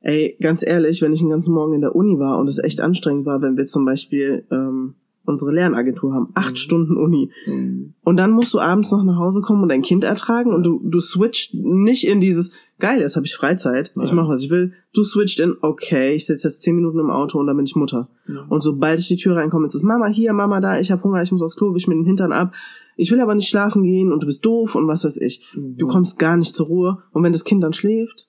ey, 0.00 0.36
ganz 0.40 0.62
ehrlich, 0.64 1.00
wenn 1.02 1.12
ich 1.12 1.20
den 1.20 1.30
ganzen 1.30 1.54
Morgen 1.54 1.72
in 1.74 1.80
der 1.80 1.96
Uni 1.96 2.18
war 2.18 2.38
und 2.38 2.46
es 2.48 2.58
echt 2.58 2.80
anstrengend 2.80 3.24
war, 3.26 3.40
wenn 3.42 3.56
wir 3.56 3.66
zum 3.66 3.84
Beispiel 3.84 4.44
ähm, 4.50 4.94
unsere 5.24 5.52
Lernagentur 5.52 6.12
haben, 6.14 6.28
acht 6.34 6.52
Mhm. 6.52 6.56
Stunden 6.56 6.96
Uni. 6.96 7.30
Mhm. 7.46 7.94
Und 8.02 8.16
dann 8.16 8.30
musst 8.32 8.52
du 8.54 8.58
abends 8.60 8.90
noch 8.90 9.04
nach 9.04 9.18
Hause 9.18 9.40
kommen 9.40 9.62
und 9.62 9.68
dein 9.68 9.82
Kind 9.82 10.04
ertragen 10.04 10.52
und 10.52 10.64
du, 10.64 10.80
du 10.84 11.00
switcht 11.00 11.54
nicht 11.54 12.06
in 12.06 12.20
dieses, 12.20 12.50
geil, 12.80 13.00
jetzt 13.00 13.14
habe 13.16 13.26
ich 13.26 13.34
Freizeit, 13.36 13.90
ich 13.90 13.96
Nein. 13.96 14.16
mache, 14.16 14.28
was 14.28 14.42
ich 14.42 14.50
will. 14.50 14.72
Du 14.92 15.04
switcht 15.04 15.38
in, 15.40 15.54
okay, 15.62 16.14
ich 16.14 16.26
sitze 16.26 16.48
jetzt 16.48 16.62
zehn 16.62 16.74
Minuten 16.74 16.98
im 16.98 17.10
Auto 17.10 17.38
und 17.38 17.46
dann 17.46 17.56
bin 17.56 17.66
ich 17.66 17.76
Mutter. 17.76 18.08
Ja. 18.26 18.44
Und 18.48 18.62
sobald 18.62 18.98
ich 18.98 19.08
die 19.08 19.16
Tür 19.16 19.36
reinkomme, 19.36 19.66
ist 19.66 19.74
es 19.74 19.82
Mama 19.84 20.06
hier, 20.08 20.32
Mama 20.32 20.60
da, 20.60 20.80
ich 20.80 20.90
habe 20.90 21.02
Hunger, 21.04 21.22
ich 21.22 21.30
muss 21.32 21.42
aufs 21.42 21.56
Klo, 21.56 21.74
wisch 21.74 21.86
mir 21.86 21.94
den 21.94 22.04
Hintern 22.04 22.32
ab. 22.32 22.52
Ich 22.96 23.10
will 23.10 23.20
aber 23.20 23.34
nicht 23.34 23.48
schlafen 23.48 23.84
gehen 23.84 24.12
und 24.12 24.22
du 24.22 24.26
bist 24.26 24.44
doof 24.44 24.74
und 24.74 24.86
was 24.86 25.04
weiß 25.04 25.16
ich. 25.18 25.42
Du 25.54 25.86
Mhm. 25.86 25.88
kommst 25.90 26.18
gar 26.18 26.36
nicht 26.36 26.54
zur 26.54 26.66
Ruhe. 26.66 26.98
Und 27.12 27.22
wenn 27.22 27.32
das 27.32 27.44
Kind 27.44 27.62
dann 27.62 27.72
schläft, 27.72 28.28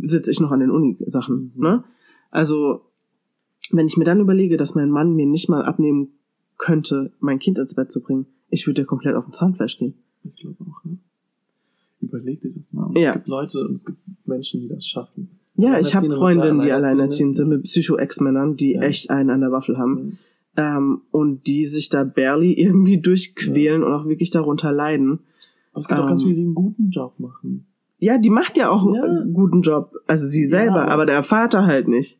sitze 0.00 0.30
ich 0.30 0.40
noch 0.40 0.50
an 0.50 0.60
den 0.60 0.70
Uni-Sachen. 0.70 1.52
Mhm. 1.54 1.62
Ne? 1.62 1.84
Also, 2.30 2.80
wenn 3.70 3.86
ich 3.86 3.96
mir 3.96 4.04
dann 4.04 4.20
überlege, 4.20 4.56
dass 4.56 4.74
mein 4.74 4.90
Mann 4.90 5.14
mir 5.14 5.26
nicht 5.26 5.48
mal 5.48 5.64
abnehmen 5.64 6.08
könnte, 6.58 7.12
mein 7.20 7.38
Kind 7.38 7.58
ins 7.58 7.74
Bett 7.74 7.90
zu 7.90 8.00
bringen, 8.02 8.26
ich 8.50 8.66
würde 8.66 8.82
ja 8.82 8.86
komplett 8.86 9.14
auf 9.16 9.24
dem 9.24 9.32
Zahnfleisch 9.32 9.78
gehen. 9.78 9.94
Ich 10.22 10.34
glaube 10.42 10.56
auch, 10.70 10.84
ne? 10.84 10.98
Überleg 12.00 12.40
dir 12.40 12.52
das 12.52 12.72
mal. 12.72 12.84
Und 12.84 12.98
Ja. 12.98 13.10
Es 13.10 13.14
gibt 13.16 13.28
Leute 13.28 13.60
und 13.66 13.72
es 13.72 13.84
gibt 13.86 13.98
Menschen, 14.26 14.60
die 14.60 14.68
das 14.68 14.86
schaffen. 14.86 15.30
Ja, 15.56 15.78
ich 15.78 15.94
habe 15.94 16.10
Freundinnen, 16.10 16.60
die 16.60 16.72
alleinerziehend 16.72 17.36
sind 17.36 17.48
mit 17.48 17.62
Psycho-Ex-Männern, 17.62 18.56
die 18.56 18.72
Ja. 18.72 18.82
echt 18.82 19.10
einen 19.10 19.30
an 19.30 19.40
der 19.40 19.52
Waffel 19.52 19.78
haben. 19.78 19.94
Mhm. 19.94 20.18
Ähm, 20.56 21.00
und 21.10 21.46
die 21.46 21.64
sich 21.64 21.88
da 21.88 22.04
barely 22.04 22.52
irgendwie 22.52 22.98
durchquälen 23.00 23.82
und 23.82 23.92
auch 23.92 24.06
wirklich 24.06 24.30
darunter 24.30 24.70
leiden. 24.72 25.20
Aber 25.72 25.80
es 25.80 25.88
gibt 25.88 25.98
auch 26.00 26.06
ganz 26.06 26.20
Ähm, 26.22 26.26
viele, 26.28 26.36
die 26.36 26.44
einen 26.44 26.54
guten 26.54 26.90
Job 26.90 27.18
machen. 27.18 27.66
Ja, 27.98 28.18
die 28.18 28.30
macht 28.30 28.56
ja 28.56 28.70
auch 28.70 28.84
Ja. 28.94 29.02
einen 29.02 29.32
guten 29.32 29.62
Job. 29.62 29.92
Also 30.06 30.26
sie 30.28 30.42
Ja, 30.42 30.48
selber, 30.48 30.82
aber- 30.82 30.92
aber 30.92 31.06
der 31.06 31.22
Vater 31.22 31.66
halt 31.66 31.88
nicht. 31.88 32.18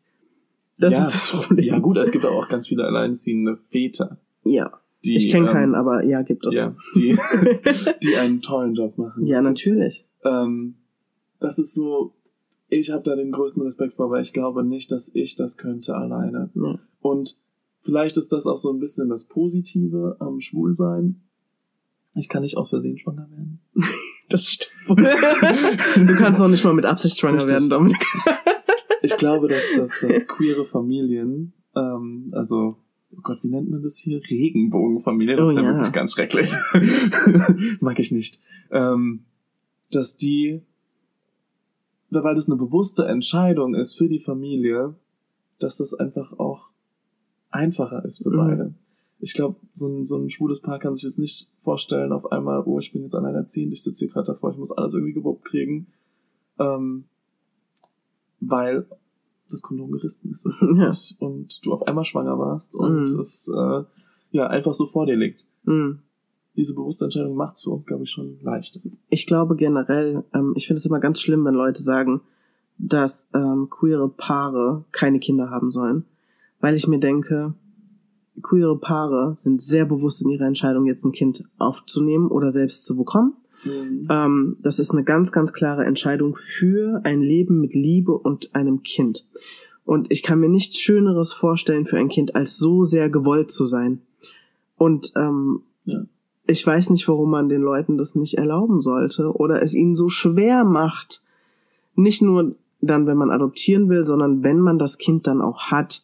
Das 0.77 0.93
ja. 0.93 1.07
ist 1.07 1.15
das 1.15 1.31
Problem. 1.31 1.65
Ja 1.65 1.79
gut, 1.79 1.97
es 1.97 2.11
gibt 2.11 2.25
aber 2.25 2.35
auch 2.35 2.49
ganz 2.49 2.67
viele 2.67 2.83
alleinerziehende 2.83 3.57
Väter. 3.57 4.17
Ja. 4.43 4.79
Die, 5.05 5.15
ich 5.15 5.29
kenne 5.29 5.47
ähm, 5.47 5.53
keinen, 5.53 5.75
aber 5.75 6.03
ja, 6.03 6.23
gibt 6.23 6.45
es. 6.45 6.55
Ja, 6.55 6.75
die, 6.95 7.17
die 8.03 8.15
einen 8.17 8.41
tollen 8.41 8.73
Job 8.73 8.97
machen. 8.97 9.25
ja, 9.25 9.37
gibt, 9.37 9.49
natürlich. 9.49 10.05
Ähm, 10.23 10.75
das 11.39 11.59
ist 11.59 11.75
so, 11.75 12.13
ich 12.69 12.89
habe 12.89 13.03
da 13.03 13.15
den 13.15 13.31
größten 13.31 13.61
Respekt 13.61 13.93
vor, 13.93 14.09
weil 14.09 14.21
ich 14.21 14.33
glaube 14.33 14.63
nicht, 14.63 14.91
dass 14.91 15.13
ich 15.13 15.35
das 15.35 15.57
könnte 15.57 15.95
alleine. 15.95 16.49
Ja. 16.55 16.79
Und 17.01 17.37
vielleicht 17.81 18.17
ist 18.17 18.33
das 18.33 18.47
auch 18.47 18.57
so 18.57 18.71
ein 18.73 18.79
bisschen 18.79 19.09
das 19.09 19.25
Positive 19.25 20.17
am 20.19 20.41
Schwulsein. 20.41 21.21
Ich 22.15 22.29
kann 22.29 22.41
nicht 22.41 22.57
aus 22.57 22.69
Versehen 22.69 22.97
schwanger 22.97 23.29
werden. 23.29 23.59
Das 24.27 24.47
stimmt. 24.47 24.99
du 24.99 26.15
kannst 26.15 26.39
noch 26.39 26.47
nicht 26.47 26.63
mal 26.63 26.73
mit 26.73 26.87
Absicht 26.87 27.19
schwanger 27.19 27.35
Richtig. 27.35 27.51
werden, 27.51 27.69
Dominik. 27.69 28.03
Ich 29.05 29.17
glaube, 29.17 29.47
dass, 29.47 29.63
dass, 29.75 29.91
dass 29.99 30.27
queere 30.27 30.65
Familien, 30.65 31.53
ähm, 31.75 32.29
also, 32.33 32.77
oh 33.11 33.19
Gott, 33.21 33.43
wie 33.43 33.47
nennt 33.49 33.69
man 33.69 33.81
das 33.81 33.97
hier? 33.97 34.21
Regenbogenfamilie, 34.29 35.35
das 35.35 35.47
Oh 35.47 35.49
ist 35.51 35.55
ja, 35.57 35.63
ja. 35.63 35.69
wirklich 35.73 35.93
ganz 35.93 36.13
schrecklich. 36.13 36.53
Mag 37.81 37.99
ich 37.99 38.11
nicht. 38.11 38.41
Ähm, 38.71 39.25
dass 39.91 40.17
die, 40.17 40.61
weil 42.09 42.35
das 42.35 42.47
eine 42.49 42.57
bewusste 42.57 43.05
Entscheidung 43.05 43.75
ist 43.75 43.93
für 43.97 44.07
die 44.07 44.19
Familie, 44.19 44.95
dass 45.59 45.77
das 45.77 45.93
einfach 45.93 46.37
auch 46.39 46.69
einfacher 47.51 48.03
ist 48.05 48.23
für 48.23 48.29
Mhm. 48.29 48.37
beide. 48.37 48.73
Ich 49.19 49.33
glaube, 49.33 49.55
so 49.73 49.87
ein, 49.87 50.05
so 50.05 50.17
ein 50.17 50.29
schwules 50.29 50.61
Paar 50.61 50.79
kann 50.79 50.93
sich 50.93 51.05
das 51.05 51.17
nicht 51.17 51.47
vorstellen, 51.61 52.11
auf 52.11 52.31
einmal, 52.31 52.63
oh, 52.65 52.79
ich 52.79 52.91
bin 52.91 53.03
jetzt 53.03 53.15
alleinerziehend, 53.15 53.71
ich 53.71 53.81
sitze 53.81 54.05
hier 54.05 54.13
gerade 54.13 54.27
davor, 54.27 54.51
ich 54.51 54.57
muss 54.57 54.71
alles 54.73 54.93
irgendwie 54.93 55.13
gewuppt 55.13 55.45
kriegen. 55.45 55.87
Ähm, 56.59 57.05
weil 58.49 58.85
das 59.49 59.61
Kondom 59.61 59.91
gerissen 59.91 60.31
ist 60.31 60.45
das 60.45 60.59
Ja. 60.61 60.87
nicht, 60.87 61.15
und 61.19 61.65
du 61.65 61.71
auf 61.73 61.83
einmal 61.87 62.03
schwanger 62.03 62.37
warst 62.39 62.75
und 62.75 62.95
Mhm. 62.95 63.19
es 63.19 63.47
äh, 63.55 63.83
ja 64.31 64.47
einfach 64.47 64.73
so 64.73 64.85
vor 64.85 65.05
dir 65.05 65.15
liegt. 65.15 65.47
Hm. 65.65 65.99
Diese 66.57 66.73
bewusste 66.73 67.05
Entscheidung 67.05 67.35
macht 67.35 67.55
es 67.55 67.63
für 67.63 67.69
uns, 67.69 67.85
glaube 67.85 68.03
ich, 68.03 68.11
schon 68.11 68.39
leichter. 68.41 68.79
Ich 69.09 69.27
glaube 69.27 69.55
generell, 69.55 70.23
ähm, 70.33 70.53
ich 70.55 70.67
finde 70.67 70.79
es 70.79 70.85
immer 70.85 70.99
ganz 70.99 71.19
schlimm, 71.21 71.43
wenn 71.45 71.53
Leute 71.53 71.81
sagen, 71.83 72.21
dass 72.77 73.29
ähm, 73.33 73.69
queere 73.69 74.09
Paare 74.09 74.85
keine 74.91 75.19
Kinder 75.19 75.49
haben 75.49 75.69
sollen. 75.71 76.05
Weil 76.61 76.75
ich 76.75 76.87
mir 76.87 76.99
denke, 76.99 77.53
queere 78.41 78.77
Paare 78.77 79.35
sind 79.35 79.61
sehr 79.61 79.85
bewusst 79.85 80.21
in 80.21 80.29
ihrer 80.29 80.45
Entscheidung, 80.45 80.85
jetzt 80.85 81.05
ein 81.05 81.11
Kind 81.11 81.43
aufzunehmen 81.57 82.27
oder 82.27 82.51
selbst 82.51 82.85
zu 82.85 82.95
bekommen. 82.97 83.33
Ähm, 83.65 84.57
das 84.61 84.79
ist 84.79 84.91
eine 84.91 85.03
ganz, 85.03 85.31
ganz 85.31 85.53
klare 85.53 85.85
Entscheidung 85.85 86.35
für 86.35 87.01
ein 87.03 87.21
Leben 87.21 87.59
mit 87.59 87.73
Liebe 87.73 88.13
und 88.13 88.53
einem 88.55 88.83
Kind. 88.83 89.25
Und 89.85 90.11
ich 90.11 90.23
kann 90.23 90.39
mir 90.39 90.49
nichts 90.49 90.79
Schöneres 90.79 91.33
vorstellen 91.33 91.85
für 91.85 91.97
ein 91.97 92.09
Kind, 92.09 92.35
als 92.35 92.57
so 92.57 92.83
sehr 92.83 93.09
gewollt 93.09 93.51
zu 93.51 93.65
sein. 93.65 94.01
Und 94.77 95.11
ähm, 95.15 95.61
Ja. 95.85 96.05
ich 96.47 96.65
weiß 96.65 96.89
nicht, 96.89 97.07
warum 97.07 97.29
man 97.29 97.49
den 97.49 97.61
Leuten 97.61 97.97
das 97.97 98.15
nicht 98.15 98.37
erlauben 98.37 98.81
sollte 98.81 99.31
oder 99.31 99.61
es 99.61 99.73
ihnen 99.73 99.95
so 99.95 100.09
schwer 100.09 100.63
macht. 100.63 101.21
Nicht 101.95 102.21
nur 102.21 102.55
dann, 102.81 103.07
wenn 103.07 103.17
man 103.17 103.31
adoptieren 103.31 103.89
will, 103.89 104.03
sondern 104.03 104.43
wenn 104.43 104.59
man 104.59 104.77
das 104.77 104.97
Kind 104.97 105.27
dann 105.27 105.41
auch 105.41 105.71
hat. 105.71 106.03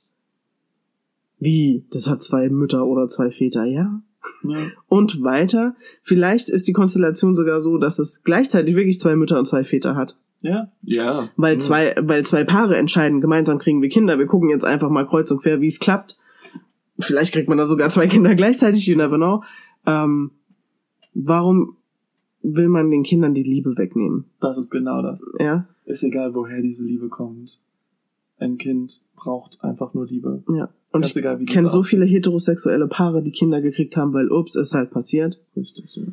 Wie? 1.40 1.84
Das 1.92 2.08
hat 2.10 2.22
zwei 2.22 2.50
Mütter 2.50 2.86
oder 2.86 3.08
zwei 3.08 3.32
Väter, 3.32 3.66
ja? 3.66 4.02
Ja. 4.44 4.68
Und 4.88 5.24
weiter, 5.24 5.76
vielleicht 6.02 6.50
ist 6.50 6.68
die 6.68 6.74
Konstellation 6.74 7.36
sogar 7.36 7.62
so, 7.62 7.78
dass 7.78 8.00
es 8.00 8.24
gleichzeitig 8.24 8.76
wirklich 8.76 9.00
zwei 9.00 9.16
Mütter 9.16 9.40
und 9.40 9.46
zwei 9.46 9.64
Väter 9.64 9.96
hat. 9.96 10.18
Ja. 10.42 10.72
Ja. 10.82 11.30
Weil 11.36 11.60
zwei, 11.60 11.96
weil 12.00 12.26
zwei 12.26 12.44
Paare 12.44 12.76
entscheiden, 12.78 13.22
gemeinsam 13.22 13.60
kriegen 13.60 13.82
wir 13.82 13.90
Kinder. 13.90 14.18
Wir 14.18 14.26
gucken 14.26 14.50
jetzt 14.50 14.66
einfach 14.66 14.90
mal 14.90 15.06
kreuz 15.06 15.32
und 15.32 15.42
quer, 15.42 15.62
wie 15.62 15.68
es 15.68 15.80
klappt. 15.80 16.18
Vielleicht 17.00 17.34
kriegt 17.34 17.50
man 17.50 17.58
da 17.58 17.66
sogar 17.66 17.90
zwei 17.90 18.08
Kinder 18.08 18.36
gleichzeitig, 18.36 18.86
you 18.88 18.98
never 18.98 19.18
know. 19.18 19.44
Ähm, 19.86 20.32
warum 21.14 21.78
will 22.42 22.70
man 22.70 22.90
den 22.90 23.04
Kindern 23.04 23.34
die 23.34 23.44
Liebe 23.44 23.78
wegnehmen? 23.78 24.26
Das 24.40 24.58
ist 24.58 24.72
genau 24.72 25.02
das. 25.02 25.24
Ja, 25.40 25.68
Ist 25.86 26.04
egal, 26.04 26.34
woher 26.34 26.62
diese 26.62 26.86
Liebe 26.86 27.10
kommt. 27.10 27.60
Ein 28.42 28.58
Kind 28.58 29.02
braucht 29.16 29.64
einfach 29.64 29.94
nur 29.94 30.06
Liebe. 30.08 30.44
ja. 30.54 30.70
Und 30.94 31.04
Ganz 31.04 31.12
ich 31.12 31.16
egal, 31.16 31.40
wie 31.40 31.46
kenne 31.46 31.70
so 31.70 31.84
viele 31.84 32.06
heterosexuelle 32.06 32.86
Paare, 32.88 33.24
die 33.24 33.32
Kinder 33.32 33.62
gekriegt 33.62 33.96
haben, 33.96 34.12
weil 34.12 34.30
ups, 34.30 34.56
ist 34.58 34.74
halt 34.74 34.92
passiert. 34.92 35.40
Richtig, 35.56 35.96
ja. 35.96 36.04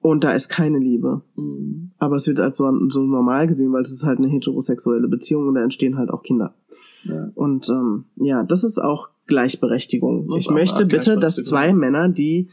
Und 0.00 0.22
da 0.22 0.30
ist 0.32 0.48
keine 0.48 0.78
Liebe. 0.78 1.22
Mhm. 1.34 1.90
Aber 1.98 2.14
es 2.14 2.28
wird 2.28 2.38
als 2.38 2.58
so, 2.58 2.70
so 2.90 3.02
normal 3.02 3.48
gesehen, 3.48 3.72
weil 3.72 3.82
es 3.82 3.90
ist 3.90 4.04
halt 4.04 4.18
eine 4.18 4.28
heterosexuelle 4.28 5.08
Beziehung 5.08 5.48
und 5.48 5.54
da 5.56 5.62
entstehen 5.64 5.98
halt 5.98 6.10
auch 6.10 6.22
Kinder. 6.22 6.54
ja. 7.02 7.32
Und 7.34 7.68
ähm, 7.68 8.04
ja, 8.16 8.44
das 8.44 8.62
ist 8.62 8.78
auch 8.78 9.08
Gleichberechtigung. 9.26 10.28
Das 10.28 10.44
ich 10.44 10.50
möchte 10.50 10.86
bitte, 10.86 11.16
dass 11.18 11.34
zwei 11.36 11.72
Männer, 11.72 12.08
die 12.08 12.48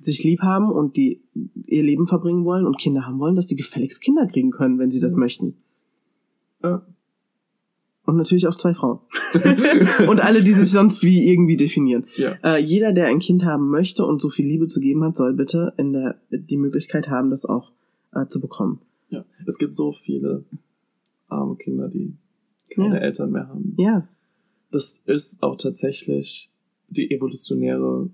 sich 0.00 0.22
lieb 0.24 0.42
haben 0.42 0.70
und 0.70 0.96
die 0.98 1.22
ihr 1.64 1.82
Leben 1.82 2.06
verbringen 2.06 2.44
wollen 2.44 2.66
und 2.66 2.76
Kinder 2.78 3.06
haben 3.06 3.18
wollen, 3.18 3.34
dass 3.34 3.46
die 3.46 3.56
gefälligst 3.56 4.02
Kinder 4.02 4.26
kriegen 4.26 4.50
können, 4.50 4.78
wenn 4.78 4.90
sie 4.90 5.00
das 5.00 5.14
Mhm. 5.14 5.20
möchten. 5.20 5.54
Ja. 6.62 6.82
Und 8.08 8.16
natürlich 8.16 8.46
auch 8.46 8.56
zwei 8.56 8.72
Frauen. 8.72 9.00
und 10.08 10.20
alle, 10.24 10.42
die 10.42 10.52
sich 10.54 10.70
sonst 10.70 11.02
wie 11.02 11.28
irgendwie 11.30 11.58
definieren. 11.58 12.06
Ja. 12.16 12.36
Äh, 12.42 12.62
jeder, 12.64 12.92
der 12.94 13.06
ein 13.08 13.18
Kind 13.18 13.44
haben 13.44 13.68
möchte 13.68 14.06
und 14.06 14.22
so 14.22 14.30
viel 14.30 14.46
Liebe 14.46 14.66
zu 14.66 14.80
geben 14.80 15.04
hat, 15.04 15.14
soll 15.14 15.34
bitte 15.34 15.74
in 15.76 15.92
der, 15.92 16.18
die 16.30 16.56
Möglichkeit 16.56 17.10
haben, 17.10 17.28
das 17.28 17.44
auch 17.44 17.70
äh, 18.14 18.26
zu 18.26 18.40
bekommen. 18.40 18.80
ja. 19.10 19.26
Es 19.46 19.58
gibt 19.58 19.74
so 19.74 19.92
viele 19.92 20.44
arme 21.28 21.56
Kinder, 21.56 21.88
die 21.88 22.16
keine 22.74 22.96
Ja. 22.96 23.02
Eltern 23.02 23.30
mehr 23.30 23.48
haben. 23.48 23.74
Ja, 23.76 24.08
Das 24.70 25.02
ist 25.04 25.42
auch 25.42 25.56
tatsächlich 25.56 26.50
die 26.88 27.10
evolutionäre, 27.10 28.08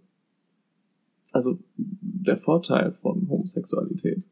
also 1.30 1.58
der 1.76 2.36
Vorteil 2.36 2.90
von 2.92 3.28
Homosexualität. 3.28 4.28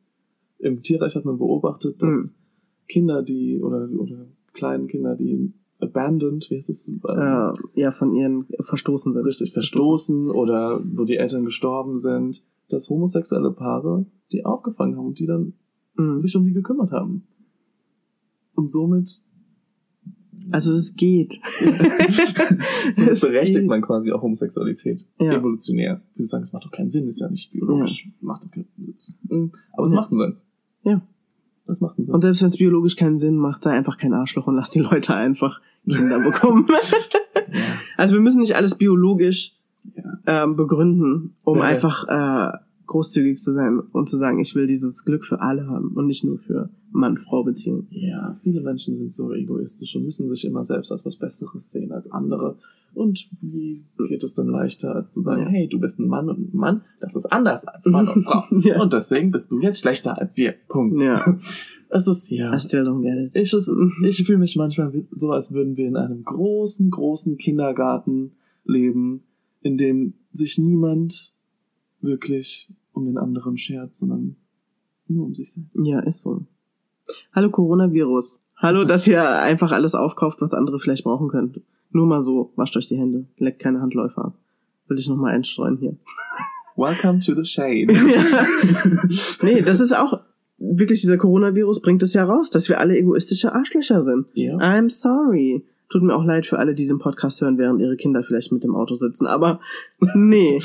Im 0.59 0.83
Tierreich 0.83 1.15
hat 1.15 1.25
man 1.25 1.39
beobachtet, 1.39 2.03
dass 2.03 2.37
Kinder, 2.89 3.23
die 3.23 3.61
oder 3.63 3.89
oder 3.97 4.27
kleinen 4.53 4.87
Kinder, 4.89 5.17
die 5.17 5.53
abandoned, 5.81 6.49
wie 6.51 6.57
heißt 6.57 6.71
es? 6.71 6.89
Ähm, 6.89 7.01
äh, 7.05 7.53
ja, 7.81 7.91
von 7.91 8.15
ihren 8.15 8.47
verstoßen 8.61 9.13
sind. 9.13 9.25
richtig 9.25 9.53
verstoßen 9.53 10.31
oder 10.31 10.81
wo 10.85 11.05
die 11.05 11.17
Eltern 11.17 11.45
gestorben 11.45 11.97
sind, 11.97 12.45
dass 12.69 12.89
homosexuelle 12.89 13.51
Paare 13.53 14.07
die 14.31 14.45
aufgefangen 14.45 14.97
haben 14.97 15.07
und 15.07 15.19
die 15.19 15.27
dann 15.27 15.55
Mhm. 15.95 16.21
sich 16.23 16.35
um 16.37 16.45
die 16.45 16.53
gekümmert 16.53 16.91
haben. 16.93 17.27
Und 18.55 18.71
somit, 18.71 19.25
Also 20.51 20.73
es 20.73 20.95
geht. 20.97 21.39
somit 22.93 23.13
Es 23.13 23.21
berechtigt 23.21 23.67
man 23.67 23.83
quasi 23.83 24.11
auch 24.13 24.23
Homosexualität. 24.23 25.07
Ja. 25.21 25.33
Evolutionär. 25.35 26.01
Ich 26.13 26.19
würde 26.21 26.27
sagen, 26.27 26.43
es 26.45 26.53
macht 26.53 26.65
doch 26.65 26.71
keinen 26.71 26.89
Sinn, 26.89 27.07
ist 27.09 27.21
ja 27.21 27.29
nicht 27.29 27.51
biologisch. 27.53 28.09
Macht 28.21 28.45
doch 28.45 28.51
keinen 28.51 28.69
Sinn. 28.99 29.53
Aber 29.73 29.87
es 29.87 29.93
Ja. 29.93 29.97
macht 29.97 30.11
einen 30.13 30.19
Sinn. 30.19 30.37
Ja. 30.85 31.07
Das 31.67 31.81
macht 31.81 31.97
einen 31.99 32.07
Sinn. 32.07 32.15
Und 32.15 32.23
selbst 32.23 32.41
wenn 32.43 32.49
es 32.49 32.57
biologisch 32.59 32.97
keinen 32.97 33.19
Sinn 33.19 33.37
macht, 33.37 33.63
sei 33.63 33.71
einfach 33.71 33.97
kein 33.99 34.13
Arschloch 34.15 34.47
und 34.47 34.57
lass 34.57 34.71
die 34.71 34.81
Leute 34.81 35.15
einfach 35.15 35.61
Kinder 35.89 36.19
bekommen. 36.21 36.67
ja. 37.53 37.61
also 37.97 38.15
wir 38.15 38.21
müssen 38.21 38.41
nicht 38.41 38.57
alles 38.57 38.75
biologisch 38.75 39.55
Ja. 39.97 40.45
ähm, 40.45 40.57
begründen, 40.57 41.35
um 41.45 41.59
Ja. 41.59 41.65
einfach 41.65 42.07
äh, 42.09 42.57
großzügig 42.87 43.39
zu 43.39 43.53
sein 43.53 43.81
und 43.81 44.09
zu 44.09 44.17
sagen, 44.17 44.39
ich 44.39 44.55
will 44.55 44.67
dieses 44.67 45.05
Glück 45.05 45.25
für 45.25 45.41
alle 45.41 45.67
haben 45.67 45.93
und 45.95 46.07
nicht 46.07 46.25
nur 46.25 46.39
für 46.39 46.69
Mann-Frau-Beziehungen. 46.91 47.87
Ja, 47.91 48.35
viele 48.43 48.61
Menschen 48.61 48.95
sind 48.95 49.13
so 49.13 49.33
egoistisch 49.33 49.97
und 49.97 50.05
müssen 50.05 50.27
sich 50.29 50.45
immer 50.45 50.65
selbst 50.65 50.93
als 50.93 51.05
was 51.07 51.17
Besseres 51.17 51.71
sehen 51.71 51.91
als 51.93 52.11
andere. 52.13 52.57
Und 52.95 53.29
wie 53.41 53.85
geht 54.09 54.23
es 54.23 54.35
denn 54.35 54.49
leichter, 54.49 54.95
als 54.95 55.11
zu 55.13 55.23
sagen, 55.23 55.43
Ja. 55.43 55.49
hey, 55.49 55.69
du 55.69 55.81
bist 55.81 55.99
ein 55.99 56.07
Mann 56.09 56.29
und 56.29 56.53
ein 56.53 56.57
Mann, 56.57 56.83
das 57.01 57.17
ist 57.17 57.27
anders 57.27 57.65
als 57.67 57.87
Mann 57.87 58.07
und 58.09 58.23
Frau. 58.25 58.45
Ja. 58.59 58.81
Und 58.83 58.93
deswegen 58.93 59.31
bist 59.31 59.51
du 59.51 59.61
jetzt 59.61 59.81
schlechter 59.81 60.19
als 60.19 60.37
wir. 60.37 60.55
Punkt. 60.69 60.99
Ja, 61.01 61.25
Es 61.95 62.07
ist, 62.07 62.31
ja. 62.31 62.55
I 62.55 62.59
still 62.61 62.87
don't 62.89 63.03
get 63.03 63.19
it. 63.29 63.37
Ich, 63.37 63.53
es 63.53 63.69
ist, 63.69 63.87
ich 64.05 64.25
fühle 64.25 64.39
mich 64.39 64.57
manchmal 64.57 64.93
so, 65.15 65.31
als 65.31 65.53
würden 65.53 65.77
wir 65.77 65.87
in 65.89 65.97
einem 65.97 66.23
großen, 66.25 66.91
großen 66.91 67.37
Kindergarten 67.39 68.33
leben, 68.65 69.25
in 69.61 69.77
dem 69.77 70.15
sich 70.33 70.57
niemand 70.59 71.33
wirklich 72.01 72.71
um 72.93 73.05
den 73.05 73.19
anderen 73.19 73.57
schert, 73.57 73.95
sondern 73.95 74.37
nur 75.09 75.27
um 75.27 75.35
sich 75.35 75.53
selbst. 75.53 75.71
Ja, 75.75 76.01
ist 76.01 76.23
so. 76.23 76.47
Hallo 77.35 77.51
Coronavirus. 77.51 78.39
Hallo, 78.57 78.85
dass 78.85 79.07
ihr 79.07 79.29
einfach 79.43 79.73
alles 79.73 79.95
aufkauft, 79.95 80.41
was 80.41 80.55
andere 80.55 80.79
vielleicht 80.79 81.05
brauchen 81.05 81.29
könnt. 81.29 81.61
Nur 81.93 82.07
mal 82.07 82.23
so, 82.23 82.53
wascht 82.57 82.77
euch 82.77 82.89
die 82.89 82.97
Hände, 82.97 83.27
leckt 83.39 83.61
keine 83.61 83.81
Handläufer 83.81 84.27
ab. 84.27 84.39
Will 84.89 84.99
ich 84.99 85.09
nochmal 85.09 85.35
einstreuen 85.35 85.77
hier. 85.77 85.97
Welcome 86.77 87.19
to 87.21 87.35
the 87.35 87.45
shade. 87.45 87.87
nee, 89.43 89.61
das 89.63 89.81
ist 89.81 89.95
auch 89.95 90.21
wirklich 90.59 91.01
dieser 91.01 91.19
Coronavirus 91.19 91.83
bringt 91.83 92.03
es 92.03 92.15
ja 92.15 92.25
raus, 92.25 92.51
dass 92.51 92.69
wir 92.69 92.79
alle 92.81 92.97
egoistische 92.97 93.53
Arschlöcher 93.55 94.03
sind. 94.03 94.27
ja. 94.35 94.57
I'm 94.57 94.91
sorry. 94.91 95.65
Tut 95.91 96.03
mir 96.03 96.15
auch 96.15 96.25
leid 96.25 96.47
für 96.47 96.59
alle, 96.59 96.75
die 96.75 96.87
den 96.87 96.99
Podcast 96.99 97.43
hören, 97.43 97.59
während 97.59 97.81
ihre 97.81 97.97
Kinder 97.97 98.23
vielleicht 98.23 98.51
mit 98.51 98.65
dem 98.65 98.75
Auto 98.75 98.95
sitzen. 98.95 99.27
Aber 99.27 99.61
nee, 100.15 100.59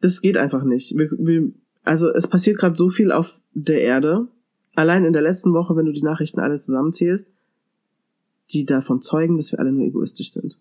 das 0.00 0.22
geht 0.22 0.38
einfach 0.38 0.64
nicht. 0.64 0.96
Wir, 0.96 1.10
wir, 1.18 1.50
also 1.84 2.08
es 2.08 2.26
passiert 2.26 2.56
gerade 2.56 2.74
so 2.74 2.88
viel 2.88 3.12
auf 3.12 3.40
der 3.52 3.82
Erde. 3.82 4.28
Allein 4.74 5.04
in 5.04 5.12
der 5.12 5.20
letzten 5.20 5.52
Woche, 5.52 5.76
wenn 5.76 5.84
du 5.84 5.92
die 5.92 6.02
Nachrichten 6.02 6.40
alle 6.40 6.56
zusammenzählst, 6.56 7.32
die 8.52 8.64
davon 8.66 9.00
zeugen, 9.00 9.36
dass 9.36 9.52
wir 9.52 9.58
alle 9.58 9.72
nur 9.72 9.84
egoistisch 9.84 10.32
sind. 10.32 10.58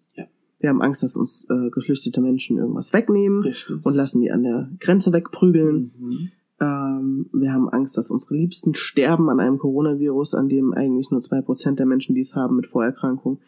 Wir 0.61 0.69
haben 0.69 0.81
Angst, 0.81 1.03
dass 1.03 1.17
uns 1.17 1.47
äh, 1.49 1.69
geflüchtete 1.69 2.21
Menschen 2.21 2.57
irgendwas 2.57 2.93
wegnehmen 2.93 3.41
Richtig. 3.41 3.83
und 3.85 3.95
lassen 3.95 4.21
die 4.21 4.31
an 4.31 4.43
der 4.43 4.69
Grenze 4.79 5.11
wegprügeln. 5.11 5.91
Mhm. 5.97 6.31
Ähm, 6.59 7.29
wir 7.33 7.51
haben 7.51 7.69
Angst, 7.69 7.97
dass 7.97 8.11
unsere 8.11 8.35
Liebsten 8.35 8.75
sterben 8.75 9.29
an 9.29 9.39
einem 9.39 9.57
Coronavirus, 9.57 10.35
an 10.35 10.49
dem 10.49 10.73
eigentlich 10.73 11.09
nur 11.09 11.21
zwei 11.21 11.41
Prozent 11.41 11.79
der 11.79 11.87
Menschen, 11.87 12.13
die 12.13 12.21
es 12.21 12.35
haben 12.35 12.55
mit 12.55 12.67
Vorerkrankung 12.67 13.39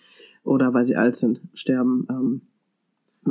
oder 0.44 0.74
weil 0.74 0.86
sie 0.86 0.96
alt 0.96 1.16
sind, 1.16 1.42
sterben. 1.54 2.08
Ähm, 2.10 2.42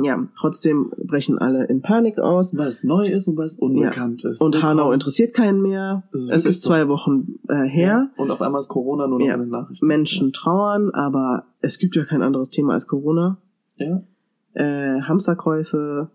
ja, 0.01 0.27
trotzdem 0.37 0.91
brechen 0.97 1.37
alle 1.37 1.65
in 1.65 1.81
Panik 1.81 2.17
aus. 2.19 2.57
Weil 2.57 2.67
es 2.67 2.83
neu 2.83 3.07
ist 3.07 3.27
und 3.27 3.37
weil 3.37 3.45
es 3.47 3.57
unbekannt 3.57 4.23
ist. 4.23 4.41
Und 4.41 4.55
Wir 4.55 4.63
Hanau 4.63 4.91
interessiert 4.91 5.33
keinen 5.33 5.61
mehr. 5.61 6.03
Das 6.11 6.23
ist 6.23 6.29
es 6.31 6.45
ist 6.45 6.61
zwei 6.63 6.87
Wochen 6.87 7.39
äh, 7.47 7.63
her. 7.67 8.09
Und 8.17 8.31
auf 8.31 8.41
einmal 8.41 8.59
ist 8.59 8.69
Corona 8.69 9.07
nur 9.07 9.19
noch 9.19 9.25
Ja. 9.25 9.35
eine 9.35 9.45
Nachricht. 9.45 9.83
Menschen 9.83 10.33
trauern, 10.33 10.89
aber 10.91 11.45
es 11.61 11.77
gibt 11.77 11.95
ja 11.95 12.05
kein 12.05 12.21
anderes 12.21 12.49
Thema 12.49 12.73
als 12.73 12.87
Corona. 12.87 13.37
Ja. 13.77 14.01
Äh, 14.53 15.01
Hamsterkäufe. 15.01 16.09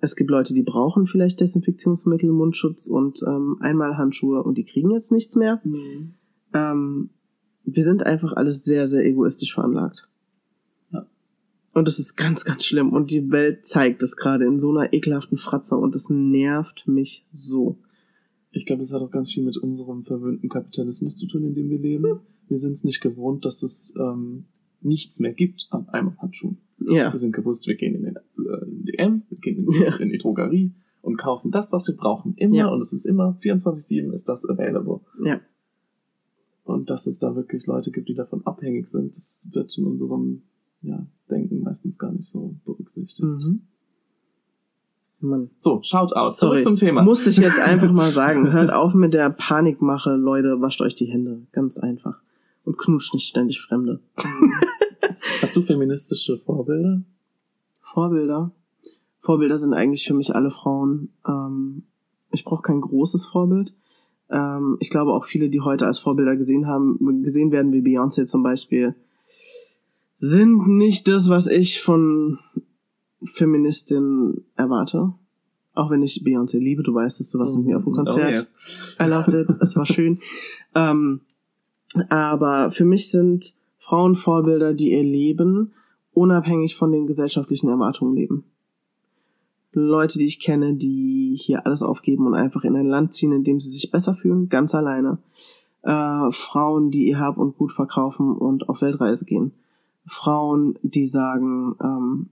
Es 0.00 0.14
gibt 0.14 0.30
Leute, 0.30 0.52
die 0.54 0.62
brauchen 0.62 1.06
vielleicht 1.06 1.40
Desinfektionsmittel, 1.40 2.30
Mundschutz 2.30 2.86
und 2.86 3.22
ähm, 3.26 3.56
Einmalhandschuhe 3.60 4.42
und 4.42 4.58
die 4.58 4.64
kriegen 4.64 4.90
jetzt 4.90 5.10
nichts 5.10 5.36
mehr. 5.36 5.60
Mhm. 5.64 6.14
Ähm, 6.52 7.10
wir 7.64 7.82
sind 7.82 8.04
einfach 8.04 8.34
alles 8.34 8.62
sehr, 8.64 8.86
sehr 8.86 9.04
egoistisch 9.04 9.54
veranlagt. 9.54 10.08
Und 11.76 11.86
das 11.88 11.98
ist 11.98 12.16
ganz, 12.16 12.46
ganz 12.46 12.64
schlimm. 12.64 12.90
Und 12.90 13.10
die 13.10 13.30
Welt 13.30 13.66
zeigt 13.66 14.02
es 14.02 14.16
gerade 14.16 14.46
in 14.46 14.58
so 14.58 14.70
einer 14.70 14.94
ekelhaften 14.94 15.36
Fratze 15.36 15.76
und 15.76 15.94
es 15.94 16.08
nervt 16.08 16.88
mich 16.88 17.26
so. 17.34 17.76
Ich 18.50 18.64
glaube, 18.64 18.80
das 18.80 18.94
hat 18.94 19.02
auch 19.02 19.10
ganz 19.10 19.30
viel 19.30 19.44
mit 19.44 19.58
unserem 19.58 20.02
verwöhnten 20.02 20.48
Kapitalismus 20.48 21.16
zu 21.16 21.26
tun, 21.26 21.44
in 21.44 21.54
dem 21.54 21.68
wir 21.68 21.78
leben. 21.78 22.20
Wir 22.48 22.56
sind 22.56 22.72
es 22.72 22.82
nicht 22.82 23.02
gewohnt, 23.02 23.44
dass 23.44 23.62
es 23.62 23.92
ähm, 23.98 24.46
nichts 24.80 25.20
mehr 25.20 25.34
gibt 25.34 25.66
an 25.68 25.86
Einmalhandschuhen. 25.90 26.56
Ja. 26.80 27.12
Wir 27.12 27.18
sind 27.18 27.32
gewusst, 27.32 27.66
wir 27.66 27.74
gehen 27.74 27.94
in 27.94 28.02
den 28.04 28.16
äh, 28.16 28.96
DM, 28.98 29.22
wir 29.28 29.38
gehen 29.38 29.58
in, 29.58 29.70
Ja. 29.82 29.96
in 29.96 30.08
die 30.08 30.16
Drogerie 30.16 30.72
und 31.02 31.18
kaufen 31.18 31.50
das, 31.50 31.72
was 31.72 31.86
wir 31.88 31.94
brauchen. 31.94 32.32
Immer 32.36 32.56
Ja. 32.56 32.68
und 32.68 32.80
es 32.80 32.94
ist 32.94 33.04
immer 33.04 33.36
24-7 33.42 34.14
ist 34.14 34.30
das 34.30 34.48
available. 34.48 35.00
Ja. 35.22 35.42
Und 36.64 36.88
dass 36.88 37.06
es 37.06 37.18
da 37.18 37.36
wirklich 37.36 37.66
Leute 37.66 37.90
gibt, 37.90 38.08
die 38.08 38.14
davon 38.14 38.46
abhängig 38.46 38.86
sind, 38.88 39.14
das 39.14 39.50
wird 39.52 39.76
in 39.76 39.84
unserem 39.84 40.42
ja, 40.82 41.06
Denken 41.30 41.55
meistens 41.76 41.98
gar 41.98 42.12
nicht 42.12 42.28
so 42.28 42.54
berücksichtigt. 42.64 43.22
Mhm. 43.22 43.60
Mann. 45.20 45.50
So, 45.58 45.80
shout 45.82 46.14
out. 46.14 46.34
Sorry. 46.36 46.62
Zurück 46.62 46.64
zum 46.64 46.76
Thema. 46.76 47.02
Muss 47.02 47.26
ich 47.26 47.36
jetzt 47.38 47.58
einfach 47.58 47.90
mal 47.90 48.10
sagen. 48.10 48.52
Hört 48.52 48.72
auf 48.72 48.94
mit 48.94 49.12
der 49.12 49.30
Panikmache, 49.30 50.14
Leute. 50.14 50.60
Wascht 50.60 50.80
euch 50.82 50.94
die 50.94 51.06
Hände. 51.06 51.42
Ganz 51.52 51.78
einfach. 51.78 52.20
Und 52.64 52.78
knutscht 52.78 53.14
nicht 53.14 53.26
ständig 53.26 53.60
Fremde. 53.60 54.00
Hast 55.42 55.56
du 55.56 55.62
feministische 55.62 56.38
Vorbilder? 56.38 57.02
Vorbilder. 57.80 58.52
Vorbilder 59.20 59.58
sind 59.58 59.74
eigentlich 59.74 60.06
für 60.06 60.14
mich 60.14 60.34
alle 60.34 60.50
Frauen. 60.50 61.10
Ähm, 61.26 61.84
ich 62.32 62.44
brauche 62.44 62.62
kein 62.62 62.80
großes 62.80 63.26
Vorbild. 63.26 63.74
Ähm, 64.30 64.76
ich 64.80 64.90
glaube 64.90 65.12
auch 65.12 65.24
viele, 65.24 65.48
die 65.48 65.60
heute 65.60 65.86
als 65.86 65.98
Vorbilder 65.98 66.36
gesehen 66.36 66.66
haben, 66.66 67.22
gesehen 67.22 67.52
werden, 67.52 67.72
wie 67.72 67.80
Beyoncé 67.80 68.26
zum 68.26 68.42
Beispiel, 68.42 68.94
sind 70.16 70.66
nicht 70.66 71.08
das, 71.08 71.28
was 71.28 71.46
ich 71.46 71.82
von 71.82 72.38
Feministin 73.24 74.44
erwarte. 74.56 75.12
Auch 75.74 75.90
wenn 75.90 76.02
ich 76.02 76.22
Beyoncé 76.24 76.58
liebe, 76.58 76.82
du 76.82 76.94
weißt, 76.94 77.20
dass 77.20 77.30
du 77.30 77.38
warst 77.38 77.56
mit 77.56 77.66
mir 77.66 77.76
auf 77.76 77.84
dem 77.84 77.92
Konzert. 77.92 78.16
Oh, 78.16 78.30
yes. 78.30 78.54
I 78.98 79.04
loved 79.04 79.34
it. 79.34 79.50
Es 79.60 79.76
war 79.76 79.86
schön. 79.86 80.20
Ähm, 80.74 81.22
aber 82.10 82.70
für 82.70 82.84
mich 82.84 83.10
sind 83.10 83.54
Frauen 83.78 84.14
Vorbilder, 84.14 84.74
die 84.74 84.90
ihr 84.90 85.02
Leben 85.02 85.72
unabhängig 86.12 86.76
von 86.76 86.92
den 86.92 87.06
gesellschaftlichen 87.06 87.70
Erwartungen 87.70 88.14
leben. 88.14 88.44
Leute, 89.72 90.18
die 90.18 90.26
ich 90.26 90.38
kenne, 90.38 90.74
die 90.74 91.34
hier 91.38 91.64
alles 91.64 91.82
aufgeben 91.82 92.26
und 92.26 92.34
einfach 92.34 92.64
in 92.64 92.76
ein 92.76 92.88
Land 92.88 93.14
ziehen, 93.14 93.32
in 93.32 93.44
dem 93.44 93.58
sie 93.58 93.70
sich 93.70 93.90
besser 93.90 94.12
fühlen, 94.12 94.50
ganz 94.50 94.74
alleine. 94.74 95.16
Äh, 95.82 96.30
Frauen, 96.30 96.90
die 96.90 97.08
ihr 97.08 97.18
Hab 97.18 97.38
und 97.38 97.56
Gut 97.56 97.72
verkaufen 97.72 98.36
und 98.36 98.68
auf 98.68 98.82
Weltreise 98.82 99.24
gehen. 99.24 99.52
Frauen, 100.06 100.78
die 100.82 101.06
sagen, 101.06 101.74
ähm, 101.82 102.28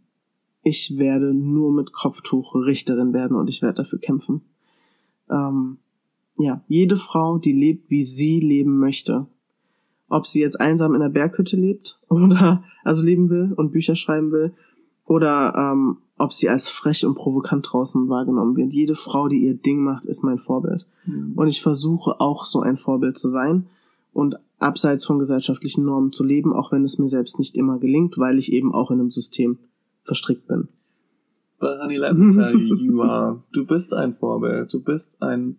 ich 0.62 0.96
werde 0.96 1.34
nur 1.34 1.72
mit 1.72 1.92
Kopftuch 1.92 2.54
Richterin 2.54 3.12
werden 3.12 3.36
und 3.36 3.48
ich 3.48 3.62
werde 3.62 3.82
dafür 3.82 3.98
kämpfen. 3.98 4.42
Ähm, 5.30 5.78
ja, 6.38 6.62
jede 6.68 6.96
Frau, 6.96 7.38
die 7.38 7.52
lebt, 7.52 7.90
wie 7.90 8.02
sie 8.02 8.40
leben 8.40 8.78
möchte. 8.78 9.26
Ob 10.08 10.26
sie 10.26 10.40
jetzt 10.40 10.60
einsam 10.60 10.94
in 10.94 11.00
der 11.00 11.08
Berghütte 11.08 11.56
lebt 11.56 12.00
oder 12.08 12.64
also 12.84 13.02
leben 13.02 13.30
will 13.30 13.52
und 13.56 13.72
Bücher 13.72 13.96
schreiben 13.96 14.32
will 14.32 14.54
oder 15.06 15.54
ähm, 15.56 15.98
ob 16.16 16.32
sie 16.32 16.48
als 16.48 16.68
frech 16.68 17.04
und 17.04 17.14
provokant 17.14 17.68
draußen 17.70 18.08
wahrgenommen 18.08 18.56
wird. 18.56 18.72
Jede 18.72 18.94
Frau, 18.94 19.28
die 19.28 19.44
ihr 19.44 19.54
Ding 19.54 19.82
macht, 19.82 20.06
ist 20.06 20.22
mein 20.22 20.38
Vorbild. 20.38 20.86
Mhm. 21.06 21.32
Und 21.36 21.48
ich 21.48 21.60
versuche 21.60 22.20
auch 22.20 22.44
so 22.44 22.60
ein 22.60 22.76
Vorbild 22.76 23.18
zu 23.18 23.28
sein 23.28 23.66
und 24.12 24.36
abseits 24.58 25.04
von 25.04 25.18
gesellschaftlichen 25.18 25.84
Normen 25.84 26.12
zu 26.12 26.24
leben, 26.24 26.52
auch 26.52 26.72
wenn 26.72 26.84
es 26.84 26.98
mir 26.98 27.08
selbst 27.08 27.38
nicht 27.38 27.56
immer 27.56 27.78
gelingt, 27.78 28.18
weil 28.18 28.38
ich 28.38 28.52
eben 28.52 28.72
auch 28.74 28.90
in 28.90 29.00
einem 29.00 29.10
System 29.10 29.58
verstrickt 30.04 30.46
bin. 30.46 30.68
You 31.60 33.02
are. 33.02 33.42
Du 33.52 33.64
bist 33.66 33.94
ein 33.94 34.14
Vorbild. 34.14 34.72
Du 34.72 34.80
bist 34.82 35.22
ein, 35.22 35.56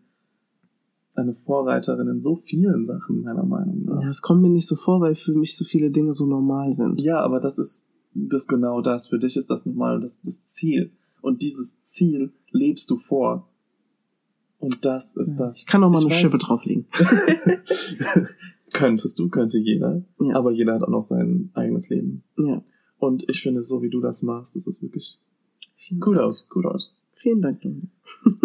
eine 1.16 1.34
Vorreiterin 1.34 2.08
in 2.08 2.20
so 2.20 2.36
vielen 2.36 2.86
Sachen, 2.86 3.22
meiner 3.24 3.46
Meinung 3.46 3.86
nach. 3.86 4.02
Ja, 4.04 4.10
es 4.10 4.22
kommt 4.22 4.42
mir 4.42 4.50
nicht 4.50 4.68
so 4.68 4.76
vor, 4.76 5.02
weil 5.02 5.16
für 5.16 5.34
mich 5.34 5.58
so 5.58 5.66
viele 5.66 5.90
Dinge 5.90 6.14
so 6.14 6.26
normal 6.28 6.74
sind. 6.74 7.02
Ja, 7.02 7.22
aber 7.22 7.40
das 7.40 7.58
ist 7.58 7.88
das 8.14 8.48
genau 8.48 8.82
das. 8.82 9.08
Für 9.08 9.18
dich 9.20 9.36
ist 9.36 9.50
das 9.50 9.66
nochmal 9.66 10.00
das, 10.00 10.22
das 10.22 10.46
Ziel. 10.54 10.92
Und 11.22 11.42
dieses 11.42 11.82
Ziel 11.82 12.34
lebst 12.52 12.90
du 12.92 12.98
vor. 12.98 13.50
Und 14.60 14.86
das 14.86 15.16
ist 15.16 15.36
das. 15.36 15.58
Ich 15.58 15.66
kann 15.66 15.84
auch 15.84 15.90
mal 15.90 16.00
Ich 16.00 16.06
eine 16.06 16.14
weiß- 16.16 16.20
Schippe 16.20 16.38
drauflegen. 16.38 16.86
Könntest 18.76 19.18
du, 19.20 19.30
könnte 19.30 19.58
jeder. 19.58 20.04
Ja. 20.20 20.36
Aber 20.36 20.52
jeder 20.52 20.74
hat 20.76 20.84
auch 20.84 20.90
noch 20.90 21.02
sein 21.02 21.50
eigenes 21.54 21.90
Leben. 21.90 22.24
Ja. 22.38 22.62
Und 22.98 23.24
ich 23.30 23.42
finde, 23.42 23.62
so 23.62 23.82
wie 23.82 23.90
du 23.90 24.02
das 24.02 24.22
machst, 24.22 24.56
ist 24.56 24.82
wirklich 24.82 25.18
Kudos, 26.00 26.50
Kudos. 26.50 26.98
Vielen 27.14 27.42
Dank, 27.42 27.62
Dominik. 27.62 27.90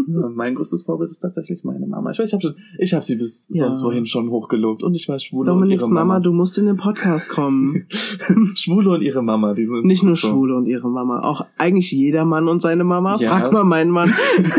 Ja, 0.09 0.28
mein 0.28 0.57
größtes 0.57 0.83
Vorbild 0.83 1.11
ist 1.11 1.20
tatsächlich 1.20 1.62
meine 1.62 1.87
Mama. 1.87 2.11
Ich 2.11 2.18
weiß, 2.18 2.33
ich 2.33 2.35
habe 2.35 2.57
hab 2.97 3.05
sie 3.05 3.14
bis 3.16 3.49
Ja. 3.53 3.66
sonst 3.66 3.85
wohin 3.85 4.07
schon 4.07 4.28
hochgelobt. 4.31 4.83
Und 4.83 4.95
ich 4.95 5.09
weiß, 5.09 5.22
Schwule 5.22 5.47
Dominiks 5.47 5.85
und 5.85 5.91
ihre 5.91 5.95
Mama, 5.95 6.14
Mama. 6.14 6.20
du 6.20 6.33
musst 6.33 6.59
in 6.59 6.66
den 6.66 6.76
Podcast 6.76 7.31
kommen. 7.31 7.87
Schwule 8.55 8.91
und 8.91 9.03
ihre 9.03 9.22
Mama, 9.22 9.55
die 9.55 9.66
sind 9.66 9.85
Nicht 9.85 10.03
nur 10.03 10.16
so. 10.16 10.28
Schwule 10.28 10.57
und 10.57 10.66
ihre 10.66 10.89
Mama, 10.91 11.20
auch 11.20 11.47
eigentlich 11.59 11.93
jeder 11.93 12.24
Mann 12.24 12.49
und 12.49 12.61
seine 12.61 12.83
Mama. 12.85 13.16
Ja. 13.20 13.39
Frag 13.39 13.53
mal 13.53 13.64
meinen 13.64 13.91
Mann. 13.91 14.12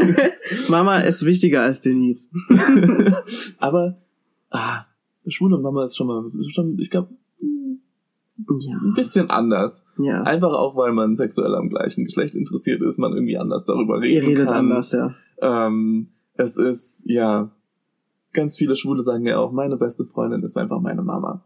Mama 0.70 1.00
ist 1.00 1.26
wichtiger 1.26 1.64
als 1.64 1.82
Denise. 1.82 2.30
Aber 3.60 3.98
ah, 4.52 4.86
Schwule 5.28 5.56
und 5.56 5.62
Mama 5.62 5.84
ist 5.86 5.96
schon 5.98 6.08
mal, 6.08 6.32
schon, 6.50 6.78
ich 6.80 6.90
glaube, 6.90 7.10
Ja. 8.60 8.78
ein 8.84 8.94
bisschen 8.96 9.30
anders. 9.30 9.86
Ja. 10.00 10.24
Einfach 10.24 10.52
auch, 10.54 10.76
weil 10.76 10.94
man 10.94 11.16
sexuell 11.16 11.54
am 11.56 11.70
gleichen 11.70 12.06
Geschlecht 12.06 12.36
interessiert 12.36 12.82
ist, 12.82 12.98
man 12.98 13.14
irgendwie 13.14 13.38
anders 13.38 13.66
darüber 13.66 13.98
Ihr 13.98 14.22
reden 14.22 14.28
redet 14.28 14.48
kann. 14.48 14.72
anders, 14.72 14.92
ja. 14.94 15.14
Ähm, 15.42 16.08
es 16.36 16.58
ist, 16.58 17.04
ja, 17.06 17.52
ganz 18.34 18.58
viele 18.58 18.76
Schwule 18.76 19.04
sagen 19.04 19.26
ja 19.26 19.38
auch, 19.38 19.52
meine 19.52 19.78
beste 19.78 20.06
Freundin 20.06 20.42
ist 20.44 20.58
einfach 20.58 20.80
meine 20.82 21.04
Mama. 21.04 21.44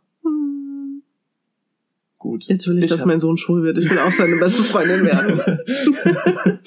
Gut. 2.17 2.45
Jetzt 2.45 2.67
will 2.67 2.77
ich, 2.79 2.85
Ich 2.85 2.89
dass 2.89 3.01
hab- 3.01 3.07
mein 3.07 3.19
Sohn 3.19 3.37
schwul 3.37 3.61
wird. 3.61 3.77
Ich 3.77 3.87
will 3.89 3.99
auch 3.99 4.11
seine 4.11 4.37
beste 4.37 4.63
Freundin 4.63 5.05
werden. 5.05 5.39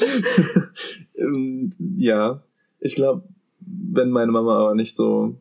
ähm, 1.16 1.70
ja, 1.96 2.42
ich 2.80 2.94
glaube, 2.94 3.24
wenn 3.60 4.10
meine 4.10 4.30
Mama 4.32 4.56
aber 4.58 4.74
nicht 4.74 4.94
so 4.94 5.36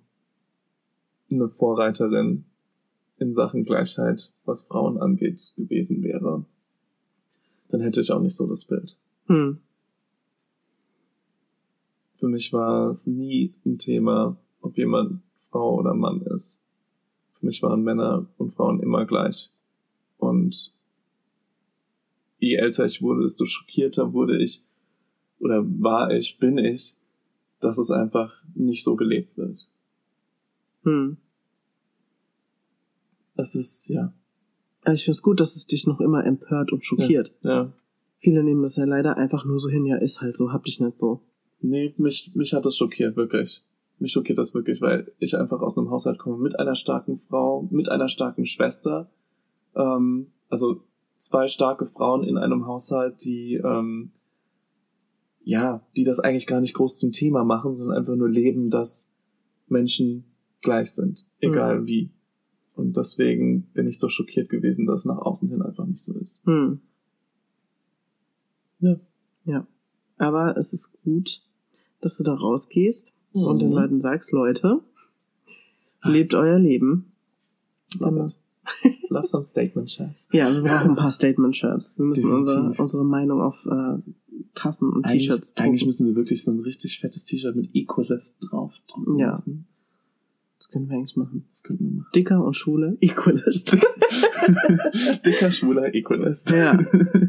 eine 1.30 1.50
Vorreiterin 1.50 2.46
in 3.20 3.34
Sachen 3.34 3.64
Gleichheit, 3.64 4.32
was 4.46 4.64
Frauen 4.64 4.98
angeht, 4.98 5.54
gewesen 5.56 6.04
wäre, 6.04 6.46
dann 7.70 7.82
hätte 7.82 8.02
ich 8.02 8.12
auch 8.12 8.22
nicht 8.22 8.36
so 8.36 8.48
das 8.48 8.66
Bild. 8.66 8.98
Hm. 9.28 9.60
Für 12.14 12.28
mich 12.28 12.54
war 12.54 12.90
es 12.90 13.08
nie 13.08 13.54
ein 13.66 13.78
Thema, 13.78 14.38
ob 14.62 14.78
jemand 14.78 15.22
Frau 15.36 15.76
oder 15.76 15.94
Mann 15.94 16.22
ist. 16.22 16.64
Für 17.32 17.46
mich 17.46 17.62
waren 17.62 17.84
Männer 17.84 18.26
und 18.38 18.54
Frauen 18.54 18.82
immer 18.82 19.06
gleich. 19.06 19.52
Und 20.18 20.74
je 22.40 22.56
älter 22.56 22.86
ich 22.86 23.02
wurde, 23.02 23.24
desto 23.24 23.46
schockierter 23.46 24.14
wurde 24.14 24.42
ich, 24.42 24.64
oder 25.40 25.64
war 25.64 26.12
ich, 26.12 26.40
bin 26.40 26.58
ich, 26.58 26.96
dass 27.60 27.78
es 27.78 27.92
einfach 27.92 28.44
nicht 28.56 28.84
so 28.84 28.96
gelebt 28.96 29.38
wird. 29.38 29.68
Hm. 30.88 31.18
Es 33.36 33.56
ist, 33.56 33.90
ja, 33.90 34.14
Aber 34.84 34.94
ich 34.94 35.04
finde 35.04 35.12
es 35.12 35.22
gut, 35.22 35.40
dass 35.42 35.56
es 35.56 35.68
dich 35.68 35.86
noch 35.86 36.00
immer 36.00 36.26
empört 36.26 36.72
und 36.72 36.86
schockiert. 36.86 37.34
ja. 37.42 37.74
Viele 38.20 38.44
nehmen 38.44 38.64
das 38.64 38.78
ja 38.78 38.86
leider 38.86 39.16
einfach 39.16 39.46
nur 39.46 39.60
so 39.60 39.70
hin, 39.70 39.86
ja, 39.86 39.98
ist 39.98 40.22
halt 40.22 40.36
so, 40.36 40.52
hab 40.52 40.64
dich 40.64 40.80
nicht 40.80 40.98
so. 40.98 41.22
Nee, 41.62 41.94
mich, 41.98 42.32
mich 42.34 42.52
hat 42.54 42.66
das 42.66 42.76
schockiert, 42.76 43.16
wirklich. 43.16 43.64
Mich 44.00 44.12
schockiert 44.12 44.40
das 44.40 44.56
wirklich, 44.56 44.82
weil 44.82 45.12
ich 45.20 45.38
einfach 45.38 45.60
aus 45.62 45.78
einem 45.78 45.92
Haushalt 45.92 46.18
komme 46.18 46.38
mit 46.38 46.58
einer 46.58 46.74
starken 46.74 47.16
Frau, 47.16 47.68
mit 47.70 47.90
einer 47.90 48.08
starken 48.08 48.46
Schwester. 48.46 49.12
Ähm, 49.76 50.32
also 50.50 50.82
zwei 51.20 51.48
starke 51.48 51.86
Frauen 51.86 52.24
in 52.24 52.38
einem 52.38 52.66
Haushalt, 52.66 53.24
die 53.24 53.62
ähm, 53.64 54.14
ja, 55.44 55.86
die 55.96 56.04
das 56.04 56.20
eigentlich 56.20 56.48
gar 56.48 56.60
nicht 56.60 56.74
groß 56.74 56.98
zum 56.98 57.12
Thema 57.12 57.44
machen, 57.44 57.74
sondern 57.74 57.98
einfach 57.98 58.16
nur 58.16 58.30
leben, 58.30 58.70
dass 58.70 59.12
Menschen 59.68 60.26
gleich 60.62 60.92
sind, 60.92 61.26
egal 61.40 61.82
Mhm. 61.82 61.88
wie. 61.88 62.12
Und 62.76 62.96
deswegen 62.98 63.64
bin 63.74 63.88
ich 63.88 63.98
so 64.00 64.08
schockiert 64.10 64.50
gewesen, 64.50 64.86
dass 64.86 65.02
es 65.02 65.06
nach 65.06 65.18
außen 65.18 65.50
hin 65.50 65.62
einfach 65.64 65.86
nicht 65.86 66.02
so 66.02 66.14
ist. 66.20 66.46
Hm. 66.46 66.80
Ja. 68.80 69.00
Ja. 69.46 69.68
Aber 70.18 70.58
es 70.58 70.74
ist 70.74 70.94
gut, 71.04 71.42
dass 72.02 72.18
du 72.18 72.24
da 72.24 72.34
rausgehst 72.34 73.14
und 73.34 73.60
den 73.60 73.70
Mhm. 73.70 73.76
Leuten 73.76 74.02
sagst, 74.02 74.32
Leute, 74.32 74.82
lebt 76.04 76.34
euer 76.34 76.60
Leben. 76.60 77.12
Love 78.00 78.12
Genau. 78.14 78.26
it. 78.26 78.38
Love 79.10 79.28
some 79.28 79.44
statement 79.44 79.90
shots. 79.90 80.28
Ja, 80.34 80.54
wir 80.54 80.62
brauchen 80.62 80.90
ein 80.92 80.96
paar 80.98 81.12
Statement-Shirts. 81.12 81.98
Wir 81.98 82.06
müssen 82.06 82.30
unsere, 82.32 82.56
Definitiv. 82.58 82.80
unsere 82.82 83.06
Meinung 83.06 83.42
auf 83.42 83.66
äh, 83.66 83.98
Tassen 84.54 84.90
und 84.92 85.06
Eigentlich, 85.06 85.24
T-Shirts 85.28 85.56
eigentlich 85.58 85.80
drucken. 85.82 85.88
müssen 85.88 86.08
wir 86.08 86.16
wirklich 86.16 86.44
so 86.44 86.52
ein 86.52 86.60
richtig 86.60 87.00
fettes 87.00 87.24
T-Shirt 87.24 87.56
mit 87.56 87.74
Equalist 87.74 88.38
drauf 88.42 88.82
drucken 88.88 89.18
Ja. 89.18 89.30
lassen. 89.32 89.68
Das 90.68 90.74
können 90.74 90.90
wir 90.90 90.98
eigentlich 90.98 91.16
machen. 91.16 91.46
Das 91.50 91.64
könnten 91.64 91.86
wir 91.86 91.92
machen. 92.00 92.10
Dicker 92.14 92.44
und 92.44 92.54
Schule, 92.56 92.98
Equalist. 93.02 93.78
Dicker, 95.26 95.50
schwuler 95.52 95.94
Equalist. 95.94 96.50
Ja. 96.52 96.78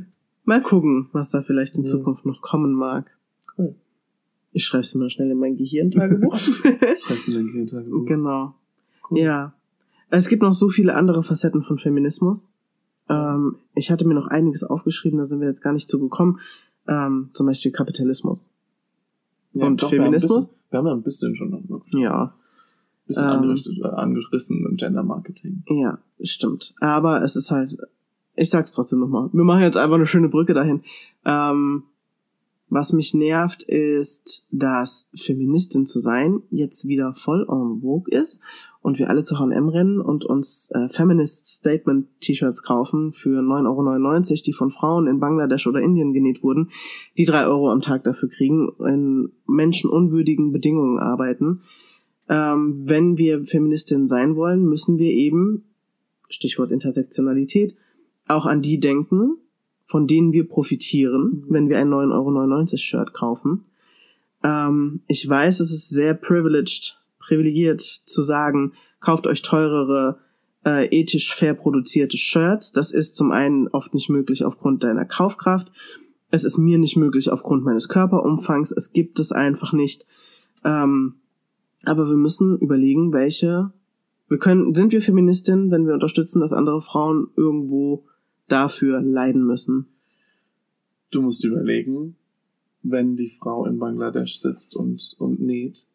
Mal 0.44 0.60
gucken, 0.62 1.08
was 1.12 1.30
da 1.30 1.42
vielleicht 1.42 1.76
in 1.76 1.84
Ja. 1.84 1.90
Zukunft 1.90 2.24
noch 2.26 2.40
kommen 2.40 2.72
mag. 2.72 3.16
Cool. 3.56 3.74
Ich 4.52 4.64
schreibe 4.64 4.82
es 4.82 4.94
mal 4.94 5.10
schnell 5.10 5.30
in 5.30 5.38
mein 5.38 5.56
Gehirntagebuch. 5.56 6.36
Schreibst 6.38 7.28
du 7.28 7.32
dein 7.34 7.46
Gehirntagebuch? 7.48 8.06
genau. 8.06 8.54
Cool. 9.10 9.18
Ja. 9.20 9.54
Es 10.10 10.28
gibt 10.28 10.42
noch 10.42 10.54
so 10.54 10.68
viele 10.70 10.94
andere 10.94 11.22
Facetten 11.22 11.62
von 11.62 11.78
Feminismus. 11.78 12.50
Ähm, 13.10 13.56
ich 13.74 13.90
hatte 13.90 14.06
mir 14.08 14.14
noch 14.14 14.26
einiges 14.28 14.64
aufgeschrieben, 14.64 15.18
da 15.18 15.26
sind 15.26 15.40
wir 15.40 15.48
jetzt 15.48 15.60
gar 15.62 15.74
nicht 15.74 15.88
zu 15.88 15.98
gekommen. 16.00 16.40
Ähm, 16.88 17.28
zum 17.34 17.46
Beispiel 17.46 17.70
Kapitalismus. 17.72 18.50
Und 19.52 19.60
wir 19.60 19.64
haben 19.66 19.72
ein 19.74 19.78
Feminismus? 19.78 20.48
bisschen- 20.48 20.58
Wir 20.70 20.78
haben 20.78 20.86
ja 20.86 20.92
ein 20.94 21.02
bisschen 21.02 21.36
schon 21.36 21.50
noch 21.68 21.84
Ja, 21.88 22.34
bisschen 23.08 23.24
Ähm. 23.24 23.30
angerichtet, 23.32 23.76
äh, 23.82 23.88
angerissen 23.88 24.64
im 24.64 24.76
Gender 24.76 25.02
Marketing. 25.02 25.64
ja, 25.68 25.98
stimmt. 26.22 26.74
Aber 26.80 27.22
es 27.22 27.34
ist 27.34 27.50
halt, 27.50 27.76
ich 28.36 28.50
sag's 28.50 28.70
trotzdem 28.70 29.00
nochmal. 29.00 29.28
Wir 29.32 29.44
machen 29.44 29.62
jetzt 29.62 29.76
einfach 29.76 29.96
eine 29.96 30.06
schöne 30.06 30.28
Brücke 30.28 30.54
dahin. 30.54 30.82
Ähm, 31.24 31.82
was 32.70 32.92
mich 32.92 33.14
nervt, 33.14 33.62
ist, 33.62 34.44
dass 34.50 35.08
Feministin 35.14 35.86
zu 35.86 36.00
sein 36.00 36.42
jetzt 36.50 36.86
wieder 36.86 37.14
voll 37.14 37.46
en 37.48 37.80
vogue 37.80 38.12
ist 38.14 38.40
und 38.82 38.98
wir 38.98 39.08
alle 39.08 39.24
zu 39.24 39.38
H&M 39.38 39.68
rennen 39.68 40.00
und 40.00 40.24
uns 40.24 40.70
äh, 40.74 40.88
Feminist 40.90 41.46
Statement 41.46 42.08
T-Shirts 42.20 42.62
kaufen 42.62 43.12
für 43.12 43.40
9,99 43.40 44.30
Euro, 44.30 44.42
die 44.46 44.52
von 44.52 44.70
Frauen 44.70 45.06
in 45.06 45.18
Bangladesch 45.18 45.66
oder 45.66 45.80
Indien 45.80 46.12
genäht 46.12 46.42
wurden, 46.42 46.70
die 47.16 47.24
drei 47.24 47.46
Euro 47.46 47.70
am 47.70 47.80
Tag 47.80 48.04
dafür 48.04 48.28
kriegen, 48.28 48.68
in 48.86 49.32
menschenunwürdigen 49.46 50.52
Bedingungen 50.52 50.98
arbeiten. 50.98 51.62
Ähm, 52.28 52.82
wenn 52.84 53.16
wir 53.16 53.44
Feministin 53.44 54.06
sein 54.06 54.36
wollen, 54.36 54.64
müssen 54.64 54.98
wir 54.98 55.10
eben, 55.10 55.64
Stichwort 56.28 56.70
Intersektionalität, 56.70 57.74
auch 58.26 58.46
an 58.46 58.60
die 58.60 58.78
denken, 58.80 59.38
von 59.86 60.06
denen 60.06 60.32
wir 60.32 60.46
profitieren, 60.46 61.22
Mhm. 61.22 61.44
wenn 61.48 61.68
wir 61.68 61.78
ein 61.78 61.88
9,99 61.88 62.72
Euro 62.72 62.76
Shirt 62.76 63.14
kaufen. 63.14 63.64
Ähm, 64.44 65.00
ich 65.08 65.26
weiß, 65.28 65.60
es 65.60 65.72
ist 65.72 65.88
sehr 65.88 66.14
privileged, 66.14 66.98
privilegiert 67.18 67.80
zu 67.80 68.22
sagen, 68.22 68.72
kauft 69.00 69.26
euch 69.26 69.42
teurere, 69.42 70.18
äh, 70.66 70.86
ethisch 70.94 71.34
fair 71.34 71.54
produzierte 71.54 72.18
Shirts. 72.18 72.72
Das 72.72 72.92
ist 72.92 73.16
zum 73.16 73.32
einen 73.32 73.68
oft 73.68 73.94
nicht 73.94 74.10
möglich 74.10 74.44
aufgrund 74.44 74.84
deiner 74.84 75.06
Kaufkraft. 75.06 75.72
Es 76.30 76.44
ist 76.44 76.58
mir 76.58 76.78
nicht 76.78 76.96
möglich 76.96 77.30
aufgrund 77.30 77.64
meines 77.64 77.88
Körperumfangs. 77.88 78.72
Es 78.72 78.92
gibt 78.92 79.18
es 79.18 79.32
einfach 79.32 79.72
nicht. 79.72 80.04
Ähm, 80.64 81.14
aber 81.84 82.08
wir 82.08 82.16
müssen 82.16 82.58
überlegen, 82.58 83.12
welche, 83.12 83.72
wir 84.28 84.38
können, 84.38 84.74
sind 84.74 84.92
wir 84.92 85.02
Feministinnen, 85.02 85.70
wenn 85.70 85.86
wir 85.86 85.94
unterstützen, 85.94 86.40
dass 86.40 86.52
andere 86.52 86.80
Frauen 86.80 87.28
irgendwo 87.36 88.04
dafür 88.48 89.00
leiden 89.00 89.44
müssen. 89.46 89.86
Du 91.10 91.22
musst 91.22 91.44
überlegen, 91.44 92.16
wenn 92.82 93.16
die 93.16 93.28
Frau 93.28 93.66
in 93.66 93.78
Bangladesch 93.78 94.38
sitzt 94.38 94.76
und, 94.76 95.14
und 95.18 95.40
näht 95.40 95.86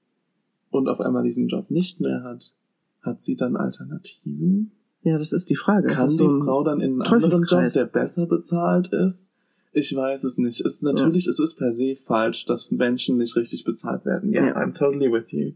und 0.72 0.88
auf 0.88 1.02
einmal 1.02 1.24
diesen 1.24 1.48
Job 1.48 1.70
nicht 1.70 2.00
mehr 2.00 2.24
hat, 2.24 2.54
hat 3.02 3.22
sie 3.22 3.36
dann 3.36 3.56
Alternativen? 3.56 4.72
Ja, 5.04 5.18
das 5.18 5.34
ist 5.34 5.50
die 5.50 5.56
Frage. 5.56 5.88
Kann 5.88 6.10
die 6.10 6.16
so 6.16 6.42
Frau 6.42 6.64
dann 6.64 6.80
in 6.80 6.94
einen 6.94 7.02
anderen 7.02 7.44
Job, 7.44 7.74
der 7.74 7.86
besser 7.86 8.26
bezahlt 8.26 8.88
ist? 8.94 9.34
Ich 9.74 9.94
weiß 9.94 10.24
es 10.24 10.38
nicht. 10.38 10.62
Es 10.62 10.76
ist 10.76 10.84
natürlich, 10.84 11.28
es 11.28 11.40
ist 11.40 11.56
per 11.56 11.72
se 11.72 11.96
falsch, 11.96 12.46
dass 12.46 12.72
Menschen 12.72 13.18
nicht 13.18 13.36
richtig 13.36 13.64
bezahlt 13.64 14.06
werden. 14.06 14.32
Ja, 14.32 14.46
Ja. 14.46 14.56
I'm 14.56 14.74
totally 14.74 15.12
with 15.12 15.32
you. 15.32 15.54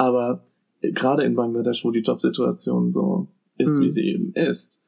Aber 0.00 0.46
gerade 0.80 1.24
in 1.24 1.34
Bangladesch, 1.34 1.84
wo 1.84 1.90
die 1.90 2.00
Jobsituation 2.00 2.88
so 2.88 3.28
ist, 3.58 3.76
Mhm. 3.78 3.82
wie 3.82 3.90
sie 3.90 4.04
eben 4.08 4.32
ist, 4.32 4.82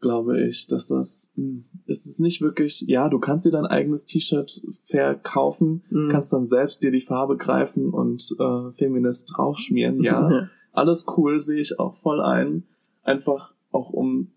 glaube 0.00 0.42
ich, 0.44 0.66
dass 0.66 0.88
das 0.88 1.32
mh, 1.36 1.60
ist 1.86 2.06
es 2.06 2.18
nicht 2.18 2.40
wirklich. 2.42 2.80
Ja, 2.88 3.08
du 3.08 3.20
kannst 3.20 3.46
dir 3.46 3.52
dein 3.52 3.66
eigenes 3.66 4.04
T-Shirt 4.04 4.62
verkaufen, 4.82 5.84
Mhm. 5.90 6.08
kannst 6.08 6.32
dann 6.32 6.44
selbst 6.44 6.82
dir 6.82 6.90
die 6.90 7.00
Farbe 7.00 7.36
greifen 7.36 7.90
und 7.90 8.34
äh, 8.40 8.72
Feminist 8.72 9.32
draufschmieren. 9.36 10.02
Ja, 10.02 10.48
alles 10.72 11.06
cool, 11.16 11.40
sehe 11.40 11.60
ich 11.60 11.78
auch 11.78 11.94
voll 11.94 12.20
ein. 12.20 12.64
Einfach 13.04 13.54
auch 13.70 13.90
um 13.90 14.32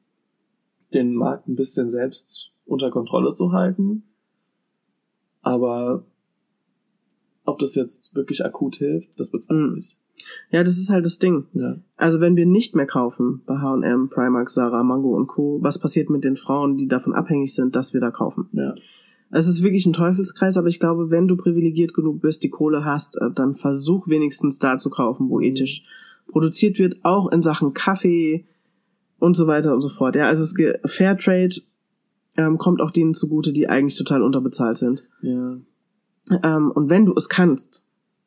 den 0.94 1.16
Markt 1.16 1.48
ein 1.48 1.56
bisschen 1.56 1.90
selbst 1.90 2.52
unter 2.68 2.92
Kontrolle 2.92 3.34
zu 3.34 3.54
halten. 3.54 4.04
Aber 5.42 6.04
ob 7.46 7.60
das 7.60 7.76
jetzt 7.76 8.16
wirklich 8.16 8.44
akut 8.46 8.76
hilft, 8.78 9.10
das 9.20 9.32
bezweifle 9.32 9.68
Mhm. 9.72 9.78
ich. 9.78 9.98
Ja, 10.50 10.64
das 10.64 10.78
ist 10.78 10.90
halt 10.90 11.06
das 11.06 11.20
Ding. 11.20 11.46
Ja. 11.54 11.78
Also 11.98 12.20
wenn 12.22 12.36
wir 12.36 12.46
nicht 12.46 12.76
mehr 12.76 12.86
kaufen 12.88 13.42
bei 13.46 13.58
H&M, 13.60 14.10
Primark, 14.10 14.50
Sarah, 14.50 14.84
Mango 14.84 15.16
und 15.16 15.28
Co., 15.28 15.60
was 15.62 15.78
passiert 15.78 16.10
mit 16.10 16.24
den 16.24 16.38
Frauen, 16.38 16.78
die 16.78 16.88
davon 16.88 17.14
abhängig 17.14 17.54
sind, 17.54 17.76
dass 17.76 17.94
wir 17.94 18.02
da 18.02 18.12
kaufen? 18.12 18.48
Ja. 18.54 18.74
Es 19.32 19.48
ist 19.48 19.62
wirklich 19.64 19.86
ein 19.86 19.94
Teufelskreis, 19.94 20.58
aber 20.58 20.68
ich 20.68 20.80
glaube, 20.80 21.12
wenn 21.12 21.28
du 21.28 21.36
privilegiert 21.36 21.94
genug 21.94 22.22
bist, 22.22 22.44
die 22.44 22.50
Kohle 22.50 22.86
hast, 22.86 23.18
äh, 23.18 23.30
dann 23.34 23.56
versuch 23.56 24.08
wenigstens 24.08 24.60
da 24.60 24.78
zu 24.78 24.90
kaufen, 24.90 25.30
wo 25.30 25.38
Mhm. 25.40 25.44
ethisch 25.46 25.84
produziert 26.28 26.80
wird, 26.80 27.04
auch 27.04 27.32
in 27.32 27.42
Sachen 27.42 27.74
Kaffee 27.74 28.46
und 29.20 29.36
so 29.36 29.48
weiter 29.48 29.74
und 29.74 29.82
so 29.82 29.90
fort. 29.90 30.16
Ja, 30.16 30.28
also 30.28 30.44
es 30.44 30.56
Fairtrade 30.86 31.56
ähm, 32.38 32.58
kommt 32.58 32.82
auch 32.82 32.92
denen 32.92 33.14
zugute, 33.14 33.54
die 33.54 33.68
eigentlich 33.70 33.98
total 33.98 34.22
unterbezahlt 34.24 34.78
sind. 34.78 35.08
Ja. 35.22 35.58
Ähm, 36.44 36.72
und 36.72 36.90
wenn 36.90 37.06
du 37.06 37.14
es 37.16 37.30
kannst, 37.30 37.84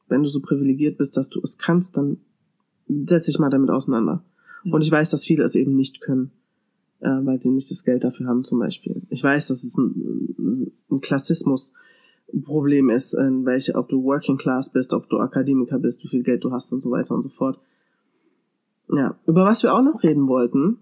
wenn 0.08 0.22
du 0.22 0.28
so 0.28 0.40
privilegiert 0.40 0.98
bist, 0.98 1.16
dass 1.16 1.28
du 1.28 1.40
es 1.42 1.58
kannst, 1.58 1.96
dann 1.96 2.18
setz 2.88 3.26
dich 3.26 3.38
mal 3.38 3.50
damit 3.50 3.70
auseinander. 3.70 4.24
Ja. 4.64 4.74
Und 4.74 4.82
ich 4.82 4.90
weiß, 4.90 5.10
dass 5.10 5.24
viele 5.24 5.44
es 5.44 5.54
eben 5.54 5.76
nicht 5.76 6.00
können, 6.00 6.30
äh, 7.00 7.08
weil 7.08 7.40
sie 7.40 7.50
nicht 7.50 7.70
das 7.70 7.84
Geld 7.84 8.04
dafür 8.04 8.26
haben 8.26 8.44
zum 8.44 8.58
Beispiel. 8.58 9.02
Ich 9.10 9.22
weiß, 9.22 9.48
dass 9.48 9.64
es 9.64 9.76
ein, 9.76 10.72
ein 10.90 11.00
Klassismus-Problem 11.00 12.90
ist, 12.90 13.14
in 13.14 13.44
welche, 13.44 13.74
ob 13.74 13.88
du 13.88 14.02
Working 14.04 14.38
Class 14.38 14.70
bist, 14.70 14.94
ob 14.94 15.08
du 15.08 15.18
Akademiker 15.18 15.78
bist, 15.78 16.02
wie 16.04 16.08
viel 16.08 16.22
Geld 16.22 16.44
du 16.44 16.52
hast 16.52 16.72
und 16.72 16.80
so 16.80 16.90
weiter 16.90 17.14
und 17.14 17.22
so 17.22 17.28
fort. 17.28 17.58
Ja, 18.90 19.18
über 19.26 19.44
was 19.44 19.62
wir 19.62 19.74
auch 19.74 19.82
noch 19.82 20.02
reden 20.02 20.28
wollten, 20.28 20.78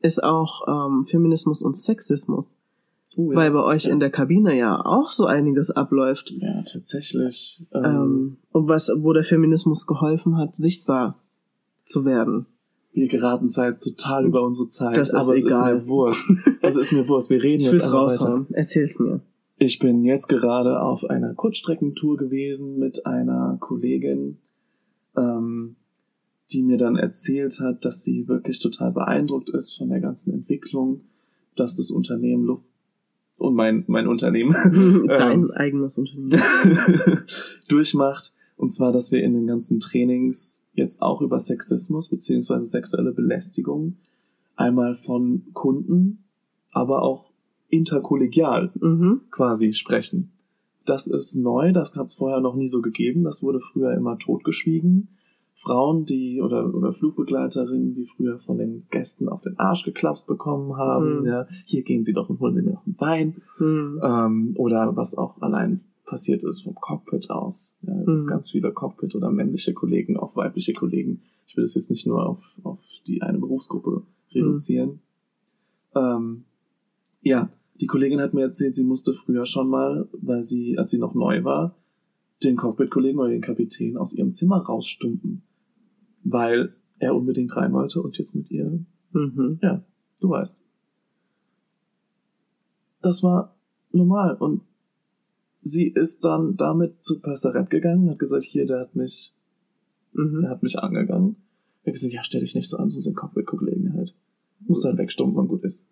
ist 0.00 0.22
auch 0.22 0.68
ähm, 0.68 1.04
Feminismus 1.04 1.62
und 1.62 1.76
Sexismus. 1.76 2.56
Ja. 3.18 3.34
Weil 3.34 3.50
bei 3.50 3.64
euch 3.64 3.86
ja. 3.86 3.92
in 3.92 3.98
der 3.98 4.10
Kabine 4.10 4.56
ja 4.56 4.80
auch 4.80 5.10
so 5.10 5.26
einiges 5.26 5.72
abläuft. 5.72 6.30
Ja, 6.38 6.62
tatsächlich. 6.62 7.66
Ähm, 7.74 7.84
Ähm, 7.84 8.36
und 8.52 8.68
was, 8.68 8.92
wo 8.96 9.12
der 9.12 9.24
Feminismus 9.24 9.88
geholfen 9.88 10.36
hat, 10.36 10.54
sichtbar 10.54 11.18
zu 11.84 12.04
werden. 12.04 12.46
wir 12.92 13.08
geraten 13.08 13.50
zwar 13.50 13.70
jetzt 13.70 13.82
total 13.82 14.24
über 14.24 14.42
unsere 14.42 14.68
Zeit, 14.68 14.96
Das 14.96 15.08
ist 15.08 15.14
aber 15.14 15.34
es 15.34 15.44
egal. 15.44 15.74
ist 15.76 15.82
mir 15.82 15.88
Wurst. 15.88 16.24
Es 16.62 16.76
ist 16.76 16.92
mir 16.92 17.08
Wurst. 17.08 17.28
Wir 17.28 17.42
reden 17.42 17.64
Ich 17.64 17.72
jetzt 17.72 17.84
einfach 17.84 18.06
weiter. 18.06 18.46
Erzähl's 18.52 19.00
mir. 19.00 19.20
Ich 19.58 19.80
bin 19.80 20.04
jetzt 20.04 20.28
gerade 20.28 20.80
auf 20.80 21.04
einer 21.04 21.34
Kurzstreckentour 21.34 22.16
gewesen 22.18 22.78
mit 22.78 23.04
einer 23.04 23.56
Kollegin, 23.58 24.38
ähm, 25.16 25.74
die 26.52 26.62
mir 26.62 26.76
dann 26.76 26.94
erzählt 26.94 27.58
hat, 27.58 27.84
dass 27.84 28.02
sie 28.02 28.28
wirklich 28.28 28.60
total 28.60 28.92
beeindruckt 28.92 29.50
ist 29.50 29.76
von 29.76 29.88
der 29.88 30.00
ganzen 30.00 30.32
Entwicklung, 30.32 31.00
dass 31.56 31.74
das 31.74 31.90
Unternehmen 31.90 32.44
Luft 32.44 32.68
und 33.38 33.54
mein, 33.54 33.84
mein 33.86 34.06
Unternehmen 34.06 34.52
Dein 35.08 35.42
ähm, 35.44 35.50
eigenes 35.52 35.96
Unternehmen. 35.96 36.38
durchmacht. 37.68 38.34
Und 38.56 38.70
zwar, 38.70 38.90
dass 38.90 39.12
wir 39.12 39.22
in 39.22 39.34
den 39.34 39.46
ganzen 39.46 39.78
Trainings 39.78 40.66
jetzt 40.74 41.00
auch 41.00 41.22
über 41.22 41.38
Sexismus 41.38 42.08
beziehungsweise 42.08 42.66
sexuelle 42.66 43.12
Belästigung 43.12 43.96
einmal 44.56 44.94
von 44.94 45.44
Kunden, 45.52 46.24
aber 46.72 47.02
auch 47.02 47.32
interkollegial 47.68 48.72
Mhm. 48.80 49.20
quasi 49.30 49.72
sprechen. 49.72 50.32
Das 50.84 51.06
ist 51.06 51.36
neu, 51.36 51.72
das 51.72 51.94
hat 51.96 52.06
es 52.06 52.14
vorher 52.14 52.40
noch 52.40 52.56
nie 52.56 52.66
so 52.66 52.80
gegeben. 52.82 53.22
Das 53.22 53.42
wurde 53.42 53.60
früher 53.60 53.92
immer 53.94 54.18
totgeschwiegen 54.18 55.08
Frauen, 55.60 56.04
die 56.04 56.40
oder, 56.40 56.72
oder 56.72 56.92
Flugbegleiterinnen, 56.92 57.94
die 57.94 58.04
früher 58.04 58.38
von 58.38 58.58
den 58.58 58.86
Gästen 58.90 59.28
auf 59.28 59.40
den 59.42 59.58
Arsch 59.58 59.84
geklapst 59.84 60.28
bekommen 60.28 60.76
haben. 60.76 61.20
Mhm. 61.20 61.26
Ja, 61.26 61.46
hier 61.64 61.82
gehen 61.82 62.04
sie 62.04 62.12
doch 62.12 62.30
und 62.30 62.38
holen 62.38 62.54
sie 62.54 62.62
mir 62.62 62.74
noch 62.74 62.86
einen 62.86 63.00
Wein. 63.00 63.36
Hm. 63.56 64.00
Ähm, 64.02 64.54
oder 64.56 64.94
was 64.94 65.16
auch 65.16 65.42
allein 65.42 65.80
passiert 66.06 66.44
ist 66.44 66.62
vom 66.62 66.76
Cockpit 66.76 67.30
aus. 67.30 67.76
Ja, 67.82 67.92
dass 68.04 68.24
Mhm. 68.24 68.28
ganz 68.28 68.50
viele 68.50 68.72
Cockpit- 68.72 69.16
oder 69.16 69.30
männliche 69.32 69.74
Kollegen 69.74 70.16
auf 70.16 70.36
weibliche 70.36 70.72
Kollegen. 70.72 71.22
Ich 71.48 71.56
will 71.56 71.64
das 71.64 71.74
jetzt 71.74 71.90
nicht 71.90 72.06
nur 72.06 72.24
auf, 72.24 72.60
auf 72.62 72.80
die 73.06 73.22
eine 73.22 73.38
Berufsgruppe 73.38 74.02
reduzieren. 74.32 75.00
Ähm, 75.96 76.44
ja, 77.22 77.50
die 77.80 77.86
Kollegin 77.86 78.20
hat 78.20 78.32
mir 78.32 78.42
erzählt, 78.42 78.74
sie 78.76 78.84
musste 78.84 79.12
früher 79.12 79.44
schon 79.44 79.68
mal, 79.68 80.08
weil 80.12 80.42
sie, 80.42 80.78
als 80.78 80.90
sie 80.90 80.98
noch 80.98 81.14
neu 81.14 81.42
war, 81.42 81.74
den 82.44 82.56
Cockpit-Kollegen 82.56 83.18
oder 83.18 83.30
den 83.30 83.40
Kapitän 83.40 83.96
aus 83.96 84.14
ihrem 84.14 84.32
Zimmer 84.32 84.58
rausstumpen. 84.58 85.42
Weil 86.24 86.74
er 86.98 87.14
unbedingt 87.14 87.54
rein 87.56 87.72
wollte 87.72 88.02
und 88.02 88.18
jetzt 88.18 88.34
mit 88.34 88.50
ihr 88.50 88.84
Mhm. 89.12 89.58
ja, 89.62 89.82
du 90.20 90.28
weißt. 90.30 90.60
Das 93.02 93.22
war 93.22 93.56
normal. 93.92 94.34
Und 94.36 94.62
sie 95.62 95.88
ist 95.88 96.24
dann 96.24 96.56
damit 96.56 97.02
zu 97.04 97.20
Passerett 97.20 97.70
gegangen 97.70 98.04
und 98.04 98.10
hat 98.10 98.18
gesagt, 98.18 98.42
hier, 98.44 98.66
der 98.66 98.80
hat 98.80 98.96
mich, 98.96 99.34
der 100.12 100.24
Mhm. 100.24 100.48
hat 100.48 100.62
mich 100.62 100.78
angegangen. 100.78 101.36
Er 101.84 101.90
hat 101.90 101.94
gesagt, 101.94 102.12
ja, 102.12 102.22
stell 102.22 102.40
dich 102.40 102.54
nicht 102.54 102.68
so 102.68 102.76
an, 102.76 102.90
so 102.90 103.00
sind 103.00 103.16
Cockpit-Kollegen 103.16 103.94
halt. 103.94 104.14
Muss 104.60 104.82
dann 104.82 104.98
wegstumpen 104.98 105.38
und 105.38 105.48
gut 105.48 105.62
ist. 105.64 105.86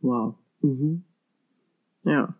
Wow. 0.00 0.34
Mhm. 0.62 1.02
Ja. 2.04 2.36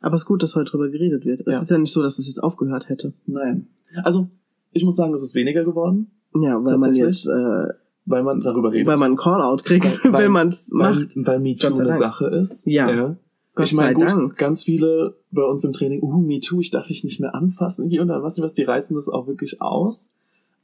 Aber 0.00 0.14
es 0.14 0.22
ist 0.22 0.26
gut, 0.26 0.42
dass 0.42 0.54
heute 0.56 0.70
drüber 0.70 0.88
geredet 0.88 1.24
wird. 1.24 1.40
Es 1.46 1.54
Ja. 1.54 1.60
ist 1.62 1.70
ja 1.70 1.78
nicht 1.78 1.92
so, 1.92 2.02
dass 2.02 2.18
es 2.18 2.26
jetzt 2.26 2.42
aufgehört 2.42 2.88
hätte. 2.88 3.12
Nein. 3.26 3.68
Also, 4.04 4.28
ich 4.72 4.84
muss 4.84 4.96
sagen, 4.96 5.14
es 5.14 5.22
ist 5.22 5.34
weniger 5.34 5.64
geworden, 5.64 6.10
Ja, 6.34 6.62
weil 6.64 6.78
man 6.78 6.94
jetzt, 6.94 7.26
äh, 7.26 7.68
weil 8.06 8.22
man 8.22 8.40
darüber 8.40 8.72
redet. 8.72 8.86
weil 8.86 8.96
man 8.96 9.06
einen 9.12 9.16
Call-out 9.16 9.64
kriegt, 9.64 10.04
Weil- 10.04 10.12
wenn 10.24 10.32
man 10.32 10.48
es 10.48 10.70
macht. 10.72 11.14
weil 11.16 11.40
MeToo 11.40 11.74
eine 11.74 11.84
Dank. 11.84 11.98
Sache 11.98 12.26
ist. 12.26 12.66
Ja. 12.66 13.16
Gott 13.54 13.66
ich 13.66 13.74
meine, 13.74 13.94
gut, 13.94 14.04
Dank. 14.04 14.36
ganz 14.36 14.62
viele 14.62 15.16
bei 15.32 15.42
uns 15.42 15.64
im 15.64 15.72
Training, 15.72 16.00
uh, 16.02 16.18
MeToo, 16.18 16.60
ich 16.60 16.70
darf 16.70 16.86
dich 16.86 17.02
nicht 17.02 17.18
mehr 17.20 17.34
anfassen 17.34 17.88
hier 17.88 18.02
und 18.02 18.08
dann, 18.08 18.22
was 18.22 18.36
nicht 18.36 18.44
was, 18.44 18.54
die 18.54 18.62
reizen 18.62 18.94
das 18.94 19.08
auch 19.08 19.26
wirklich 19.26 19.60
aus. 19.60 20.12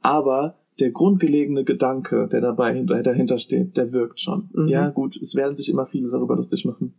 Aber 0.01 0.55
der 0.79 0.91
grundgelegene 0.91 1.63
Gedanke, 1.63 2.27
der 2.31 2.41
dabei 2.41 2.73
hinter, 2.73 3.01
dahinter 3.03 3.37
steht, 3.37 3.75
der 3.77 3.91
wirkt 3.91 4.19
schon. 4.21 4.49
Mhm. 4.53 4.67
Ja, 4.67 4.89
gut, 4.89 5.17
es 5.21 5.35
werden 5.35 5.55
sich 5.55 5.69
immer 5.69 5.85
viele 5.85 6.09
darüber 6.09 6.35
lustig 6.35 6.65
machen. 6.65 6.93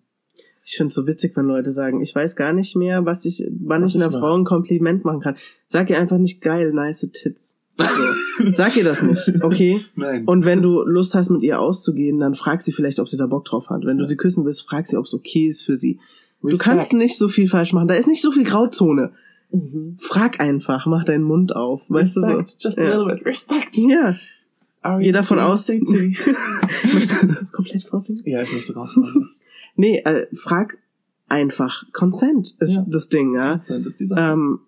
Ich 0.64 0.76
finde 0.76 0.88
es 0.88 0.94
so 0.94 1.06
witzig, 1.06 1.36
wenn 1.36 1.46
Leute 1.46 1.70
sagen, 1.70 2.00
ich 2.00 2.14
weiß 2.14 2.34
gar 2.34 2.52
nicht 2.52 2.74
mehr, 2.74 3.06
was 3.06 3.24
ich, 3.24 3.46
wann 3.60 3.84
Was 3.84 3.94
ich 3.94 4.02
einer 4.02 4.12
ich 4.12 4.18
Frau 4.18 4.36
ein 4.36 4.44
Kompliment 4.44 5.04
machen 5.04 5.20
kann. 5.20 5.36
Sag 5.66 5.88
ihr 5.90 5.98
einfach 5.98 6.18
nicht 6.18 6.40
geil, 6.42 6.72
nice 6.72 7.08
tits. 7.12 7.55
So. 7.78 8.50
Sag 8.52 8.76
ihr 8.76 8.84
das 8.84 9.02
nicht, 9.02 9.42
okay? 9.42 9.80
Nein. 9.96 10.24
Und 10.24 10.44
wenn 10.44 10.62
du 10.62 10.82
Lust 10.82 11.14
hast, 11.14 11.30
mit 11.30 11.42
ihr 11.42 11.60
auszugehen, 11.60 12.18
dann 12.18 12.34
frag 12.34 12.62
sie 12.62 12.72
vielleicht, 12.72 12.98
ob 13.00 13.08
sie 13.08 13.16
da 13.18 13.26
Bock 13.26 13.44
drauf 13.44 13.68
hat. 13.70 13.84
Wenn 13.84 13.98
du 13.98 14.06
sie 14.06 14.16
küssen 14.16 14.44
willst, 14.44 14.66
frag 14.68 14.86
sie, 14.86 14.96
ob 14.96 15.04
es 15.04 15.14
okay 15.14 15.46
ist 15.46 15.62
für 15.62 15.76
sie. 15.76 15.98
Du 16.42 16.56
kannst 16.56 16.92
nicht 16.92 17.18
so 17.18 17.28
viel 17.28 17.48
falsch 17.48 17.72
machen. 17.72 17.88
Da 17.88 17.94
ist 17.94 18.06
nicht 18.08 18.22
so 18.22 18.30
viel 18.30 18.44
Grauzone. 18.44 19.12
Mhm. 19.50 19.96
Frag 19.98 20.40
einfach, 20.40 20.86
mach 20.86 21.04
deinen 21.04 21.24
Mund 21.24 21.54
auf. 21.54 21.82
Weißt 21.88 22.16
Respect, 22.18 22.64
du 22.64 22.68
just 22.68 22.78
so? 22.78 22.82
a 22.82 22.88
Ja. 22.88 22.96
little 22.96 23.14
bit. 23.14 23.26
Respect. 23.26 23.76
Ja, 23.76 24.16
Are 24.82 25.00
geh 25.02 25.12
davon 25.12 25.38
aus. 25.38 25.68
Möchtest 25.68 27.22
du 27.22 27.26
das 27.26 27.52
komplett 27.52 27.82
vorsingen? 27.84 28.22
ja, 28.24 28.42
ich 28.42 28.52
möchte 28.52 28.74
raushauen. 28.74 29.26
Nee, 29.76 29.98
äh, 30.04 30.26
frag 30.34 30.78
einfach. 31.28 31.84
Consent 31.92 32.54
ist 32.60 32.70
Ja. 32.72 32.84
das 32.88 33.08
Ding, 33.08 33.34
ja. 33.34 33.52
Consent 33.52 33.86
ist 33.86 34.00
die 34.00 34.06
Sache. 34.06 34.32
Ähm, 34.32 34.60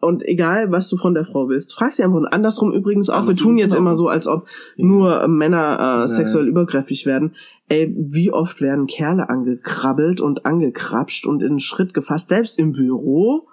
und 0.00 0.22
egal, 0.24 0.70
was 0.70 0.88
du 0.88 0.96
von 0.96 1.14
der 1.14 1.24
Frau 1.24 1.48
willst, 1.48 1.72
frag 1.72 1.94
sie 1.94 2.02
einfach. 2.04 2.16
Und 2.18 2.26
andersrum 2.26 2.72
übrigens 2.72 3.08
auch. 3.10 3.20
Andersrum 3.20 3.36
wir 3.36 3.42
tun 3.42 3.58
jetzt 3.58 3.74
immer 3.74 3.96
so, 3.96 4.08
als 4.08 4.26
ob 4.28 4.46
Ja. 4.76 4.84
nur 4.86 5.22
äh, 5.22 5.28
Männer 5.28 5.76
äh, 5.78 5.82
Ja. 6.00 6.08
sexuell 6.08 6.46
übergriffig 6.48 7.06
werden. 7.06 7.34
Ey, 7.68 7.92
wie 7.98 8.30
oft 8.32 8.60
werden 8.60 8.86
Kerle 8.86 9.28
angekrabbelt 9.28 10.20
und 10.20 10.46
angekrapscht 10.46 11.26
und 11.26 11.42
in 11.42 11.58
Schritt 11.60 11.94
gefasst, 11.94 12.28
selbst 12.28 12.58
im 12.58 12.72
Büro, 12.72 13.48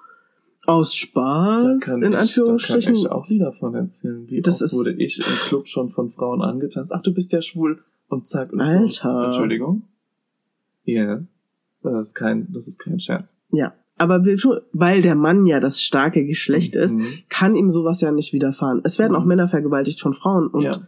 aus 0.66 0.96
Spaß, 0.96 1.64
in 1.66 2.14
ich, 2.14 2.18
Anführungsstrichen. 2.20 2.94
da 2.94 3.00
kann 3.02 3.06
ich 3.08 3.12
auch 3.12 3.28
Lieder 3.28 3.52
von 3.52 3.74
erzählen. 3.76 4.26
Wie 4.30 4.42
Das 4.42 4.56
oft 4.56 4.62
ist- 4.64 4.74
wurde 4.74 4.92
ich 4.94 5.18
im 5.18 5.24
Club 5.48 5.68
schon 5.68 5.90
von 5.90 6.10
Frauen 6.10 6.42
angetanzt. 6.42 6.94
Ach, 6.94 7.02
du 7.02 7.14
bist 7.14 7.32
ja 7.34 7.42
schwul. 7.42 7.80
Und 8.08 8.28
zack. 8.28 8.54
Und 8.54 8.62
ich 8.62 8.68
So, 8.70 8.78
Alter. 9.10 9.26
Entschuldigung. 9.26 9.84
Ja. 10.86 11.22
Das 11.82 12.08
ist 12.08 12.14
kein, 12.14 12.48
das 12.52 12.68
ist 12.68 12.78
kein 12.80 13.00
Scherz. 13.00 13.38
Ja. 13.52 13.74
Aber 13.98 14.26
weil 14.74 15.02
der 15.02 15.16
Mann 15.16 15.46
ja 15.46 15.60
das 15.60 15.82
starke 15.82 16.26
Geschlecht 16.26 16.76
ist, 16.76 16.96
Mhm. 16.96 17.06
kann 17.30 17.56
ihm 17.56 17.70
sowas 17.70 18.02
ja 18.02 18.12
nicht 18.12 18.34
widerfahren. 18.34 18.82
Es 18.84 18.98
werden 19.00 19.16
auch 19.16 19.22
Mhm. 19.22 19.28
Männer 19.30 19.48
vergewaltigt 19.48 20.02
von 20.02 20.14
Frauen 20.14 20.48
und 20.48 20.64
ja. 20.64 20.82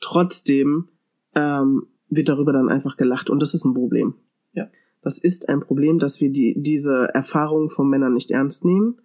trotzdem 0.00 0.88
ähm, 1.34 1.86
wird 2.10 2.28
darüber 2.28 2.52
dann 2.52 2.68
einfach 2.68 2.96
gelacht 2.96 3.28
und 3.30 3.40
das 3.42 3.54
ist 3.54 3.64
ein 3.64 3.74
Problem. 3.74 4.14
Ja. 4.52 4.68
Das 5.02 5.18
ist 5.18 5.48
ein 5.48 5.60
Problem, 5.60 5.98
dass 5.98 6.20
wir 6.20 6.30
die, 6.30 6.54
diese 6.56 7.08
Erfahrung 7.14 7.70
von 7.70 7.88
Männern 7.88 8.14
nicht 8.14 8.30
ernst 8.30 8.64
nehmen. 8.64 8.96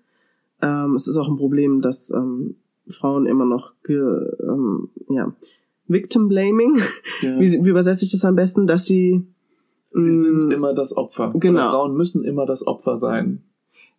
Ähm, 0.61 0.95
es 0.95 1.07
ist 1.07 1.17
auch 1.17 1.27
ein 1.29 1.35
Problem, 1.35 1.81
dass 1.81 2.11
ähm, 2.11 2.55
Frauen 2.87 3.25
immer 3.25 3.45
noch 3.45 3.73
ge, 3.83 3.99
ähm, 4.41 4.89
ja, 5.09 5.33
Victim 5.87 6.27
Blaming, 6.29 6.77
ja. 7.21 7.39
wie, 7.39 7.63
wie 7.63 7.69
übersetze 7.69 8.05
ich 8.05 8.11
das 8.11 8.23
am 8.25 8.35
besten, 8.35 8.67
dass 8.67 8.85
sie 8.85 9.25
Sie 9.93 10.21
sind 10.21 10.45
Mm, 10.45 10.51
immer 10.51 10.73
das 10.73 10.95
Opfer. 10.97 11.31
genau. 11.35 11.59
Oder 11.59 11.69
Frauen 11.71 11.95
müssen 11.95 12.23
immer 12.23 12.45
das 12.45 12.65
Opfer 12.65 12.97
sein. 12.97 13.43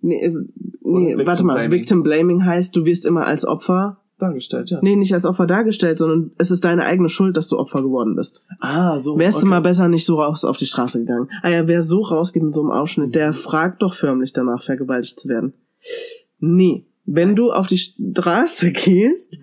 Nee, 0.01 0.23
äh, 0.25 0.35
nee 0.83 1.17
warte 1.25 1.45
mal. 1.45 1.55
Blaming. 1.55 1.71
Victim 1.71 2.03
Blaming 2.03 2.45
heißt, 2.45 2.75
du 2.77 2.85
wirst 2.85 3.07
immer 3.07 3.27
als 3.27 3.47
Opfer, 3.47 3.99
Dargestellt, 4.19 4.71
ja. 4.71 4.79
nee, 4.81 4.95
nicht 4.95 5.13
als 5.13 5.27
Opfer 5.27 5.47
dargestellt, 5.47 5.99
sondern 5.99 6.31
es 6.39 6.53
ist 6.53 6.65
deine 6.65 6.85
eigene 6.85 7.09
Schuld, 7.09 7.37
dass 7.37 7.49
du 7.49 7.59
Opfer 7.59 7.83
geworden 7.83 8.15
bist. 8.15 8.45
Ah, 8.61 9.01
so. 9.01 9.19
Wärst 9.19 9.39
du 9.39 9.41
okay. 9.41 9.49
mal 9.49 9.61
besser 9.61 9.89
nicht 9.89 10.05
so 10.07 10.21
raus 10.23 10.45
auf 10.45 10.57
die 10.57 10.67
Straße 10.67 11.01
gegangen. 11.01 11.29
Ah 11.43 11.49
ja, 11.51 11.67
wer 11.67 11.83
so 11.83 12.01
rausgeht 12.01 12.45
mit 12.45 12.55
so 12.55 12.61
einem 12.61 12.71
Ausschnitt, 12.71 13.15
der 13.17 13.33
fragt 13.33 13.83
doch 13.83 13.93
förmlich 13.95 14.33
danach, 14.33 14.63
vergewaltigt 14.63 15.19
zu 15.19 15.29
werden. 15.29 15.53
Nee, 16.39 16.87
wenn 17.07 17.35
du 17.35 17.51
auf 17.51 17.67
die 17.67 17.79
Straße 17.79 18.71
gehst, 18.73 19.41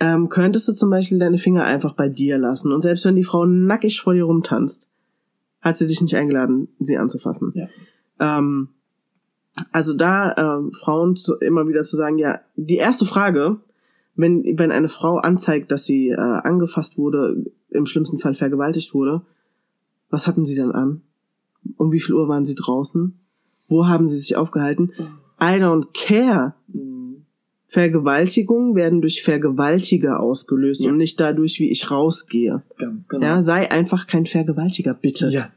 ähm, 0.00 0.28
könntest 0.30 0.66
du 0.68 0.72
zum 0.72 0.88
Beispiel 0.88 1.18
deine 1.18 1.38
Finger 1.38 1.64
einfach 1.64 1.92
bei 1.92 2.08
dir 2.08 2.38
lassen. 2.38 2.72
Und 2.72 2.82
selbst 2.82 3.04
wenn 3.04 3.16
die 3.16 3.22
Frau 3.22 3.44
nackig 3.44 4.00
vor 4.00 4.14
dir 4.14 4.24
rumtanzt, 4.24 4.90
hat 5.64 5.78
sie 5.78 5.86
dich 5.86 6.00
nicht 6.02 6.14
eingeladen, 6.14 6.68
sie 6.78 6.98
anzufassen. 6.98 7.52
Ja. 7.54 7.66
Ähm, 8.20 8.68
also 9.72 9.94
da 9.94 10.34
ähm, 10.36 10.72
Frauen 10.72 11.16
zu, 11.16 11.36
immer 11.36 11.66
wieder 11.66 11.82
zu 11.82 11.96
sagen, 11.96 12.18
ja, 12.18 12.40
die 12.56 12.76
erste 12.76 13.06
Frage, 13.06 13.56
wenn, 14.14 14.44
wenn 14.58 14.70
eine 14.70 14.88
Frau 14.88 15.16
anzeigt, 15.16 15.72
dass 15.72 15.84
sie 15.84 16.10
äh, 16.10 16.16
angefasst 16.16 16.98
wurde, 16.98 17.44
im 17.70 17.86
schlimmsten 17.86 18.18
Fall 18.18 18.34
vergewaltigt 18.34 18.94
wurde, 18.94 19.22
was 20.10 20.26
hatten 20.26 20.44
sie 20.44 20.54
denn 20.54 20.70
an? 20.70 21.02
Um 21.76 21.92
wie 21.92 22.00
viel 22.00 22.14
Uhr 22.14 22.28
waren 22.28 22.44
sie 22.44 22.54
draußen? 22.54 23.18
Wo 23.68 23.86
haben 23.86 24.06
sie 24.06 24.18
sich 24.18 24.36
aufgehalten? 24.36 24.92
I 25.40 25.56
don't 25.58 25.86
care. 25.94 26.54
Vergewaltigungen 27.74 28.76
werden 28.76 29.00
durch 29.00 29.22
Vergewaltiger 29.24 30.20
ausgelöst 30.20 30.82
Ja. 30.84 30.90
und 30.90 30.96
nicht 30.96 31.18
dadurch, 31.18 31.58
wie 31.58 31.70
ich 31.70 31.90
rausgehe. 31.90 32.62
Ganz 32.78 33.08
genau. 33.08 33.26
Ja, 33.26 33.42
sei 33.42 33.68
einfach 33.70 34.06
kein 34.06 34.26
Vergewaltiger, 34.26 34.94
bitte. 34.94 35.28
ja. 35.30 35.48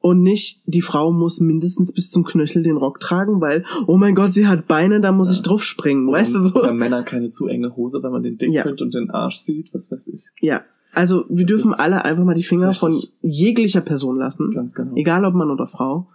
Und 0.00 0.22
nicht, 0.22 0.60
die 0.66 0.82
Frau 0.82 1.12
muss 1.12 1.40
mindestens 1.40 1.92
bis 1.92 2.10
zum 2.10 2.22
Knöchel 2.24 2.62
den 2.62 2.76
Rock 2.76 2.98
tragen, 3.00 3.40
weil, 3.40 3.64
oh 3.86 3.96
mein 3.96 4.14
Gott, 4.14 4.32
sie 4.32 4.46
hat 4.48 4.66
Beine, 4.68 5.00
da 5.00 5.10
muss 5.12 5.28
Ja. 5.28 5.34
ich 5.34 5.42
drauf 5.42 5.62
springen, 5.64 6.10
weißt 6.10 6.34
du 6.34 6.40
so? 6.48 6.54
oder 6.60 6.72
Männer 6.74 7.02
keine 7.04 7.28
zu 7.30 7.46
enge 7.46 7.74
Hose, 7.76 8.02
wenn 8.02 8.10
man 8.12 8.22
den 8.24 8.36
Ja. 8.40 8.62
Dickprint 8.62 8.82
und 8.82 8.94
den 8.94 9.10
Arsch 9.10 9.36
sieht, 9.36 9.72
was 9.74 9.90
weiß 9.92 10.08
ich. 10.08 10.26
Ja. 10.40 10.62
Also, 10.92 11.24
wir 11.28 11.46
Das 11.46 11.54
dürfen 11.56 11.72
alle 11.74 12.04
einfach 12.04 12.24
mal 12.24 12.34
die 12.34 12.42
Finger 12.44 12.68
richtig. 12.70 12.80
von 12.80 12.96
jeglicher 13.22 13.80
Person 13.80 14.16
lassen. 14.18 14.50
Ganz 14.52 14.74
genau. 14.74 14.94
Egal 14.96 15.24
ob 15.24 15.34
Mann 15.34 15.50
oder 15.50 15.66
Frau. 15.68 16.06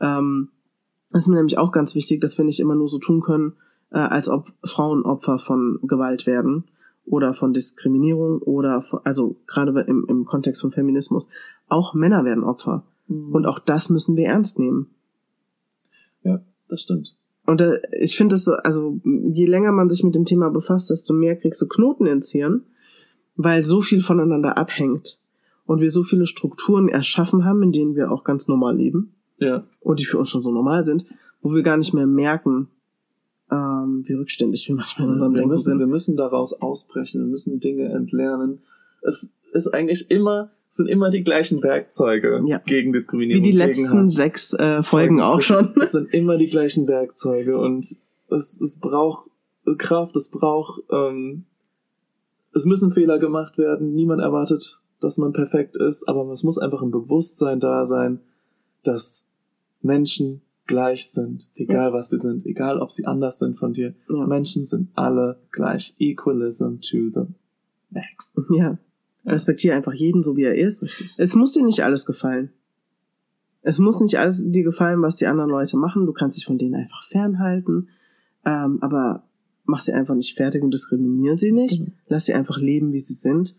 Ähm, 0.00 0.48
das 1.12 1.22
ist 1.24 1.28
mir 1.28 1.36
nämlich 1.36 1.58
auch 1.58 1.72
ganz 1.72 1.94
wichtig, 1.94 2.20
dass 2.20 2.36
wir 2.38 2.44
nicht 2.44 2.60
immer 2.60 2.74
nur 2.76 2.88
so 2.88 2.98
tun 2.98 3.20
können, 3.22 3.54
äh, 3.90 3.98
als 3.98 4.28
ob 4.28 4.46
Frauen 4.64 5.02
Opfer 5.02 5.38
von 5.38 5.78
Gewalt 5.82 6.26
werden 6.26 6.64
oder 7.04 7.32
von 7.32 7.52
Diskriminierung 7.54 8.38
oder 8.40 8.82
von, 8.82 9.00
also 9.04 9.36
gerade 9.46 9.80
im, 9.82 10.04
im 10.08 10.24
Kontext 10.24 10.60
von 10.60 10.70
Feminismus. 10.70 11.28
Auch 11.68 11.94
Männer 11.94 12.24
werden 12.24 12.44
Opfer. 12.44 12.84
Mhm. 13.06 13.32
Und 13.34 13.46
auch 13.46 13.58
das 13.58 13.90
müssen 13.90 14.16
wir 14.16 14.26
ernst 14.26 14.58
nehmen. 14.58 14.88
Ja, 16.22 16.40
das 16.68 16.82
stimmt. 16.82 17.16
Und 17.46 17.62
äh, 17.62 17.80
ich 17.98 18.16
finde 18.16 18.36
es, 18.36 18.46
also 18.46 19.00
je 19.04 19.46
länger 19.46 19.72
man 19.72 19.88
sich 19.88 20.04
mit 20.04 20.14
dem 20.14 20.26
Thema 20.26 20.50
befasst, 20.50 20.90
desto 20.90 21.14
mehr 21.14 21.36
kriegst 21.36 21.60
du 21.62 21.66
Knoten 21.66 22.06
ins 22.06 22.30
Hirn, 22.30 22.64
weil 23.36 23.62
so 23.62 23.80
viel 23.80 24.00
voneinander 24.00 24.58
abhängt. 24.58 25.18
Und 25.64 25.80
wir 25.80 25.90
so 25.90 26.02
viele 26.02 26.26
Strukturen 26.26 26.88
erschaffen 26.88 27.44
haben, 27.44 27.62
in 27.62 27.72
denen 27.72 27.94
wir 27.94 28.10
auch 28.10 28.24
ganz 28.24 28.48
normal 28.48 28.76
leben 28.76 29.12
Ja. 29.38 29.64
und 29.80 30.00
die 30.00 30.06
für 30.06 30.18
uns 30.18 30.30
schon 30.30 30.42
so 30.42 30.50
normal 30.50 30.84
sind, 30.84 31.04
wo 31.42 31.54
wir 31.54 31.62
gar 31.62 31.76
nicht 31.76 31.92
mehr 31.92 32.06
merken, 32.06 32.68
ähm, 33.88 34.02
wie 34.06 34.14
rückständig 34.14 34.68
wir 34.68 34.74
manchmal 34.76 35.08
in 35.08 35.14
unserem 35.14 35.34
Denken 35.34 35.48
müssen, 35.50 35.64
sind. 35.64 35.78
wir 35.78 35.86
müssen 35.86 36.16
daraus 36.16 36.52
ausbrechen, 36.54 37.20
wir 37.22 37.28
müssen 37.28 37.60
Dinge 37.60 37.86
entlernen. 37.90 38.60
Es 39.02 39.32
ist 39.52 39.68
eigentlich 39.68 40.10
immer, 40.10 40.50
sind 40.68 40.88
immer 40.88 41.10
die 41.10 41.22
gleichen 41.24 41.62
Werkzeuge 41.62 42.42
Ja. 42.46 42.58
gegen 42.66 42.92
Wie 42.92 42.98
Diskriminierung. 42.98 43.42
die 43.42 43.50
gegen 43.50 43.58
letzten 43.58 44.06
sechs 44.06 44.52
äh, 44.54 44.82
Folgen 44.82 45.20
auch 45.20 45.40
schon. 45.40 45.74
Es 45.82 45.92
sind 45.92 46.12
immer 46.12 46.36
die 46.36 46.48
gleichen 46.48 46.86
Werkzeuge 46.86 47.58
und 47.58 47.96
es, 48.30 48.60
es 48.60 48.78
braucht, 48.78 49.30
Kraft, 49.78 50.16
es 50.16 50.28
braucht, 50.30 50.82
ähm, 50.90 51.44
es 52.54 52.64
müssen 52.66 52.90
Fehler 52.90 53.18
gemacht 53.18 53.56
werden. 53.58 53.94
Niemand 53.94 54.20
erwartet, 54.20 54.80
dass 55.00 55.16
man 55.18 55.32
perfekt 55.32 55.76
ist, 55.76 56.08
aber 56.08 56.30
es 56.32 56.42
muss 56.42 56.58
einfach 56.58 56.82
ein 56.82 56.90
Bewusstsein 56.90 57.60
da 57.60 57.84
sein, 57.86 58.20
dass 58.84 59.26
Menschen 59.80 60.42
gleich 60.68 61.10
sind, 61.10 61.48
egal 61.56 61.92
was 61.92 62.10
sie 62.10 62.18
sind, 62.18 62.46
egal 62.46 62.78
ob 62.78 62.92
sie 62.92 63.06
anders 63.06 63.40
sind 63.40 63.56
von 63.56 63.72
dir. 63.72 63.94
Ja. 64.08 64.26
Menschen 64.26 64.64
sind 64.64 64.90
alle 64.94 65.40
gleich. 65.50 65.96
Equalism 65.98 66.76
to 66.80 67.10
the 67.12 67.22
max. 67.90 68.36
Ja. 68.54 68.78
Respektiere 69.26 69.74
einfach 69.74 69.94
jeden, 69.94 70.22
so 70.22 70.36
wie 70.36 70.44
er 70.44 70.54
ist. 70.54 70.82
Richtig. 70.82 71.18
Es 71.18 71.34
muss 71.34 71.52
dir 71.52 71.64
nicht 71.64 71.82
alles 71.82 72.06
gefallen. 72.06 72.50
Es 73.62 73.78
muss 73.78 74.00
nicht 74.00 74.18
alles 74.18 74.44
dir 74.46 74.62
gefallen, 74.62 75.02
was 75.02 75.16
die 75.16 75.26
anderen 75.26 75.50
Leute 75.50 75.76
machen. 75.76 76.06
Du 76.06 76.12
kannst 76.12 76.36
dich 76.38 76.46
von 76.46 76.58
denen 76.58 76.76
einfach 76.76 77.02
fernhalten. 77.02 77.88
Ähm, 78.44 78.78
aber 78.80 79.24
mach 79.64 79.82
sie 79.82 79.92
einfach 79.92 80.14
nicht 80.14 80.36
fertig 80.36 80.62
und 80.62 80.72
diskriminiere 80.72 81.36
sie 81.36 81.52
nicht. 81.52 81.82
Lass 82.06 82.26
sie 82.26 82.34
einfach 82.34 82.58
leben, 82.58 82.92
wie 82.92 83.00
sie 83.00 83.14
sind. 83.14 83.56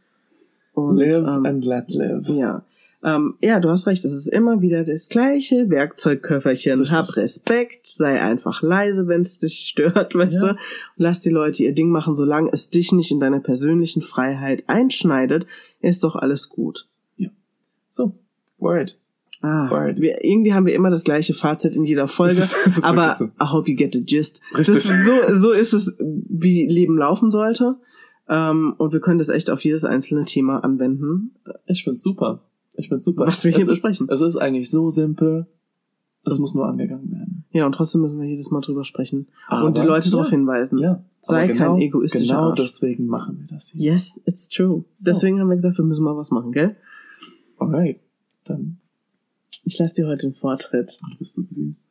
Und, 0.74 0.98
Live 0.98 1.28
ähm, 1.28 1.46
and 1.46 1.66
let 1.66 1.92
live. 1.92 2.30
Ja. 2.30 2.64
Ähm, 3.02 3.36
ja, 3.42 3.62
du 3.62 3.70
hast 3.70 3.88
recht, 3.88 4.04
es 4.04 4.12
ist 4.14 4.28
immer 4.28 4.62
wieder 4.62 4.84
das 4.84 5.08
gleiche 5.08 5.70
Werkzeugköfferchen. 5.70 6.80
Richtig. 6.82 6.98
Hab 6.98 7.16
Respekt, 7.16 7.88
sei 7.88 8.20
einfach 8.22 8.62
leise, 8.62 9.08
wenn 9.08 9.22
es 9.22 9.40
dich 9.40 9.68
stört, 9.70 10.16
weißt 10.16 10.34
Ja. 10.34 10.54
du. 10.54 10.60
Lass 10.98 11.22
die 11.22 11.30
Leute 11.30 11.64
ihr 11.64 11.72
Ding 11.74 11.90
machen, 11.92 12.16
solange 12.16 12.50
es 12.52 12.70
dich 12.70 12.92
nicht 12.92 13.12
in 13.12 13.20
deiner 13.22 13.40
persönlichen 13.40 14.02
Freiheit 14.02 14.66
einschneidet, 14.68 15.46
ist 15.82 16.04
doch 16.04 16.16
alles 16.18 16.50
gut. 16.50 16.88
So, 17.90 18.14
word. 18.58 19.00
Ah, 19.42 19.70
Word. 19.72 20.02
wir, 20.02 20.24
irgendwie 20.24 20.54
haben 20.54 20.66
wir 20.66 20.76
immer 20.76 20.90
das 20.90 21.06
gleiche 21.06 21.34
Fazit 21.34 21.76
in 21.78 21.86
jeder 21.86 22.10
Folge, 22.10 22.36
Das 22.36 22.54
ist- 22.54 22.58
das 22.66 22.78
ist 22.80 22.84
aber 22.84 23.14
so. 23.18 23.26
I 23.26 23.46
hope 23.52 23.72
you 23.72 23.78
get 23.78 23.94
the 23.94 24.04
gist. 24.04 24.42
Richtig. 24.56 24.76
Ist 24.76 24.88
so, 25.06 25.34
so 25.36 25.52
ist 25.52 25.72
es, 25.74 25.96
wie 25.98 26.68
Leben 26.68 26.98
laufen 26.98 27.32
sollte. 27.32 27.78
Ähm, 28.28 28.76
und 28.78 28.92
wir 28.94 29.00
können 29.00 29.18
das 29.18 29.30
echt 29.30 29.50
auf 29.50 29.64
jedes 29.64 29.86
einzelne 29.86 30.26
Thema 30.26 30.60
anwenden. 30.64 31.32
Ich 31.66 31.84
find's 31.86 32.04
super. 32.04 32.42
Ich 32.80 32.88
find's 32.90 33.06
super. 33.06 33.28
Was 33.28 33.44
wir 33.44 33.52
hier 33.52 33.62
es 33.62 33.68
ist, 33.68 33.82
besprechen. 33.84 34.08
Es 34.10 34.22
ist 34.22 34.36
eigentlich 34.38 34.70
so 34.72 34.90
simpel. 34.90 35.48
Es 36.26 36.38
muss 36.40 36.54
nur 36.54 36.68
angegangen 36.68 37.12
werden. 37.12 37.46
Ja, 37.52 37.66
und 37.66 37.72
trotzdem 37.74 38.02
müssen 38.02 38.20
wir 38.22 38.28
jedes 38.28 38.52
Mal 38.52 38.62
drüber 38.62 38.84
sprechen 38.84 39.28
Aber- 39.48 39.66
und 39.68 39.78
die 39.78 39.82
Leute 39.82 40.10
darauf 40.12 40.28
ja. 40.28 40.32
hinweisen. 40.32 40.78
Ja. 40.80 41.04
Sei 41.22 41.46
aber 41.46 41.54
kein 41.56 41.78
egoistischer 41.82 42.36
Genau 42.36 42.50
Arsch. 42.52 42.60
deswegen 42.62 43.06
machen 43.08 43.40
wir 43.40 43.48
das 43.48 43.70
hier. 43.70 43.94
Yes, 43.94 44.20
it's 44.26 44.48
true. 44.50 44.84
So. 44.94 45.06
Deswegen 45.06 45.40
haben 45.40 45.50
wir 45.50 45.56
gesagt, 45.56 45.78
wir 45.78 45.86
müssen 45.86 46.04
mal 46.04 46.16
was 46.16 46.30
machen, 46.32 46.52
gell? 46.52 46.76
Alright. 47.58 48.00
Dann 48.46 48.78
Ich 49.64 49.78
lasse 49.80 49.96
dir 49.96 50.08
heute 50.08 50.28
den 50.28 50.34
Vortritt. 50.34 50.98
bist 51.18 51.38
du 51.38 51.42
süß. 51.42 51.90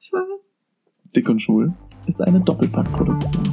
Ich 0.00 0.12
weiß. 0.12 0.52
Dick 1.16 1.28
und 1.28 1.40
Schwul 1.42 1.72
ist 2.06 2.22
eine 2.22 2.40
Doppelpackproduktion. 2.40 3.44